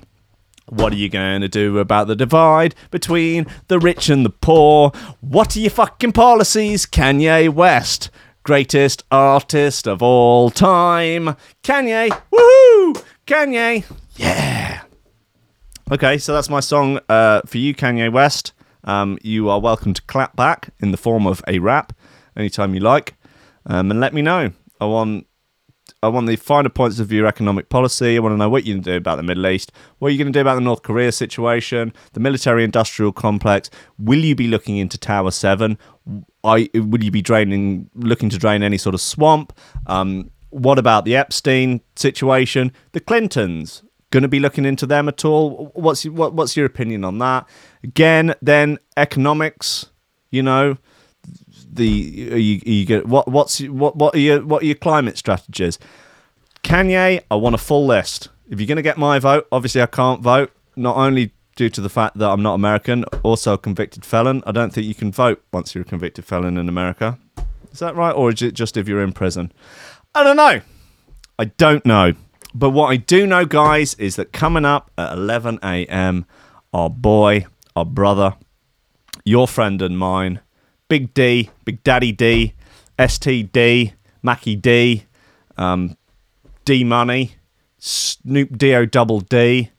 What 0.69 0.93
are 0.93 0.97
you 0.97 1.09
going 1.09 1.43
to 1.43 1.49
do 1.49 1.79
about 1.79 2.09
the 2.09 2.17
divide 2.17 2.75
between 2.91 3.47
the 3.69 3.79
rich 3.79 4.09
and 4.09 4.25
the 4.25 4.31
poor? 4.31 4.91
What 5.21 5.57
are 5.57 5.61
your 5.61 5.71
fucking 5.71 6.11
policies, 6.11 6.87
Kanye 6.87 7.49
West? 7.49 8.11
Greatest 8.43 9.05
artist 9.13 9.87
of 9.87 10.03
all 10.03 10.51
time. 10.51 11.37
Kanye, 11.63 12.09
woohoo! 12.33 13.01
Kanye, 13.29 13.85
yeah. 14.17 14.83
Okay, 15.93 16.19
so 16.19 16.35
that's 16.35 16.51
my 16.51 16.59
song 16.59 16.99
uh, 17.09 17.43
for 17.47 17.59
you, 17.59 17.73
Kanye 17.73 18.11
West. 18.11 18.53
Um, 18.83 19.19
you 19.23 19.49
are 19.49 19.61
welcome 19.61 19.95
to 19.95 20.03
clap 20.03 20.35
back 20.35 20.71
in 20.81 20.91
the 20.91 20.97
form 20.97 21.29
of 21.29 21.45
a 21.47 21.61
rap 21.61 21.93
anytime 22.37 22.75
you 22.75 22.81
like, 22.81 23.15
um, 23.67 23.93
and 23.93 24.01
let 24.01 24.13
me 24.13 24.21
know. 24.21 24.51
I 24.81 24.87
want 24.87 25.26
I 26.07 26.09
want 26.09 26.29
the 26.29 26.37
finer 26.37 26.69
points 26.69 27.01
of 27.01 27.11
your 27.11 27.27
economic 27.27 27.69
policy. 27.69 28.17
I 28.17 28.21
want 28.21 28.33
to 28.33 28.37
know 28.37 28.49
what 28.49 28.65
you're 28.65 28.77
going 28.77 28.85
to 28.85 28.91
do 28.93 28.97
about 28.97 29.17
the 29.17 29.25
Middle 29.25 29.47
East. 29.49 29.73
What 29.99 30.09
are 30.09 30.11
you 30.13 30.19
going 30.19 30.33
to 30.33 30.37
do 30.37 30.41
about 30.41 30.55
the 30.55 30.61
North 30.61 30.83
Korea 30.83 31.11
situation, 31.11 31.93
the 32.13 32.21
military 32.21 32.63
industrial 32.63 33.13
complex? 33.13 33.71
Will 33.99 34.21
you 34.21 34.37
be 34.37 34.47
looking 34.47 34.77
into 34.77 34.97
Tower 34.99 35.33
7? 35.33 35.77
I, 36.45 36.71
will 36.75 37.03
you 37.03 37.11
be 37.11 37.23
draining, 37.23 37.91
looking 37.95 38.31
to 38.31 38.39
drain 38.39 38.63
any 38.63 38.79
sort 38.79 38.95
of 38.95 39.01
swamp? 39.01 39.53
Um, 39.87 40.31
what 40.51 40.79
about 40.79 41.05
the 41.05 41.17
Epstein 41.17 41.81
situation? 41.97 42.73
The 42.93 43.01
Clintons, 43.01 43.83
going 44.11 44.23
to 44.23 44.29
be 44.29 44.39
looking 44.39 44.65
into 44.65 44.87
them 44.87 45.09
at 45.09 45.25
all? 45.25 45.73
What's, 45.75 46.05
what, 46.05 46.35
what's 46.35 46.57
your 46.57 46.67
opinion 46.67 47.05
on 47.05 47.19
that? 47.19 47.49
Again, 47.83 48.35
then 48.41 48.79
economics, 48.97 49.87
you 50.31 50.43
know, 50.43 50.79
the 51.77 52.33
are 52.33 52.37
you, 52.37 52.61
are 52.67 52.71
you 52.71 52.85
get 52.85 53.07
what 53.07 53.29
what's 53.29 53.61
what 53.61 53.97
what 53.97 54.15
are 54.15 54.19
your 54.19 54.45
what 54.45 54.63
are 54.63 54.67
your 54.67 54.75
climate 54.75 55.17
strategies? 55.19 55.79
Kanye, 56.63 57.23
I 57.31 57.35
want 57.37 57.55
a 57.55 57.59
full 57.59 57.87
list. 57.87 58.29
If 58.49 58.61
you're 58.61 58.67
going 58.67 58.77
to 58.77 58.83
get 58.83 58.99
my 58.99 59.19
vote, 59.19 59.47
obviously 59.53 59.83
I 59.83 59.87
can't 59.87 60.21
vote. 60.21 60.53
Not 60.75 60.97
only 60.97 61.33
due 61.57 61.71
to 61.71 61.81
the 61.81 61.89
fact 61.89 62.19
that 62.19 62.29
I'm 62.29 62.43
not 62.43 62.55
American, 62.55 63.05
also 63.23 63.55
a 63.55 63.59
convicted 63.59 64.05
felon. 64.05 64.43
I 64.47 64.53
don't 64.53 64.73
think 64.73 64.87
you 64.87 64.95
can 64.95 65.11
vote 65.11 65.43
once 65.53 65.75
you're 65.75 65.83
a 65.83 65.87
convicted 65.87 66.25
felon 66.25 66.59
in 66.59 66.69
America. 66.69 67.19
Is 67.73 67.81
that 67.81 67.97
right, 67.97 68.13
or 68.13 68.31
is 68.31 68.43
it 68.43 68.55
just 68.55 68.77
if 68.77 68.89
you're 68.89 69.03
in 69.03 69.13
prison? 69.13 69.53
I 70.15 70.23
don't 70.23 70.37
know. 70.37 70.61
I 71.39 71.45
don't 71.45 71.85
know. 71.85 72.15
But 72.55 72.71
what 72.71 72.87
I 72.87 72.97
do 72.97 73.27
know, 73.27 73.45
guys, 73.45 73.95
is 73.95 74.17
that 74.17 74.33
coming 74.33 74.65
up 74.65 74.91
at 74.97 75.13
11 75.13 75.59
a.m., 75.63 76.25
our 76.73 76.89
boy, 76.89 77.47
our 77.75 77.85
brother, 77.85 78.35
your 79.25 79.47
friend 79.47 79.83
and 79.83 79.99
mine, 79.99 80.41
Big 80.89 81.15
D, 81.15 81.51
Big 81.65 81.83
Daddy 81.83 82.13
D, 82.13 82.55
STD, 82.99 83.93
Mackie 84.23 84.57
D, 84.57 85.05
um, 85.57 85.97
D 86.65 86.85
Money, 86.85 87.37
Snoop 87.79 88.57
D-O 88.57 88.87
double 88.87 89.21
D, 89.21 89.71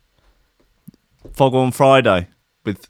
Fog 1.34 1.54
on 1.54 1.72
Friday 1.72 2.28
with 2.64 2.88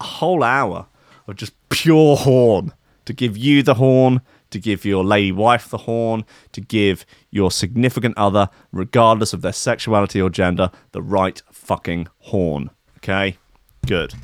a 0.00 0.04
whole 0.04 0.42
hour 0.42 0.86
of 1.26 1.36
just 1.36 1.52
pure 1.68 2.16
horn 2.16 2.72
to 3.04 3.12
give 3.12 3.36
you 3.36 3.62
the 3.62 3.74
horn, 3.74 4.20
to 4.50 4.58
give 4.58 4.84
your 4.84 5.04
lady 5.04 5.32
wife 5.32 5.68
the 5.68 5.78
horn, 5.78 6.24
to 6.52 6.60
give 6.60 7.04
your 7.30 7.50
significant 7.50 8.16
other, 8.16 8.48
regardless 8.72 9.32
of 9.32 9.42
their 9.42 9.52
sexuality 9.52 10.20
or 10.20 10.30
gender, 10.30 10.70
the 10.92 11.02
right 11.02 11.42
fucking 11.50 12.08
horn. 12.18 12.70
Okay? 12.98 13.38
Good. 13.86 14.14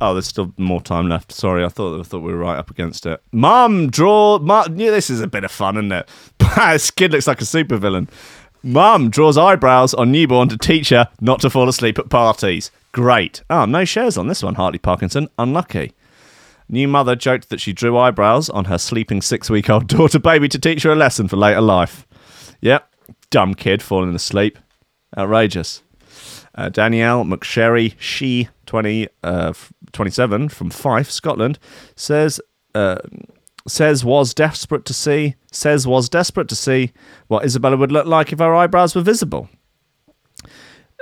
Oh, 0.00 0.12
there's 0.12 0.28
still 0.28 0.52
more 0.56 0.80
time 0.80 1.08
left. 1.08 1.32
Sorry, 1.32 1.64
I 1.64 1.68
thought 1.68 1.98
I 1.98 2.02
thought 2.04 2.20
we 2.20 2.32
were 2.32 2.38
right 2.38 2.58
up 2.58 2.70
against 2.70 3.04
it. 3.06 3.20
Mum, 3.32 3.90
draw. 3.90 4.38
Mum, 4.38 4.78
yeah, 4.78 4.90
this 4.90 5.10
is 5.10 5.20
a 5.20 5.26
bit 5.26 5.44
of 5.44 5.50
fun, 5.50 5.76
isn't 5.76 5.92
it? 5.92 6.08
this 6.56 6.90
kid 6.90 7.12
looks 7.12 7.26
like 7.26 7.40
a 7.40 7.44
supervillain. 7.44 8.08
Mum 8.62 9.08
draws 9.10 9.38
eyebrows 9.38 9.94
on 9.94 10.12
newborn 10.12 10.48
to 10.48 10.58
teach 10.58 10.88
her 10.90 11.08
not 11.20 11.40
to 11.40 11.50
fall 11.50 11.68
asleep 11.68 11.98
at 11.98 12.08
parties. 12.08 12.70
Great. 12.92 13.42
Oh, 13.48 13.64
no 13.64 13.84
shares 13.84 14.16
on 14.16 14.28
this 14.28 14.42
one, 14.42 14.54
Hartley 14.54 14.78
Parkinson. 14.78 15.28
Unlucky. 15.38 15.92
New 16.68 16.86
mother 16.86 17.16
joked 17.16 17.48
that 17.48 17.60
she 17.60 17.72
drew 17.72 17.96
eyebrows 17.96 18.50
on 18.50 18.66
her 18.66 18.78
sleeping 18.78 19.22
six 19.22 19.48
week 19.48 19.70
old 19.70 19.86
daughter 19.88 20.18
baby 20.18 20.48
to 20.48 20.58
teach 20.58 20.82
her 20.82 20.92
a 20.92 20.96
lesson 20.96 21.28
for 21.28 21.36
later 21.36 21.60
life. 21.60 22.06
Yep, 22.60 22.92
dumb 23.30 23.54
kid 23.54 23.82
falling 23.82 24.14
asleep. 24.14 24.58
Outrageous. 25.16 25.82
Uh, 26.54 26.68
Danielle 26.68 27.24
McSherry, 27.24 27.94
she 27.98 28.48
20, 28.66 29.08
uh, 29.22 29.52
27 29.92 30.48
from 30.48 30.70
Fife, 30.70 31.10
Scotland, 31.10 31.58
says 31.96 32.40
uh, 32.74 32.98
says 33.66 34.04
was 34.04 34.34
desperate 34.34 34.84
to 34.86 34.94
see 34.94 35.34
says 35.52 35.86
was 35.86 36.08
desperate 36.08 36.48
to 36.48 36.56
see 36.56 36.92
what 37.26 37.44
Isabella 37.44 37.76
would 37.76 37.92
look 37.92 38.06
like 38.06 38.32
if 38.32 38.38
her 38.38 38.54
eyebrows 38.54 38.94
were 38.94 39.02
visible. 39.02 39.48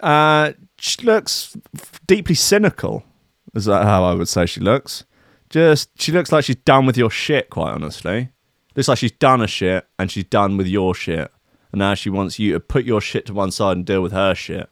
Uh, 0.02 0.52
she 0.78 1.02
looks 1.02 1.56
deeply 2.06 2.34
cynical. 2.34 3.04
Is 3.54 3.64
that 3.64 3.84
how 3.84 4.04
I 4.04 4.14
would 4.14 4.28
say 4.28 4.46
she 4.46 4.60
looks? 4.60 5.04
Just 5.48 5.90
she 6.00 6.12
looks 6.12 6.32
like 6.32 6.44
she's 6.44 6.56
done 6.56 6.86
with 6.86 6.96
your 6.96 7.10
shit. 7.10 7.50
Quite 7.50 7.72
honestly, 7.72 8.30
looks 8.74 8.88
like 8.88 8.98
she's 8.98 9.12
done 9.12 9.40
a 9.40 9.46
shit 9.46 9.86
and 9.98 10.10
she's 10.10 10.24
done 10.24 10.56
with 10.56 10.66
your 10.66 10.94
shit, 10.94 11.32
and 11.72 11.78
now 11.78 11.94
she 11.94 12.10
wants 12.10 12.38
you 12.38 12.52
to 12.52 12.60
put 12.60 12.84
your 12.84 13.00
shit 13.00 13.26
to 13.26 13.34
one 13.34 13.50
side 13.50 13.76
and 13.76 13.86
deal 13.86 14.02
with 14.02 14.12
her 14.12 14.34
shit. 14.34 14.68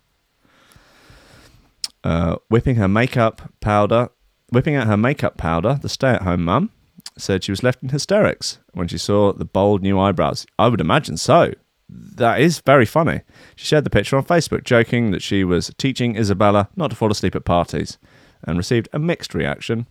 Uh, 2.04 2.36
whipping 2.48 2.76
her 2.76 2.86
makeup 2.86 3.50
powder, 3.60 4.10
whipping 4.50 4.76
out 4.76 4.86
her 4.86 4.96
makeup 4.96 5.36
powder, 5.36 5.78
the 5.80 5.88
stay-at-home 5.88 6.44
mum 6.44 6.70
said 7.16 7.42
she 7.42 7.50
was 7.52 7.62
left 7.62 7.82
in 7.82 7.88
hysterics 7.88 8.58
when 8.74 8.86
she 8.88 8.98
saw 8.98 9.32
the 9.32 9.44
bold 9.44 9.82
new 9.82 9.98
eyebrows. 9.98 10.46
I 10.58 10.68
would 10.68 10.82
imagine 10.82 11.16
so. 11.16 11.54
That 11.88 12.40
is 12.40 12.60
very 12.60 12.86
funny. 12.86 13.22
She 13.56 13.66
shared 13.66 13.84
the 13.84 13.90
picture 13.90 14.16
on 14.16 14.24
Facebook, 14.24 14.64
joking 14.64 15.12
that 15.12 15.22
she 15.22 15.44
was 15.44 15.72
teaching 15.78 16.16
Isabella 16.16 16.68
not 16.76 16.90
to 16.90 16.96
fall 16.96 17.10
asleep 17.10 17.34
at 17.34 17.44
parties, 17.44 17.98
and 18.42 18.58
received 18.58 18.88
a 18.92 18.98
mixed 18.98 19.34
reaction, 19.34 19.86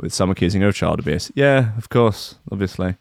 with 0.00 0.14
some 0.14 0.30
accusing 0.30 0.62
her 0.62 0.68
of 0.68 0.74
child 0.74 1.00
abuse. 1.00 1.30
Yeah, 1.34 1.76
of 1.76 1.88
course, 1.88 2.36
obviously. 2.50 2.96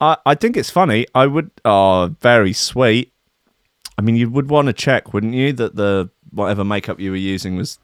I, 0.00 0.16
I 0.26 0.34
think 0.34 0.56
it's 0.56 0.70
funny. 0.70 1.06
I 1.14 1.26
would. 1.26 1.50
Oh, 1.64 2.14
very 2.20 2.52
sweet. 2.52 3.12
I 3.98 4.02
mean, 4.02 4.16
you 4.16 4.30
would 4.30 4.50
want 4.50 4.66
to 4.66 4.72
check, 4.72 5.12
wouldn't 5.12 5.34
you, 5.34 5.52
that 5.54 5.76
the 5.76 6.10
whatever 6.32 6.64
makeup 6.64 7.00
you 7.00 7.10
were 7.10 7.16
using 7.16 7.56
was, 7.56 7.78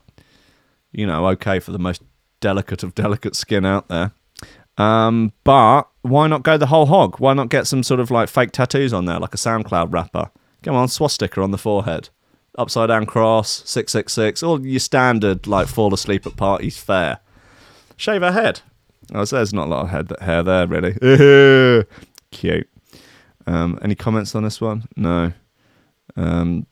you 0.92 1.06
know, 1.06 1.26
okay 1.28 1.58
for 1.58 1.72
the 1.72 1.78
most 1.78 2.02
delicate 2.40 2.82
of 2.82 2.94
delicate 2.94 3.36
skin 3.36 3.64
out 3.64 3.88
there. 3.88 4.12
Um, 4.78 5.32
but 5.44 5.84
why 6.02 6.26
not 6.26 6.42
go 6.42 6.56
the 6.56 6.66
whole 6.66 6.86
hog? 6.86 7.18
Why 7.18 7.32
not 7.34 7.48
get 7.48 7.66
some 7.66 7.82
sort 7.82 8.00
of 8.00 8.10
like 8.10 8.28
fake 8.28 8.52
tattoos 8.52 8.92
on 8.92 9.06
there, 9.06 9.18
like 9.18 9.34
a 9.34 9.38
SoundCloud 9.38 9.92
rapper? 9.92 10.30
Come 10.62 10.74
on, 10.74 10.88
swastika 10.88 11.40
on 11.40 11.50
the 11.50 11.58
forehead, 11.58 12.10
upside 12.58 12.88
down 12.88 13.06
cross, 13.06 13.62
six 13.64 13.92
six 13.92 14.12
six, 14.12 14.42
all 14.42 14.64
your 14.66 14.80
standard 14.80 15.46
like 15.46 15.68
fall 15.68 15.94
asleep 15.94 16.26
at 16.26 16.36
parties 16.36 16.78
fare. 16.78 17.20
Shave 17.96 18.22
her 18.22 18.32
head. 18.32 18.60
Oh, 19.14 19.24
so 19.24 19.36
there's 19.36 19.52
not 19.54 19.68
a 19.68 19.70
lot 19.70 19.84
of 19.84 19.90
head 19.90 20.12
hair 20.20 20.42
there, 20.42 20.66
really. 20.66 21.84
Cute. 22.30 22.68
Um, 23.46 23.78
any 23.80 23.94
comments 23.94 24.34
on 24.34 24.42
this 24.42 24.60
one? 24.60 24.84
No. 24.96 25.32
Um, 26.16 26.66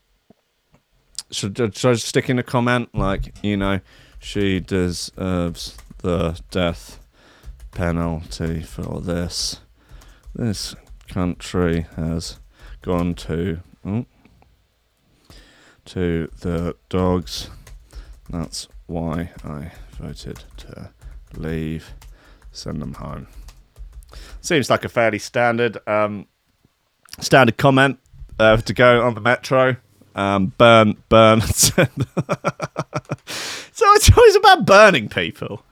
should, 1.34 1.76
should 1.76 1.90
I 1.90 1.94
stick 1.94 2.30
in 2.30 2.38
a 2.38 2.42
comment 2.42 2.94
like, 2.94 3.34
you 3.42 3.56
know, 3.56 3.80
she 4.18 4.60
deserves 4.60 5.76
the 5.98 6.40
death 6.50 7.00
penalty 7.72 8.62
for 8.62 9.00
this. 9.00 9.60
This 10.34 10.74
country 11.08 11.86
has 11.96 12.38
gone 12.82 13.14
to 13.14 13.60
oh, 13.84 14.06
to 15.86 16.28
the 16.40 16.76
dogs. 16.88 17.50
That's 18.30 18.68
why 18.86 19.30
I 19.44 19.72
voted 19.98 20.44
to 20.58 20.90
leave. 21.36 21.92
Send 22.52 22.80
them 22.80 22.94
home. 22.94 23.26
Seems 24.40 24.70
like 24.70 24.84
a 24.84 24.88
fairly 24.88 25.18
standard 25.18 25.78
um, 25.86 26.26
standard 27.20 27.56
comment 27.56 27.98
uh, 28.38 28.56
to 28.58 28.72
go 28.72 29.02
on 29.02 29.14
the 29.14 29.20
metro. 29.20 29.76
Um, 30.14 30.52
burn, 30.58 30.96
burn. 31.08 31.40
so 31.42 31.84
it's 33.26 34.16
always 34.16 34.36
about 34.36 34.66
burning 34.66 35.08
people. 35.08 35.62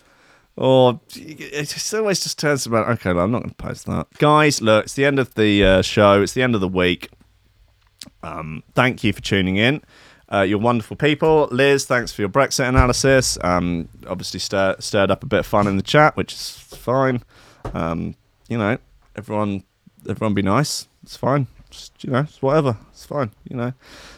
Or 0.56 1.00
it 1.14 1.68
just 1.68 1.94
always 1.94 2.22
just 2.22 2.38
turns 2.38 2.66
about, 2.66 2.88
okay, 2.90 3.12
well, 3.12 3.24
I'm 3.24 3.30
not 3.30 3.42
going 3.42 3.50
to 3.50 3.56
post 3.56 3.86
that. 3.86 4.06
Guys, 4.18 4.60
look, 4.60 4.84
it's 4.84 4.94
the 4.94 5.06
end 5.06 5.18
of 5.18 5.34
the 5.34 5.64
uh, 5.64 5.82
show. 5.82 6.20
It's 6.22 6.34
the 6.34 6.42
end 6.42 6.54
of 6.54 6.60
the 6.60 6.68
week. 6.68 7.08
Um, 8.22 8.62
thank 8.74 9.02
you 9.02 9.12
for 9.12 9.22
tuning 9.22 9.56
in. 9.56 9.82
Uh, 10.30 10.42
you're 10.42 10.58
wonderful 10.58 10.96
people. 10.96 11.48
Liz, 11.50 11.84
thanks 11.84 12.12
for 12.12 12.22
your 12.22 12.28
Brexit 12.28 12.68
analysis. 12.68 13.38
Um, 13.42 13.88
obviously 14.06 14.40
stir, 14.40 14.76
stirred 14.78 15.10
up 15.10 15.22
a 15.22 15.26
bit 15.26 15.40
of 15.40 15.46
fun 15.46 15.66
in 15.66 15.76
the 15.76 15.82
chat, 15.82 16.16
which 16.16 16.32
is 16.32 16.50
fine. 16.50 17.22
Um, 17.74 18.14
you 18.48 18.58
know, 18.58 18.78
everyone, 19.16 19.64
everyone 20.08 20.34
be 20.34 20.42
nice. 20.42 20.86
It's 21.02 21.16
fine. 21.16 21.46
Just, 21.72 22.04
you 22.04 22.10
know, 22.10 22.20
it's 22.20 22.42
whatever. 22.42 22.76
It's 22.90 23.06
fine. 23.06 23.30
You 23.48 23.56
know, 23.56 23.72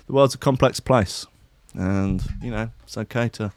the 0.07 0.13
world's 0.13 0.35
a 0.35 0.39
complex 0.39 0.81
place, 0.81 1.25
and 1.73 2.23
you 2.43 2.51
know, 2.51 2.71
it's 2.83 2.99
okay 2.99 3.29
to 3.31 3.53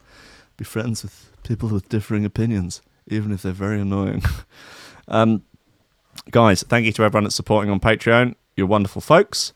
be 0.56 0.64
friends 0.64 1.04
with 1.04 1.32
people 1.44 1.70
with 1.70 1.90
differing 1.90 2.24
opinions, 2.24 2.82
even 3.08 3.32
if 3.32 3.42
they're 3.42 3.52
very 3.52 3.82
annoying. 3.82 4.22
um, 5.08 5.44
guys, 6.30 6.64
thank 6.64 6.86
you 6.86 6.92
to 6.94 7.04
everyone 7.04 7.24
that's 7.24 7.36
supporting 7.36 7.72
on 7.72 7.80
Patreon. 7.80 8.36
You're 8.56 8.68
wonderful 8.68 9.02
folks. 9.02 9.52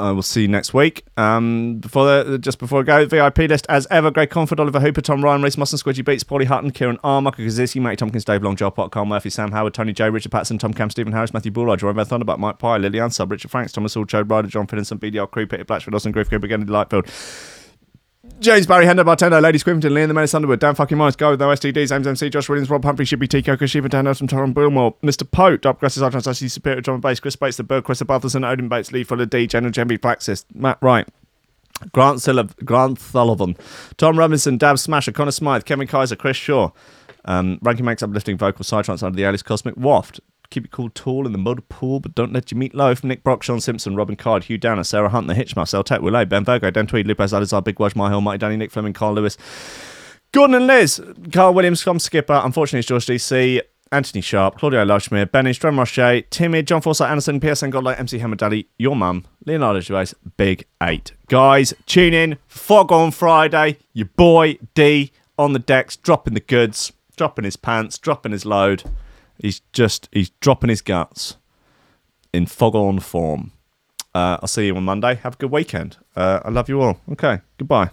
I 0.00 0.12
will 0.12 0.22
see 0.22 0.42
you 0.42 0.48
next 0.48 0.72
week. 0.72 1.04
Um, 1.16 1.76
before 1.76 2.24
the, 2.24 2.38
just 2.38 2.58
before 2.58 2.80
I 2.80 2.82
go, 2.82 3.06
VIP 3.06 3.38
list 3.38 3.66
as 3.68 3.86
ever: 3.90 4.10
Greg 4.10 4.30
Conford, 4.30 4.58
Oliver 4.58 4.80
Hooper, 4.80 5.00
Tom 5.00 5.22
Ryan, 5.22 5.42
Reese 5.42 5.58
Moss 5.58 5.72
and 5.72 5.82
Squidgy 5.82 6.04
Beats, 6.04 6.24
Paulie 6.24 6.46
Hutton, 6.46 6.70
Kieran 6.70 6.98
R, 7.04 7.20
Michael 7.20 7.44
Kaczynski, 7.44 7.80
Matty 7.80 7.96
Tompkins, 7.96 8.24
Dave 8.24 8.42
Long, 8.42 8.56
Joel 8.56 8.70
Pot, 8.70 8.90
Carl 8.90 9.06
Murphy, 9.06 9.30
Sam 9.30 9.52
Howard, 9.52 9.74
Tony 9.74 9.92
J, 9.92 10.10
Richard 10.10 10.32
Patson, 10.32 10.58
Tom 10.58 10.72
Cam, 10.72 10.90
Stephen 10.90 11.12
Harris, 11.12 11.34
Matthew 11.34 11.52
Bullard, 11.52 11.82
Roy 11.82 11.92
Thunderbuck, 11.92 12.38
Mike 12.38 12.58
Pye, 12.58 12.78
Lillian 12.78 13.10
Sub, 13.10 13.30
Richard 13.30 13.50
Franks, 13.50 13.72
Thomas 13.72 13.94
Hall, 13.94 14.06
Chode 14.06 14.30
Ryder, 14.30 14.48
John 14.48 14.66
Finninson, 14.66 14.98
BDR 14.98 15.30
Crew, 15.30 15.46
Peter 15.46 15.64
Blatchford, 15.64 15.94
Austin 15.94 16.12
Griff, 16.12 16.30
Cooper, 16.30 16.48
Kennedy 16.48 16.72
Lightfield. 16.72 17.59
James 18.40 18.66
Barry, 18.66 18.86
Hender 18.86 19.04
Bartender, 19.04 19.38
Lady 19.38 19.58
Squimton, 19.58 19.90
Lee 19.92 20.00
and 20.00 20.08
the 20.10 20.14
Menace 20.14 20.32
Underwood, 20.32 20.60
Dan 20.60 20.74
fucking 20.74 20.96
Morris, 20.96 21.14
Go 21.14 21.30
with 21.32 21.40
no 21.40 21.48
STDs, 21.48 21.90
James 21.90 22.06
MC, 22.06 22.30
Josh 22.30 22.48
Williams, 22.48 22.70
Rob 22.70 22.82
Humphrey, 22.82 23.04
Shippy, 23.04 23.28
Tico, 23.28 23.54
Kashiva, 23.54 23.90
Dan 23.90 24.06
Nelson, 24.06 24.26
Torren 24.28 24.54
Billmore, 24.54 24.94
Mr. 25.02 25.30
Pote, 25.30 25.66
Up 25.66 25.78
Gresses, 25.78 26.02
Artrans, 26.02 26.26
IC 26.26 26.50
Superior, 26.50 26.80
John 26.80 27.00
Bass, 27.00 27.20
Chris 27.20 27.36
Bates, 27.36 27.58
The 27.58 27.64
Bird, 27.64 27.84
Chris 27.84 28.00
Barthelson, 28.02 28.48
Odin 28.50 28.68
Bates, 28.68 28.92
Lee 28.92 29.04
Fuller, 29.04 29.26
D, 29.26 29.46
General 29.46 29.70
Jemby, 29.72 30.00
Praxis, 30.00 30.46
Matt 30.54 30.78
Wright. 30.80 31.06
Grant, 31.92 32.20
Sil- 32.24 32.48
Grant 32.64 32.98
Sullivan, 32.98 33.56
Tom 33.96 34.18
Robinson, 34.18 34.56
Dab 34.58 34.78
Smasher, 34.78 35.12
Connor 35.12 35.30
Smythe, 35.30 35.64
Kevin 35.64 35.86
Kaiser, 35.86 36.16
Chris 36.16 36.36
Shaw, 36.36 36.70
um, 37.24 37.58
Ranking 37.62 37.84
Max 37.86 38.02
Uplifting 38.02 38.36
Vocal 38.38 38.64
Psytrance 38.64 39.02
under 39.02 39.16
the 39.16 39.24
Alice 39.24 39.42
Cosmic 39.42 39.76
Waft, 39.76 40.20
Keep 40.50 40.66
It 40.66 40.70
Cool 40.70 40.90
Tall 40.90 41.26
in 41.26 41.32
the 41.32 41.38
Mud 41.38 41.68
Pool, 41.68 42.00
but 42.00 42.14
Don't 42.14 42.32
Let 42.32 42.50
You 42.50 42.58
Meet 42.58 42.74
Loaf, 42.74 43.04
Nick 43.04 43.22
Brock, 43.22 43.42
Sean 43.42 43.60
Simpson, 43.60 43.96
Robin 43.96 44.16
Card, 44.16 44.44
Hugh 44.44 44.58
Downer, 44.58 44.84
Sarah 44.84 45.08
Hunt, 45.08 45.28
The 45.28 45.34
Hitch 45.34 45.54
Marcel 45.56 45.84
Tech, 45.84 46.00
Willow, 46.00 46.24
Ben 46.24 46.44
Virgo, 46.44 46.70
Dan 46.70 46.86
Tweed, 46.86 47.06
Lupus 47.06 47.32
Alizar, 47.32 47.62
Big 47.62 47.78
Wash, 47.78 47.94
My 47.94 48.10
Hill, 48.10 48.20
Mighty 48.20 48.38
Danny, 48.38 48.56
Nick 48.56 48.70
Fleming, 48.70 48.92
Carl 48.92 49.14
Lewis, 49.14 49.36
Gordon 50.32 50.56
and 50.56 50.66
Liz, 50.66 51.00
Carl 51.32 51.54
Williams, 51.54 51.82
Tom 51.82 51.98
Skipper, 51.98 52.40
unfortunately 52.44 52.80
it's 52.80 52.88
George 52.88 53.06
DC, 53.06 53.60
Anthony 53.92 54.20
Sharp, 54.20 54.56
Claudio 54.56 54.84
Lushmere, 54.84 55.30
Benny, 55.30 55.52
Strom 55.52 55.78
Roche, 55.78 56.22
Timid, 56.30 56.66
John 56.68 56.80
Forsyth 56.80 57.08
Anderson, 57.08 57.40
PSN 57.40 57.72
Godlight, 57.72 57.98
MC 57.98 58.18
Hammer 58.18 58.36
Daddy, 58.36 58.68
your 58.78 58.94
mum, 58.94 59.24
Leonardo 59.44 59.80
Gervais, 59.80 60.14
Big 60.36 60.64
Eight. 60.80 61.12
Guys, 61.28 61.74
tune 61.86 62.14
in, 62.14 62.38
Fog 62.46 62.92
on 62.92 63.10
Friday, 63.10 63.78
your 63.92 64.06
boy 64.16 64.58
D 64.74 65.10
on 65.36 65.54
the 65.54 65.58
decks, 65.58 65.96
dropping 65.96 66.34
the 66.34 66.40
goods, 66.40 66.92
dropping 67.16 67.44
his 67.44 67.56
pants, 67.56 67.98
dropping 67.98 68.30
his 68.30 68.46
load. 68.46 68.84
He's 69.40 69.60
just, 69.72 70.08
he's 70.12 70.30
dropping 70.40 70.70
his 70.70 70.82
guts 70.82 71.36
in 72.32 72.46
foghorn 72.46 73.00
form. 73.00 73.52
Uh, 74.14 74.38
I'll 74.42 74.48
see 74.48 74.66
you 74.66 74.76
on 74.76 74.84
Monday. 74.84 75.14
Have 75.16 75.34
a 75.34 75.36
good 75.38 75.50
weekend. 75.50 75.96
Uh, 76.16 76.40
I 76.44 76.50
love 76.50 76.68
you 76.68 76.80
all. 76.80 77.00
Okay, 77.12 77.40
goodbye. 77.58 77.90